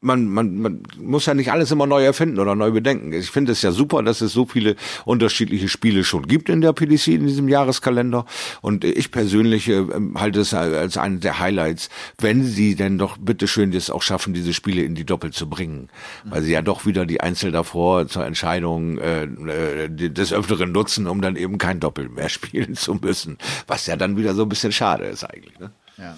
man, 0.00 0.28
man, 0.28 0.58
man 0.58 0.82
muss 0.98 1.26
ja 1.26 1.34
nicht 1.34 1.52
alles 1.52 1.70
immer 1.70 1.86
neu 1.86 2.04
erfinden 2.04 2.38
oder 2.38 2.54
neu 2.54 2.70
bedenken. 2.70 3.12
Ich 3.12 3.30
finde 3.30 3.52
es 3.52 3.62
ja 3.62 3.70
super, 3.70 4.02
dass 4.02 4.20
es 4.20 4.32
so 4.32 4.46
viele 4.46 4.76
unterschiedliche 5.04 5.68
Spiele 5.68 6.04
schon 6.04 6.26
gibt 6.26 6.48
in 6.48 6.60
der 6.60 6.72
PDC 6.72 7.08
in 7.08 7.26
diesem 7.26 7.48
Jahreskalender. 7.48 8.24
Und 8.62 8.84
ich 8.84 9.10
persönlich 9.10 9.68
äh, 9.68 9.84
halte 10.14 10.40
es 10.40 10.54
als 10.54 10.96
einen 10.96 11.20
der 11.20 11.38
Highlights, 11.38 11.90
wenn 12.18 12.44
sie 12.44 12.74
denn 12.74 12.98
doch 12.98 13.18
bitteschön 13.18 13.72
das 13.72 13.90
auch 13.90 14.02
schaffen, 14.02 14.32
diese 14.32 14.54
Spiele 14.54 14.82
in 14.82 14.94
die 14.94 15.04
Doppel 15.04 15.32
zu 15.32 15.48
bringen. 15.48 15.88
Weil 16.24 16.42
sie 16.42 16.52
ja 16.52 16.62
doch 16.62 16.86
wieder 16.86 17.04
die 17.04 17.20
Einzel 17.20 17.52
davor 17.52 18.06
zur 18.08 18.24
Entscheidung 18.24 18.98
äh, 18.98 19.24
äh 19.24 19.88
des 19.90 20.32
Öfteren 20.32 20.72
nutzen, 20.72 21.06
um 21.06 21.20
dann 21.20 21.36
eben 21.36 21.58
kein 21.58 21.80
Doppel 21.80 22.08
mehr 22.08 22.28
spielen 22.30 22.74
zu 22.74 22.94
müssen. 22.94 23.36
Was 23.66 23.86
ja 23.86 23.96
dann 23.96 24.16
wieder 24.16 24.34
so 24.34 24.42
ein 24.42 24.48
bisschen 24.48 24.72
schade 24.72 25.04
ist 25.04 25.24
eigentlich. 25.24 25.58
Ne? 25.58 25.70
Ja. 25.98 26.16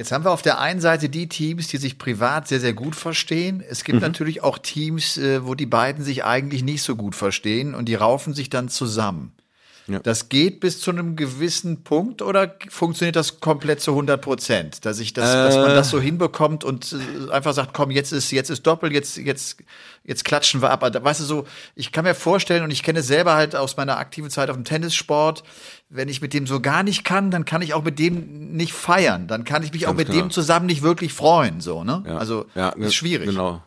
Jetzt 0.00 0.12
haben 0.12 0.24
wir 0.24 0.30
auf 0.30 0.40
der 0.40 0.58
einen 0.60 0.80
Seite 0.80 1.10
die 1.10 1.28
Teams, 1.28 1.68
die 1.68 1.76
sich 1.76 1.98
privat 1.98 2.48
sehr, 2.48 2.58
sehr 2.58 2.72
gut 2.72 2.96
verstehen. 2.96 3.62
Es 3.68 3.84
gibt 3.84 3.96
mhm. 3.96 4.00
natürlich 4.00 4.42
auch 4.42 4.56
Teams, 4.56 5.18
äh, 5.18 5.44
wo 5.44 5.54
die 5.54 5.66
beiden 5.66 6.02
sich 6.02 6.24
eigentlich 6.24 6.62
nicht 6.62 6.82
so 6.82 6.96
gut 6.96 7.14
verstehen 7.14 7.74
und 7.74 7.84
die 7.84 7.96
raufen 7.96 8.32
sich 8.32 8.48
dann 8.48 8.70
zusammen. 8.70 9.32
Ja. 9.86 9.98
Das 9.98 10.28
geht 10.28 10.60
bis 10.60 10.80
zu 10.80 10.90
einem 10.90 11.16
gewissen 11.16 11.82
Punkt 11.82 12.22
oder 12.22 12.54
funktioniert 12.68 13.16
das 13.16 13.40
komplett 13.40 13.80
zu 13.80 13.92
100 13.92 14.20
Prozent? 14.20 14.84
Dass 14.84 14.98
ich 15.00 15.12
das, 15.12 15.30
äh. 15.30 15.34
dass 15.34 15.56
man 15.56 15.74
das 15.74 15.90
so 15.90 16.00
hinbekommt 16.00 16.64
und 16.64 16.94
äh, 16.94 17.30
einfach 17.32 17.52
sagt, 17.52 17.74
komm, 17.74 17.90
jetzt 17.90 18.12
ist, 18.12 18.30
jetzt 18.30 18.50
ist 18.50 18.66
Doppel, 18.66 18.92
jetzt, 18.92 19.16
jetzt, 19.16 19.58
jetzt 20.04 20.24
klatschen 20.24 20.62
wir 20.62 20.70
ab. 20.70 20.84
Aber, 20.84 21.02
weißt 21.02 21.20
du 21.20 21.24
so, 21.24 21.46
ich 21.74 21.92
kann 21.92 22.04
mir 22.04 22.14
vorstellen 22.14 22.62
und 22.64 22.70
ich 22.70 22.82
kenne 22.82 23.00
es 23.00 23.06
selber 23.06 23.34
halt 23.34 23.56
aus 23.56 23.76
meiner 23.76 23.98
aktiven 23.98 24.30
Zeit 24.30 24.50
auf 24.50 24.56
dem 24.56 24.64
Tennissport. 24.64 25.42
Wenn 25.88 26.08
ich 26.08 26.22
mit 26.22 26.34
dem 26.34 26.46
so 26.46 26.60
gar 26.60 26.82
nicht 26.82 27.04
kann, 27.04 27.30
dann 27.30 27.44
kann 27.44 27.62
ich 27.62 27.74
auch 27.74 27.82
mit 27.82 27.98
dem 27.98 28.52
nicht 28.56 28.72
feiern. 28.72 29.26
Dann 29.26 29.44
kann 29.44 29.62
ich 29.62 29.72
mich 29.72 29.82
Ganz 29.82 29.92
auch 29.92 29.96
mit 29.96 30.08
genau. 30.08 30.20
dem 30.20 30.30
zusammen 30.30 30.66
nicht 30.66 30.82
wirklich 30.82 31.12
freuen, 31.12 31.60
so, 31.60 31.82
ne? 31.84 32.04
Ja. 32.06 32.16
Also, 32.16 32.46
ja, 32.54 32.70
ist 32.70 32.94
schwierig. 32.94 33.30
Genau. 33.30 33.62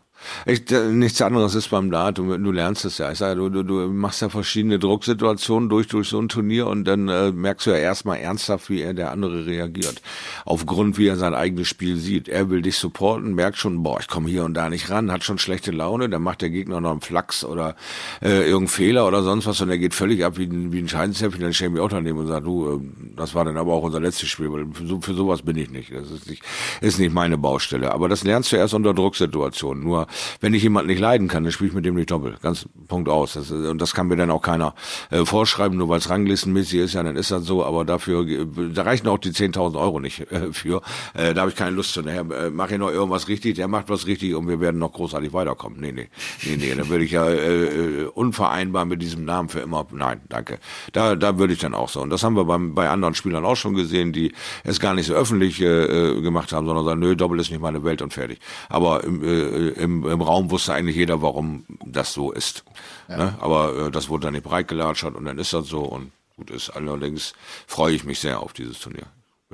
Ich, 0.45 0.63
nichts 0.69 1.21
anderes 1.21 1.55
ist 1.55 1.69
beim 1.69 1.91
Dart. 1.91 2.17
Du, 2.17 2.37
du 2.37 2.51
lernst 2.51 2.85
es 2.85 2.97
ja. 2.97 3.11
Ich 3.11 3.17
sage, 3.17 3.39
du, 3.39 3.49
du, 3.49 3.63
du 3.63 3.87
machst 3.87 4.21
ja 4.21 4.29
verschiedene 4.29 4.79
Drucksituationen 4.79 5.69
durch 5.69 5.87
durch 5.87 6.09
so 6.09 6.19
ein 6.19 6.29
Turnier 6.29 6.67
und 6.67 6.85
dann 6.85 7.07
äh, 7.09 7.31
merkst 7.31 7.67
du 7.67 7.71
ja 7.71 7.77
erstmal 7.77 8.17
ernsthaft, 8.19 8.69
wie 8.69 8.81
er 8.81 8.93
der 8.93 9.11
andere 9.11 9.45
reagiert. 9.45 10.01
Aufgrund, 10.45 10.97
wie 10.97 11.07
er 11.07 11.15
sein 11.15 11.33
eigenes 11.33 11.67
Spiel 11.67 11.97
sieht. 11.97 12.27
Er 12.27 12.49
will 12.49 12.61
dich 12.61 12.77
supporten, 12.77 13.33
merkt 13.35 13.57
schon, 13.57 13.83
boah, 13.83 13.99
ich 13.99 14.07
komme 14.07 14.29
hier 14.29 14.43
und 14.43 14.53
da 14.53 14.69
nicht 14.69 14.89
ran, 14.89 15.11
hat 15.11 15.23
schon 15.23 15.37
schlechte 15.37 15.71
Laune, 15.71 16.09
dann 16.09 16.21
macht 16.21 16.41
der 16.41 16.49
Gegner 16.49 16.81
noch 16.81 16.91
einen 16.91 17.01
Flachs 17.01 17.43
oder 17.43 17.75
äh, 18.21 18.41
irgendeinen 18.41 18.67
Fehler 18.67 19.07
oder 19.07 19.23
sonst 19.23 19.45
was 19.47 19.61
und 19.61 19.69
er 19.69 19.77
geht 19.77 19.93
völlig 19.93 20.23
ab 20.25 20.37
wie 20.37 20.45
ein, 20.45 20.71
wie 20.71 20.79
ein 20.79 20.87
Scheinzäpfchen, 20.87 21.41
dann 21.41 21.53
stelle 21.53 21.75
ich 21.75 21.79
auch 21.79 21.89
daneben 21.89 22.19
und 22.19 22.27
sage, 22.27 22.45
du, 22.45 22.75
äh, 22.75 23.13
das 23.15 23.35
war 23.35 23.45
dann 23.45 23.57
aber 23.57 23.73
auch 23.73 23.83
unser 23.83 23.99
letztes 23.99 24.29
Spiel, 24.29 24.51
weil 24.51 24.67
für, 24.73 24.87
so, 24.87 25.01
für 25.01 25.13
sowas 25.13 25.41
bin 25.41 25.57
ich 25.57 25.69
nicht. 25.69 25.91
Das 25.93 26.09
ist 26.11 26.29
nicht, 26.29 26.43
ist 26.81 26.99
nicht 26.99 27.13
meine 27.13 27.37
Baustelle. 27.37 27.91
Aber 27.91 28.09
das 28.09 28.23
lernst 28.23 28.51
du 28.51 28.55
erst 28.55 28.73
unter 28.73 28.93
Drucksituationen. 28.93 29.83
Nur 29.83 30.07
wenn 30.41 30.53
ich 30.53 30.63
jemanden 30.63 30.89
nicht 30.89 30.99
leiden 30.99 31.27
kann, 31.27 31.43
dann 31.43 31.51
spiele 31.51 31.69
ich 31.69 31.75
mit 31.75 31.85
dem 31.85 31.95
nicht 31.95 32.11
doppelt. 32.11 32.41
Ganz 32.41 32.67
Punkt 32.87 33.09
aus. 33.09 33.33
Das, 33.33 33.51
und 33.51 33.81
das 33.81 33.93
kann 33.93 34.07
mir 34.07 34.15
dann 34.15 34.31
auch 34.31 34.41
keiner 34.41 34.75
äh, 35.09 35.25
vorschreiben, 35.25 35.77
nur 35.77 35.89
weil 35.89 35.99
es 35.99 36.09
ranglistenmäßig 36.09 36.79
ist, 36.79 36.93
ja, 36.93 37.03
dann 37.03 37.15
ist 37.15 37.31
das 37.31 37.45
so, 37.45 37.63
aber 37.63 37.85
dafür, 37.85 38.25
da 38.73 38.83
reichen 38.83 39.07
auch 39.07 39.17
die 39.17 39.31
10.000 39.31 39.79
Euro 39.79 39.99
nicht 39.99 40.31
äh, 40.31 40.51
für. 40.51 40.81
Äh, 41.13 41.33
da 41.33 41.41
habe 41.41 41.51
ich 41.51 41.55
keine 41.55 41.71
Lust 41.71 41.93
zu. 41.93 42.01
Nachher 42.01 42.25
äh, 42.31 42.49
mache 42.49 42.73
ich 42.73 42.79
noch 42.79 42.89
irgendwas 42.89 43.27
richtig, 43.27 43.55
der 43.55 43.67
macht 43.67 43.89
was 43.89 44.07
richtig 44.07 44.35
und 44.35 44.47
wir 44.47 44.59
werden 44.59 44.79
noch 44.79 44.93
großartig 44.93 45.33
weiterkommen. 45.33 45.79
Nee, 45.79 45.91
nee, 45.91 46.09
nee, 46.43 46.57
nee, 46.57 46.75
dann 46.75 46.89
würde 46.89 47.03
ich 47.03 47.11
ja 47.11 47.27
äh, 47.27 47.65
äh, 47.65 48.05
unvereinbar 48.05 48.85
mit 48.85 49.01
diesem 49.01 49.25
Namen 49.25 49.49
für 49.49 49.59
immer, 49.59 49.85
nein, 49.91 50.21
danke. 50.29 50.59
Da, 50.91 51.15
da 51.15 51.37
würde 51.37 51.53
ich 51.53 51.59
dann 51.59 51.73
auch 51.73 51.89
so. 51.89 52.01
Und 52.01 52.09
das 52.09 52.23
haben 52.23 52.35
wir 52.35 52.45
beim, 52.45 52.75
bei 52.75 52.89
anderen 52.89 53.15
Spielern 53.15 53.45
auch 53.45 53.55
schon 53.55 53.73
gesehen, 53.73 54.13
die 54.13 54.33
es 54.63 54.79
gar 54.79 54.93
nicht 54.93 55.07
so 55.07 55.13
öffentlich 55.13 55.61
äh, 55.61 56.21
gemacht 56.21 56.51
haben, 56.51 56.65
sondern 56.67 56.85
sagen, 56.85 56.99
nö, 56.99 57.15
Doppel 57.15 57.39
ist 57.39 57.51
nicht 57.51 57.61
meine 57.61 57.83
Welt 57.83 58.01
und 58.01 58.13
fertig. 58.13 58.39
Aber 58.69 59.03
im, 59.03 59.23
äh, 59.23 59.69
im, 59.69 60.02
im 60.05 60.21
Raum 60.21 60.51
wusste 60.51 60.73
eigentlich 60.73 60.95
jeder, 60.95 61.21
warum 61.21 61.65
das 61.85 62.13
so 62.13 62.31
ist. 62.31 62.63
Ja. 63.07 63.17
Ne? 63.17 63.35
Aber 63.39 63.87
äh, 63.87 63.91
das 63.91 64.09
wurde 64.09 64.27
dann 64.27 64.33
nicht 64.33 64.43
breit 64.43 64.67
gelatschert 64.67 65.15
und 65.15 65.25
dann 65.25 65.37
ist 65.37 65.53
das 65.53 65.67
so 65.67 65.81
und 65.81 66.11
gut 66.37 66.49
ist. 66.49 66.69
Allerdings 66.69 67.33
freue 67.67 67.93
ich 67.93 68.03
mich 68.03 68.19
sehr 68.19 68.39
auf 68.39 68.53
dieses 68.53 68.79
Turnier. 68.79 69.07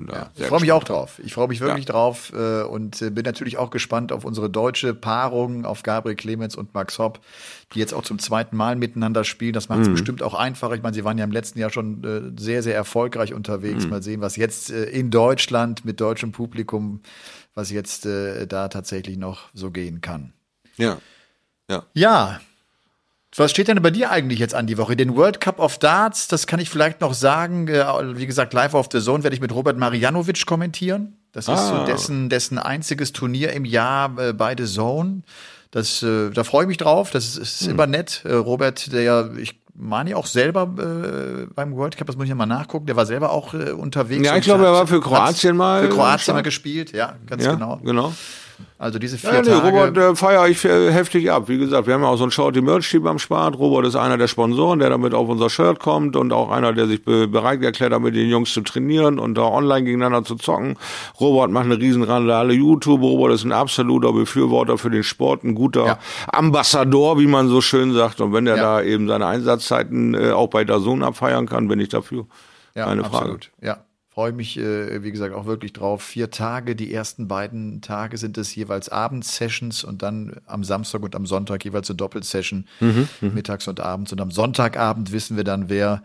Ja, 0.07 0.31
ich 0.35 0.45
freue 0.45 0.61
mich 0.61 0.71
auch 0.71 0.83
drauf. 0.83 1.19
Ich 1.23 1.33
freue 1.33 1.47
mich 1.47 1.59
wirklich 1.59 1.85
ja. 1.85 1.91
drauf 1.91 2.31
äh, 2.33 2.61
und 2.61 3.01
äh, 3.01 3.09
bin 3.09 3.25
natürlich 3.25 3.57
auch 3.57 3.69
gespannt 3.69 4.11
auf 4.11 4.23
unsere 4.23 4.49
deutsche 4.49 4.93
Paarung, 4.93 5.65
auf 5.65 5.83
Gabriel 5.83 6.15
Clemens 6.15 6.55
und 6.55 6.73
Max 6.73 6.99
Hopp, 6.99 7.19
die 7.73 7.79
jetzt 7.79 7.93
auch 7.93 8.03
zum 8.03 8.19
zweiten 8.19 8.55
Mal 8.55 8.75
miteinander 8.75 9.23
spielen. 9.23 9.53
Das 9.53 9.69
macht 9.69 9.81
es 9.81 9.87
mhm. 9.87 9.93
bestimmt 9.93 10.23
auch 10.23 10.33
einfacher. 10.33 10.75
Ich 10.75 10.83
meine, 10.83 10.93
sie 10.93 11.03
waren 11.03 11.17
ja 11.17 11.23
im 11.23 11.31
letzten 11.31 11.59
Jahr 11.59 11.69
schon 11.69 12.03
äh, 12.03 12.41
sehr, 12.41 12.63
sehr 12.63 12.75
erfolgreich 12.75 13.33
unterwegs. 13.33 13.83
Mhm. 13.83 13.89
Mal 13.89 14.03
sehen, 14.03 14.21
was 14.21 14.35
jetzt 14.35 14.71
äh, 14.71 14.85
in 14.85 15.11
Deutschland 15.11 15.85
mit 15.85 15.99
deutschem 15.99 16.31
Publikum, 16.31 17.01
was 17.55 17.71
jetzt 17.71 18.05
äh, 18.05 18.47
da 18.47 18.69
tatsächlich 18.69 19.17
noch 19.17 19.49
so 19.53 19.71
gehen 19.71 20.01
kann. 20.01 20.33
Ja. 20.79 20.97
Ja. 21.69 21.83
Ja, 21.93 22.39
was 23.35 23.51
steht 23.51 23.67
denn 23.67 23.81
bei 23.81 23.91
dir 23.91 24.09
eigentlich 24.09 24.39
jetzt 24.39 24.55
an 24.55 24.65
die 24.65 24.77
Woche? 24.77 24.95
Den 24.95 25.15
World 25.15 25.39
Cup 25.39 25.59
of 25.59 25.77
Darts, 25.77 26.27
das 26.27 26.47
kann 26.47 26.59
ich 26.59 26.69
vielleicht 26.69 27.01
noch 27.01 27.13
sagen. 27.13 27.67
Äh, 27.67 27.85
wie 28.17 28.25
gesagt, 28.25 28.53
live 28.53 28.73
auf 28.73 28.89
The 28.91 28.99
Zone 28.99 29.23
werde 29.23 29.35
ich 29.35 29.41
mit 29.41 29.53
Robert 29.53 29.77
Marianovic 29.77 30.45
kommentieren. 30.45 31.15
Das 31.31 31.45
ist 31.45 31.51
ah. 31.51 31.79
so 31.79 31.85
dessen, 31.85 32.29
dessen 32.29 32.57
einziges 32.57 33.13
Turnier 33.13 33.53
im 33.53 33.65
Jahr 33.65 34.17
äh, 34.17 34.33
bei 34.33 34.55
The 34.57 34.65
Zone. 34.65 35.21
Das, 35.69 36.01
äh, 36.01 36.31
da 36.31 36.43
freue 36.43 36.63
ich 36.63 36.67
mich 36.67 36.77
drauf. 36.77 37.11
Das 37.11 37.25
ist, 37.25 37.37
ist 37.37 37.61
hm. 37.61 37.71
immer 37.71 37.85
nett. 37.85 38.23
Robert, 38.25 38.91
der 38.91 39.03
ja, 39.03 39.29
ich 39.37 39.59
meine 39.75 40.17
auch 40.17 40.25
selber 40.25 40.63
äh, 40.63 41.45
beim 41.53 41.75
World 41.75 41.97
Cup, 41.97 42.07
das 42.07 42.17
muss 42.17 42.23
ich 42.23 42.29
ja 42.29 42.35
mal 42.35 42.47
nachgucken, 42.47 42.87
der 42.87 42.95
war 42.95 43.05
selber 43.05 43.31
auch 43.31 43.53
äh, 43.53 43.71
unterwegs. 43.71 44.25
Ja, 44.25 44.35
ich 44.35 44.43
glaube, 44.43 44.65
er 44.65 44.73
war 44.73 44.87
für 44.87 44.99
Kroatien 44.99 45.55
mal. 45.55 45.83
Für 45.83 45.89
Kroatien 45.89 46.35
mal 46.35 46.41
gespielt, 46.41 46.91
ja, 46.91 47.15
ganz 47.27 47.45
ja, 47.45 47.53
genau. 47.53 47.77
Genau. 47.83 48.13
Also 48.81 48.97
diese 48.97 49.17
vier 49.17 49.33
ja, 49.33 49.41
nee, 49.41 49.49
Tage. 49.49 49.67
Robert 49.67 49.97
äh, 49.97 50.15
feiere 50.15 50.47
ich 50.47 50.63
äh, 50.63 50.89
heftig 50.89 51.29
ab. 51.29 51.49
Wie 51.49 51.57
gesagt, 51.57 51.85
wir 51.85 51.93
haben 51.93 52.01
ja 52.01 52.07
auch 52.07 52.15
so 52.15 52.23
ein 52.23 52.31
Shorty 52.31 52.61
Merch 52.61 52.89
Team 52.89 53.05
am 53.07 53.19
Start. 53.19 53.59
Robert 53.59 53.85
ist 53.85 53.97
einer 53.97 54.17
der 54.17 54.29
Sponsoren, 54.29 54.79
der 54.79 54.89
damit 54.89 55.13
auf 55.13 55.27
unser 55.27 55.49
Shirt 55.49 55.79
kommt 55.79 56.15
und 56.15 56.31
auch 56.31 56.49
einer, 56.49 56.71
der 56.71 56.87
sich 56.87 57.03
be 57.03 57.27
bereit 57.27 57.61
erklärt, 57.61 57.99
mit 57.99 58.15
den 58.15 58.29
Jungs 58.29 58.53
zu 58.53 58.61
trainieren 58.61 59.19
und 59.19 59.35
da 59.35 59.41
online 59.41 59.83
gegeneinander 59.83 60.23
zu 60.23 60.35
zocken. 60.35 60.77
Robert 61.19 61.51
macht 61.51 61.65
eine 61.65 61.77
Riesenrandale 61.77 62.53
YouTube. 62.53 63.01
Robert 63.01 63.33
ist 63.33 63.43
ein 63.43 63.51
absoluter 63.51 64.13
Befürworter 64.13 64.77
für 64.77 64.89
den 64.89 65.03
Sport, 65.03 65.43
ein 65.43 65.55
guter 65.55 65.85
ja. 65.85 65.99
Ambassador, 66.31 67.19
wie 67.19 67.27
man 67.27 67.49
so 67.49 67.59
schön 67.59 67.93
sagt. 67.93 68.21
Und 68.21 68.31
wenn 68.31 68.47
er 68.47 68.55
ja. 68.55 68.63
da 68.63 68.81
eben 68.81 69.09
seine 69.09 69.25
Einsatzzeiten 69.25 70.13
äh, 70.13 70.31
auch 70.31 70.47
bei 70.47 70.63
der 70.63 70.79
Sohn 70.79 71.03
abfeiern 71.03 71.47
kann, 71.47 71.67
bin 71.67 71.81
ich 71.81 71.89
dafür. 71.89 72.27
Ja, 72.75 72.85
Keine 72.85 73.03
absolut. 73.03 73.51
Frage. 73.59 73.67
Ja, 73.67 73.77
freue 74.19 74.33
mich, 74.33 74.57
äh, 74.57 75.01
wie 75.01 75.13
gesagt, 75.13 75.33
auch 75.33 75.45
wirklich 75.45 75.71
drauf. 75.71 76.03
Vier 76.03 76.29
Tage, 76.29 76.75
die 76.75 76.93
ersten 76.93 77.29
beiden 77.29 77.79
Tage 77.79 78.17
sind 78.17 78.37
es 78.37 78.53
jeweils 78.53 78.89
Abendsessions 78.89 79.85
und 79.85 80.03
dann 80.03 80.41
am 80.45 80.65
Samstag 80.65 81.03
und 81.03 81.15
am 81.15 81.25
Sonntag 81.25 81.63
jeweils 81.63 81.89
eine 81.89 81.95
Doppelsession, 81.95 82.65
mhm, 82.81 83.07
mhm, 83.21 83.33
mittags 83.33 83.69
und 83.69 83.79
abends. 83.79 84.11
Und 84.11 84.19
am 84.19 84.29
Sonntagabend 84.29 85.13
wissen 85.13 85.37
wir 85.37 85.45
dann, 85.45 85.69
wer 85.69 86.03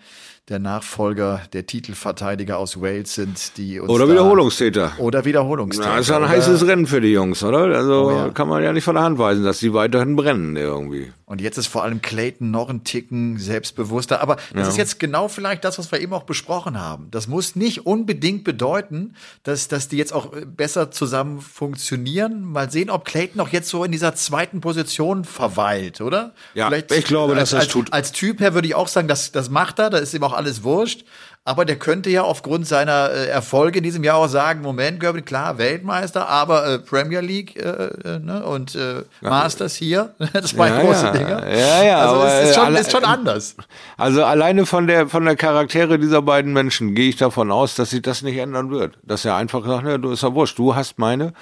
der 0.49 0.59
Nachfolger 0.59 1.40
der 1.55 1.64
Titelverteidiger 1.64 2.59
aus 2.59 2.78
Wales 2.80 3.14
sind, 3.14 3.57
die 3.57 3.80
uns 3.80 3.88
Oder 3.88 4.09
Wiederholungstäter. 4.11 4.92
Oder 4.99 5.24
Wiederholungstäter. 5.24 5.88
Na, 5.88 5.99
ist 5.99 6.11
ja 6.11 6.18
ein 6.18 6.28
heißes 6.28 6.66
Rennen 6.66 6.86
für 6.86 7.01
die 7.01 7.12
Jungs, 7.12 7.42
oder? 7.42 7.61
Also 7.74 8.09
oh, 8.09 8.11
ja. 8.11 8.28
kann 8.28 8.49
man 8.49 8.62
ja 8.62 8.72
nicht 8.74 8.84
von 8.84 8.95
der 8.95 9.05
Hand 9.05 9.18
weisen, 9.18 9.42
dass 9.42 9.61
die 9.61 9.72
weiterhin 9.72 10.16
brennen 10.16 10.57
irgendwie. 10.57 11.11
Und 11.26 11.40
jetzt 11.40 11.57
ist 11.57 11.68
vor 11.68 11.82
allem 11.82 12.03
Clayton 12.03 12.51
noch 12.51 12.68
ein 12.68 12.84
Ticken 12.84 13.38
selbstbewusster. 13.38 14.20
Aber 14.20 14.36
das 14.36 14.66
ja. 14.66 14.68
ist 14.68 14.76
jetzt 14.76 15.01
genau 15.01 15.28
vielleicht 15.28 15.64
das, 15.64 15.78
was 15.78 15.90
wir 15.90 16.01
eben 16.01 16.12
auch 16.12 16.24
besprochen 16.24 16.78
haben. 16.78 17.09
Das 17.11 17.28
muss 17.28 17.57
nicht 17.57 17.86
unbedingt 17.86 18.45
bedeuten, 18.45 19.14
dass, 19.42 19.68
dass 19.68 19.88
die 19.88 19.97
jetzt 19.97 20.12
auch 20.12 20.32
besser 20.47 20.90
zusammen 20.90 21.40
funktionieren. 21.40 22.45
Mal 22.45 22.70
sehen, 22.70 22.90
ob 22.90 23.07
Clayton 23.07 23.40
auch 23.40 23.49
jetzt 23.49 23.70
so 23.70 23.84
in 23.84 23.92
dieser 23.92 24.14
zweiten 24.14 24.61
Position 24.61 25.24
verweilt, 25.24 26.03
oder? 26.03 26.34
Ja, 26.53 26.68
vielleicht, 26.68 26.92
ich 26.92 27.07
glaube, 27.07 27.34
dass 27.34 27.55
als, 27.55 27.64
das 27.64 27.72
tut. 27.72 27.92
Als 27.95 28.12
Typ 28.12 28.40
her 28.40 28.53
würde 28.53 28.68
ich 28.68 28.74
auch 28.74 28.88
sagen, 28.88 29.09
das, 29.09 29.32
das 29.32 29.49
macht 29.49 29.78
er. 29.78 29.88
Da 29.88 29.99
ist 29.99 30.12
ihm 30.12 30.22
auch 30.24 30.34
alles 30.35 30.62
wurscht. 30.62 31.05
Aber 31.47 31.66
der 31.66 31.76
könnte 31.76 32.09
ja 32.09 32.22
aufgrund 32.22 32.66
seiner 32.66 33.11
äh, 33.11 33.26
Erfolge 33.26 33.76
in 33.76 33.84
diesem 33.84 34.03
Jahr 34.03 34.16
auch 34.16 34.28
sagen, 34.28 34.62
Moment, 34.62 34.99
Gerben, 34.99 35.26
klar, 35.26 35.59
Weltmeister, 35.59 36.26
aber 36.26 36.66
äh, 36.66 36.78
Premier 36.78 37.20
League 37.20 37.57
äh, 37.57 37.68
äh 37.68 38.18
ne, 38.18 38.42
und 38.47 38.74
äh, 38.74 39.03
Masters 39.20 39.74
hier, 39.74 40.14
zwei 40.42 40.68
ja, 40.70 40.80
große 40.80 41.05
ja. 41.05 41.12
Dinge. 41.12 41.45
Ja, 41.55 41.84
ja, 41.84 41.99
also 41.99 42.14
aber, 42.14 42.32
es 42.32 42.49
ist 42.49 42.55
schon, 42.55 42.74
ist 42.74 42.92
schon 42.92 43.05
anders. 43.05 43.57
Also 43.99 44.24
alleine 44.24 44.64
von 44.64 44.86
der 44.86 45.07
von 45.09 45.26
der 45.26 45.36
Charaktere 45.36 45.99
dieser 45.99 46.22
beiden 46.22 46.55
Menschen 46.55 46.95
gehe 46.95 47.11
ich 47.11 47.16
davon 47.16 47.53
aus, 47.53 47.74
dass 47.74 47.90
sich 47.90 48.01
das 48.01 48.22
nicht 48.22 48.38
ändern 48.38 48.70
wird. 48.70 48.97
Dass 49.03 49.26
er 49.26 49.36
einfach 49.36 49.66
sagt, 49.66 49.86
ja, 49.86 49.99
du 49.99 50.12
ist 50.12 50.22
ja 50.22 50.34
wurscht, 50.34 50.59
du 50.59 50.74
hast 50.74 50.99
meine 50.99 51.34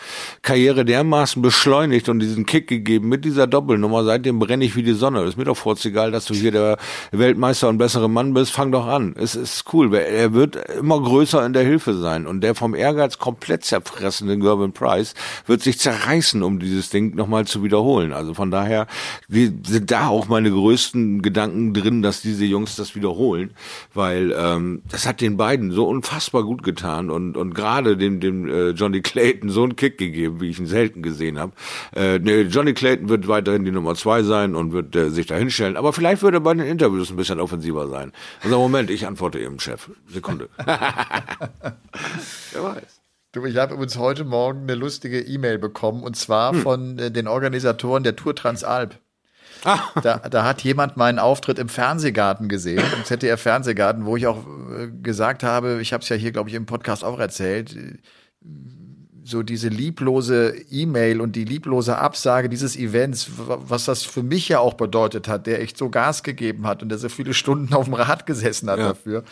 Karriere 0.43 0.85
dermaßen 0.85 1.41
beschleunigt 1.43 2.09
und 2.09 2.19
diesen 2.19 2.45
Kick 2.45 2.67
gegeben 2.67 3.09
mit 3.09 3.25
dieser 3.25 3.47
Doppelnummer, 3.47 4.03
seitdem 4.03 4.41
brenne 4.41 4.65
ich 4.65 4.75
wie 4.75 4.83
die 4.83 4.95
Sonne. 4.95 5.23
Ist 5.23 5.39
mir 5.39 5.45
doch 5.45 5.57
vorzegal, 5.57 6.11
dass 6.11 6.25
du 6.25 6.35
hier 6.35 6.51
der 6.51 6.79
Weltmeister 7.13 7.69
und 7.69 7.79
bessere 7.79 8.11
Mann 8.11 8.35
bist, 8.35 8.51
fang 8.51 8.73
doch 8.73 8.89
an. 8.89 9.15
Es 9.17 9.37
ist 9.37 9.73
cool 9.73 9.92
er 10.01 10.33
wird 10.35 10.57
immer 10.57 11.01
größer 11.01 11.45
in 11.45 11.53
der 11.53 11.65
Hilfe 11.65 11.95
sein. 11.95 12.27
Und 12.27 12.43
der 12.43 12.55
vom 12.55 12.75
Ehrgeiz 12.75 13.19
komplett 13.19 13.65
zerfressene 13.65 14.39
Gervin 14.39 14.73
Price 14.73 15.15
wird 15.47 15.63
sich 15.63 15.79
zerreißen, 15.79 16.43
um 16.43 16.59
dieses 16.59 16.91
Ding 16.91 17.15
nochmal 17.15 17.47
zu 17.47 17.63
wiederholen. 17.63 18.13
Also 18.13 18.35
von 18.35 18.51
daher 18.51 18.87
sind 19.29 19.91
da 19.91 20.09
auch 20.09 20.29
meine 20.29 20.51
größten 20.51 21.23
Gedanken 21.23 21.75
drin, 21.75 22.03
dass 22.03 22.23
diese 22.23 22.45
Jungs 22.45 22.77
das 22.77 22.95
wiederholen. 22.95 23.51
Weil 23.95 24.35
ähm, 24.37 24.83
das 24.91 25.07
hat 25.07 25.21
den 25.21 25.37
beiden 25.37 25.71
so 25.71 25.87
unfassbar 25.87 26.45
gut 26.45 26.63
getan 26.63 27.11
und, 27.11 27.37
und 27.37 27.55
gerade 27.55 27.97
dem, 27.97 28.21
dem 28.21 28.49
äh, 28.49 28.71
Johnny 28.71 29.01
Clayton 29.01 29.51
so 29.51 29.63
einen 29.63 29.77
Kick 29.77 29.99
gegeben, 29.99 30.41
wie 30.41 30.51
ich 30.51 30.59
ihn 30.59 30.67
selten 30.67 31.03
gesehen 31.03 31.39
habe. 31.39 31.53
Äh, 31.95 32.19
nee, 32.19 32.43
Johnny 32.43 32.75
Clayton 32.75 33.09
wird 33.09 33.29
weiterhin 33.29 33.65
die 33.65 33.71
Nummer 33.71 33.95
zwei 33.95 34.23
sein 34.23 34.55
und 34.55 34.73
wird 34.73 34.95
äh, 34.97 35.11
sich 35.11 35.27
da 35.27 35.37
hinstellen. 35.37 35.77
Aber 35.77 35.93
vielleicht 35.93 36.23
wird 36.23 36.35
er 36.35 36.41
bei 36.41 36.55
den 36.55 36.67
Interviews 36.67 37.11
ein 37.11 37.17
bisschen 37.17 37.41
offensiver 37.41 37.89
sein. 37.89 38.13
Also 38.43 38.59
Moment, 38.59 38.91
ich 38.91 39.07
antworte 39.07 39.39
eben, 39.39 39.59
Chef. 39.61 39.82
Sekunde. 40.09 40.49
Wer 40.57 41.75
weiß. 42.55 43.01
Du, 43.33 43.45
ich 43.47 43.57
habe 43.57 43.75
übrigens 43.75 43.97
heute 43.97 44.25
Morgen 44.25 44.63
eine 44.63 44.75
lustige 44.75 45.21
E-Mail 45.21 45.59
bekommen 45.59 46.03
und 46.03 46.17
zwar 46.17 46.53
hm. 46.53 46.61
von 46.61 46.99
äh, 46.99 47.11
den 47.11 47.27
Organisatoren 47.27 48.03
der 48.03 48.15
Tour 48.15 48.37
Transalp. 48.37 48.99
Ah. 49.65 49.81
Da, 50.03 50.19
da 50.19 50.45
hat 50.45 50.63
jemand 50.63 50.97
meinen 50.97 51.19
Auftritt 51.19 51.59
im 51.59 51.69
Fernsehgarten 51.69 52.49
gesehen, 52.49 52.83
im 52.97 53.05
ZDF 53.05 53.41
Fernsehgarten, 53.41 54.05
wo 54.07 54.17
ich 54.17 54.27
auch 54.27 54.45
äh, 54.77 54.89
gesagt 55.03 55.43
habe, 55.45 55.81
ich 55.81 55.93
habe 55.93 56.03
es 56.03 56.09
ja 56.09 56.17
hier, 56.17 56.33
glaube 56.33 56.51
ich, 56.51 56.57
im 56.57 56.67
Podcast 56.67 57.05
auch 57.05 57.19
erzählt, 57.19 57.77
so 59.25 59.43
diese 59.43 59.69
lieblose 59.69 60.55
E-Mail 60.71 61.21
und 61.21 61.37
die 61.37 61.45
lieblose 61.45 61.97
Absage 61.97 62.49
dieses 62.49 62.77
Events, 62.77 63.31
was 63.37 63.85
das 63.85 64.03
für 64.03 64.23
mich 64.23 64.49
ja 64.49 64.59
auch 64.59 64.75
bedeutet 64.75 65.29
hat, 65.29 65.47
der 65.47 65.61
echt 65.61 65.79
so 65.79 65.91
Gas 65.91 66.23
gegeben 66.23 66.67
hat 66.67 66.83
und 66.83 66.89
der 66.89 66.99
so 66.99 67.09
viele 67.09 67.35
Stunden 67.35 67.75
auf 67.75 67.85
dem 67.85 67.95
Rad 67.95 68.27
gesessen 68.27 68.69
hat 68.69 68.79
ja. 68.79 68.89
dafür. 68.89 69.25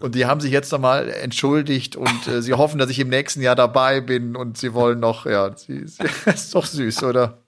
Und 0.00 0.14
die 0.14 0.26
haben 0.26 0.40
sich 0.40 0.50
jetzt 0.50 0.72
nochmal 0.72 1.08
entschuldigt 1.08 1.96
und 1.96 2.28
äh, 2.28 2.42
sie 2.42 2.54
hoffen, 2.54 2.78
dass 2.78 2.90
ich 2.90 2.98
im 2.98 3.08
nächsten 3.08 3.40
Jahr 3.40 3.56
dabei 3.56 4.00
bin 4.00 4.36
und 4.36 4.58
sie 4.58 4.74
wollen 4.74 5.00
noch, 5.00 5.26
ja, 5.26 5.56
sie, 5.56 5.86
sie 5.86 6.04
ist 6.26 6.54
doch 6.54 6.66
süß, 6.66 7.04
oder? 7.04 7.38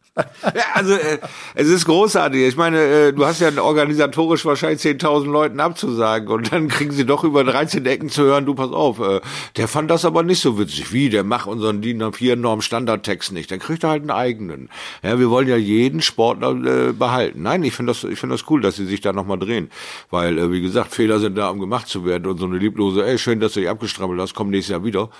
Ja, 0.42 0.62
also 0.74 0.94
äh, 0.94 1.18
es 1.54 1.68
ist 1.68 1.84
großartig. 1.84 2.42
Ich 2.42 2.56
meine, 2.56 2.80
äh, 2.80 3.12
du 3.12 3.24
hast 3.26 3.40
ja 3.40 3.50
organisatorisch 3.60 4.44
wahrscheinlich 4.44 4.80
10.000 4.80 5.30
Leuten 5.30 5.60
abzusagen 5.60 6.28
und 6.28 6.52
dann 6.52 6.68
kriegen 6.68 6.92
sie 6.92 7.04
doch 7.04 7.24
über 7.24 7.44
13 7.44 7.84
Ecken 7.86 8.08
zu 8.08 8.22
hören, 8.22 8.46
du 8.46 8.54
pass 8.54 8.72
auf, 8.72 9.00
äh, 9.00 9.20
der 9.56 9.68
fand 9.68 9.90
das 9.90 10.04
aber 10.04 10.22
nicht 10.22 10.40
so 10.40 10.58
witzig. 10.58 10.92
Wie, 10.92 11.08
der 11.08 11.24
macht 11.24 11.46
unseren 11.46 11.80
DIN 11.80 12.02
A4 12.02 12.36
Norm 12.36 12.60
Standardtext 12.60 13.32
nicht. 13.32 13.50
Dann 13.50 13.58
kriegt 13.58 13.84
er 13.84 13.90
halt 13.90 14.02
einen 14.02 14.10
eigenen. 14.10 14.68
Ja, 15.02 15.18
wir 15.18 15.30
wollen 15.30 15.48
ja 15.48 15.56
jeden 15.56 16.02
Sportler 16.02 16.50
äh, 16.88 16.92
behalten. 16.92 17.42
Nein, 17.42 17.62
ich 17.62 17.74
finde 17.74 17.92
das, 17.92 18.04
ich 18.04 18.18
finde 18.18 18.34
das 18.34 18.44
cool, 18.50 18.60
dass 18.60 18.76
sie 18.76 18.86
sich 18.86 19.00
da 19.00 19.12
nochmal 19.12 19.38
drehen. 19.38 19.70
Weil, 20.10 20.38
äh, 20.38 20.50
wie 20.50 20.62
gesagt, 20.62 20.94
Fehler 20.94 21.18
sind 21.18 21.36
da, 21.36 21.48
um 21.50 21.60
gemacht 21.60 21.88
zu 21.88 22.04
werden 22.04 22.26
und 22.26 22.38
so 22.38 22.46
eine 22.46 22.58
lieblose, 22.58 23.06
ey, 23.06 23.18
schön, 23.18 23.40
dass 23.40 23.52
du 23.52 23.60
dich 23.60 23.68
abgestrammelt 23.68 24.20
hast, 24.20 24.34
komm 24.34 24.50
nächstes 24.50 24.72
Jahr 24.72 24.84
wieder. 24.84 25.10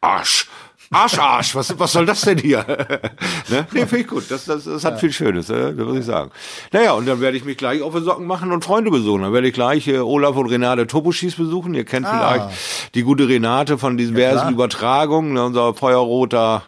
Arsch. 0.00 0.46
Arsch, 0.90 1.18
Arsch, 1.18 1.54
was, 1.54 1.78
was 1.78 1.92
soll 1.92 2.06
das 2.06 2.22
denn 2.22 2.38
hier? 2.38 2.64
ne? 3.48 3.66
Nee, 3.72 3.86
finde 3.86 3.98
ich 3.98 4.06
gut. 4.06 4.30
Das, 4.30 4.46
das, 4.46 4.64
das 4.64 4.84
hat 4.84 4.94
ja. 4.94 4.98
viel 4.98 5.12
Schönes, 5.12 5.50
äh, 5.50 5.74
das 5.74 5.86
muss 5.86 5.98
ich 5.98 6.04
sagen. 6.04 6.30
Naja, 6.72 6.92
und 6.92 7.06
dann 7.06 7.20
werde 7.20 7.36
ich 7.36 7.44
mich 7.44 7.58
gleich 7.58 7.82
auf 7.82 7.94
die 7.94 8.02
Socken 8.02 8.26
machen 8.26 8.52
und 8.52 8.64
Freunde 8.64 8.90
besuchen. 8.90 9.22
Dann 9.22 9.32
werde 9.32 9.48
ich 9.48 9.54
gleich 9.54 9.86
äh, 9.88 9.98
Olaf 9.98 10.36
und 10.36 10.46
Renate 10.46 10.86
Toposchis 10.86 11.36
besuchen. 11.36 11.74
Ihr 11.74 11.84
kennt 11.84 12.06
ah. 12.06 12.18
vielleicht 12.18 12.94
die 12.94 13.02
gute 13.02 13.28
Renate 13.28 13.76
von 13.76 13.98
diversen 13.98 14.46
ja, 14.46 14.50
Übertragungen, 14.50 15.34
ne, 15.34 15.44
unser 15.44 15.74
feuerroter 15.74 16.62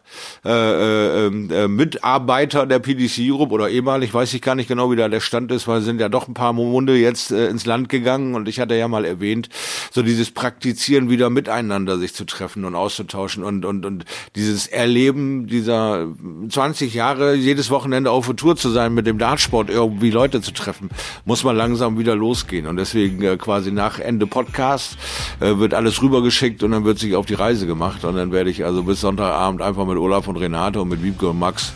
äh, 0.44 0.50
äh, 0.50 1.26
ähm, 1.26 1.50
äh, 1.50 1.68
Mitarbeiter 1.68 2.66
der 2.66 2.78
PDC 2.78 3.20
Europe 3.30 3.52
oder 3.52 3.70
ehemalig, 3.70 4.12
weiß 4.12 4.34
ich 4.34 4.42
gar 4.42 4.54
nicht 4.54 4.68
genau, 4.68 4.90
wie 4.90 4.96
da 4.96 5.08
der 5.08 5.20
Stand 5.20 5.50
ist, 5.52 5.66
weil 5.66 5.80
sind 5.80 6.00
ja 6.00 6.08
doch 6.08 6.28
ein 6.28 6.34
paar 6.34 6.52
Monde 6.52 6.96
jetzt 6.96 7.30
äh, 7.30 7.48
ins 7.48 7.66
Land 7.66 7.88
gegangen 7.88 8.34
und 8.34 8.48
ich 8.48 8.60
hatte 8.60 8.74
ja 8.74 8.88
mal 8.88 9.04
erwähnt, 9.04 9.48
so 9.90 10.02
dieses 10.02 10.30
Praktizieren 10.30 11.08
wieder 11.08 11.30
miteinander 11.30 11.98
sich 11.98 12.14
zu 12.14 12.24
treffen 12.24 12.64
und 12.64 12.74
auszutauschen 12.74 13.44
und, 13.44 13.64
und, 13.64 13.86
und 13.86 14.04
dieses 14.36 14.66
Erleben 14.66 15.46
dieser 15.46 16.06
20 16.48 16.94
Jahre, 16.94 17.34
jedes 17.34 17.70
Wochenende 17.70 18.10
auf 18.10 18.26
der 18.26 18.36
Tour 18.36 18.56
zu 18.56 18.70
sein, 18.70 18.94
mit 18.94 19.06
dem 19.06 19.18
Dartsport 19.18 19.70
irgendwie 19.70 20.10
Leute 20.10 20.40
zu 20.40 20.52
treffen, 20.52 20.90
muss 21.24 21.44
man 21.44 21.56
langsam 21.56 21.98
wieder 21.98 22.14
losgehen. 22.14 22.66
Und 22.66 22.76
deswegen 22.76 23.22
äh, 23.22 23.36
quasi 23.36 23.72
nach 23.72 23.98
Ende 23.98 24.26
Podcast 24.26 24.96
äh, 25.40 25.56
wird 25.58 25.74
alles 25.74 26.02
rübergeschickt 26.02 26.62
und 26.62 26.72
dann 26.72 26.84
wird 26.84 26.98
sich 26.98 27.14
auf 27.16 27.26
die 27.26 27.34
Reise 27.34 27.66
gemacht. 27.66 28.04
Und 28.04 28.16
dann 28.16 28.32
werde 28.32 28.50
ich 28.50 28.64
also 28.64 28.82
bis 28.82 29.00
Sonntagabend 29.00 29.62
einfach 29.62 29.86
mit 29.86 29.96
Olaf 29.96 30.28
und 30.28 30.36
Renate 30.36 30.80
und 30.80 30.88
mit 30.88 31.02
Wiebke 31.02 31.28
und 31.28 31.38
Max 31.38 31.72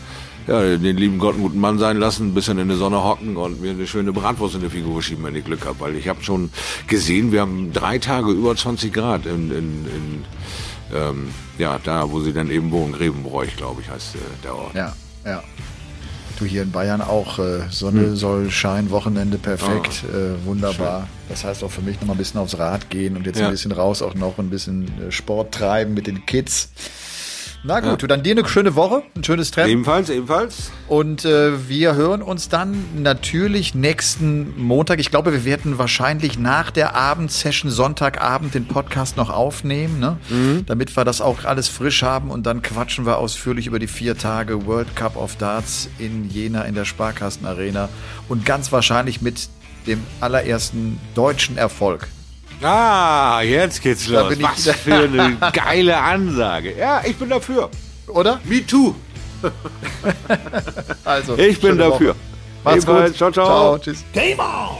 ja, 0.47 0.77
den 0.77 0.97
lieben 0.97 1.17
Gott 1.17 1.33
einen 1.33 1.43
guten 1.43 1.59
Mann 1.59 1.79
sein 1.79 1.97
lassen, 1.97 2.27
ein 2.27 2.33
bisschen 2.33 2.59
in 2.59 2.69
die 2.69 2.75
Sonne 2.75 3.03
hocken 3.03 3.35
und 3.35 3.61
mir 3.61 3.71
eine 3.71 3.87
schöne 3.87 4.13
Bratwurst 4.13 4.55
in 4.55 4.61
die 4.61 4.69
Figur 4.69 5.01
schieben, 5.01 5.23
wenn 5.23 5.35
ich 5.35 5.45
Glück 5.45 5.65
habe. 5.65 5.79
Weil 5.79 5.95
ich 5.95 6.07
habe 6.07 6.23
schon 6.23 6.51
gesehen, 6.87 7.31
wir 7.31 7.41
haben 7.41 7.73
drei 7.73 7.97
Tage 7.97 8.31
über 8.31 8.55
20 8.55 8.93
Grad 8.93 9.25
in, 9.25 9.51
in, 9.51 9.85
in 9.85 10.25
ähm, 10.93 11.29
ja, 11.57 11.79
da, 11.83 12.11
wo 12.11 12.19
sie 12.19 12.33
dann 12.33 12.49
eben 12.49 12.71
wohnen, 12.71 12.93
Grevenbräuch, 12.93 13.55
glaube 13.55 13.81
ich, 13.81 13.89
heißt 13.89 14.15
äh, 14.15 14.19
der 14.43 14.55
Ort. 14.55 14.75
Ja, 14.75 14.93
ja. 15.25 15.43
Du 16.37 16.45
hier 16.45 16.63
in 16.63 16.71
Bayern 16.71 17.01
auch, 17.01 17.39
äh, 17.39 17.61
Sonne 17.69 18.07
hm. 18.07 18.15
soll 18.17 18.51
scheinen, 18.51 18.89
Wochenende 18.89 19.37
perfekt, 19.37 20.03
oh, 20.05 20.15
äh, 20.15 20.45
wunderbar. 20.45 21.01
Schön. 21.01 21.09
Das 21.29 21.43
heißt 21.45 21.63
auch 21.63 21.71
für 21.71 21.81
mich 21.81 21.99
noch 22.01 22.07
mal 22.07 22.13
ein 22.13 22.17
bisschen 22.17 22.41
aufs 22.41 22.57
Rad 22.57 22.89
gehen 22.89 23.15
und 23.15 23.25
jetzt 23.25 23.39
ja. 23.39 23.45
ein 23.45 23.51
bisschen 23.51 23.71
raus, 23.71 24.01
auch 24.01 24.15
noch 24.15 24.37
ein 24.37 24.49
bisschen 24.49 24.91
äh, 25.01 25.11
Sport 25.11 25.53
treiben 25.53 25.93
mit 25.93 26.07
den 26.07 26.25
Kids. 26.25 26.69
Na 27.67 27.79
gut, 27.79 28.03
ja. 28.03 28.07
dann 28.07 28.21
dir 28.21 28.37
eine 28.37 28.47
schöne 28.47 28.75
Woche, 28.75 29.01
ein 29.15 29.23
schönes 29.23 29.49
Treffen. 29.49 29.71
Ebenfalls, 29.71 30.11
ebenfalls. 30.11 30.71
Und 30.87 31.25
äh, 31.25 31.67
wir 31.67 31.95
hören 31.95 32.21
uns 32.21 32.47
dann 32.47 32.85
natürlich 33.01 33.73
nächsten 33.73 34.53
Montag. 34.61 34.99
Ich 34.99 35.09
glaube, 35.09 35.33
wir 35.33 35.45
werden 35.45 35.79
wahrscheinlich 35.79 36.37
nach 36.37 36.69
der 36.69 36.95
Abendsession 36.95 37.71
Sonntagabend 37.71 38.53
den 38.53 38.67
Podcast 38.67 39.17
noch 39.17 39.31
aufnehmen, 39.31 39.99
ne? 39.99 40.17
Mhm. 40.29 40.65
damit 40.67 40.95
wir 40.95 41.05
das 41.05 41.21
auch 41.21 41.43
alles 41.45 41.67
frisch 41.67 42.03
haben. 42.03 42.29
Und 42.29 42.45
dann 42.45 42.61
quatschen 42.61 43.07
wir 43.07 43.17
ausführlich 43.17 43.65
über 43.65 43.79
die 43.79 43.87
vier 43.87 44.15
Tage 44.15 44.67
World 44.67 44.95
Cup 44.95 45.17
of 45.17 45.35
Darts 45.37 45.89
in 45.97 46.29
Jena 46.29 46.61
in 46.63 46.75
der 46.75 46.85
Sparkassen 46.85 47.47
Arena. 47.47 47.89
Und 48.29 48.45
ganz 48.45 48.71
wahrscheinlich 48.71 49.23
mit 49.23 49.49
dem 49.87 50.03
allerersten 50.21 50.99
deutschen 51.15 51.57
Erfolg 51.57 52.07
Ah, 52.61 53.41
jetzt 53.41 53.81
geht's 53.81 54.07
los. 54.07 54.41
Was 54.41 54.69
für 54.75 54.95
eine 54.95 55.37
geile 55.53 55.97
Ansage. 55.97 56.75
Ja, 56.77 57.01
ich 57.05 57.15
bin 57.15 57.29
dafür. 57.29 57.69
Oder? 58.07 58.39
Me 58.43 58.65
too. 58.65 58.95
also, 61.05 61.37
ich 61.37 61.59
bin 61.59 61.77
dafür. 61.77 62.09
Woche. 62.09 62.15
Macht's 62.63 62.85
gut. 62.85 63.15
Ciao, 63.15 63.31
ciao. 63.31 63.33
Ciao, 63.45 63.77
tschüss. 63.77 64.03
Game 64.13 64.39
on! 64.39 64.77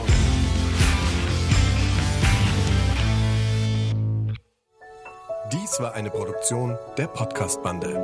Dies 5.52 5.78
war 5.78 5.94
eine 5.94 6.10
Produktion 6.10 6.76
der 6.98 7.06
Podcast-Bande. 7.06 7.94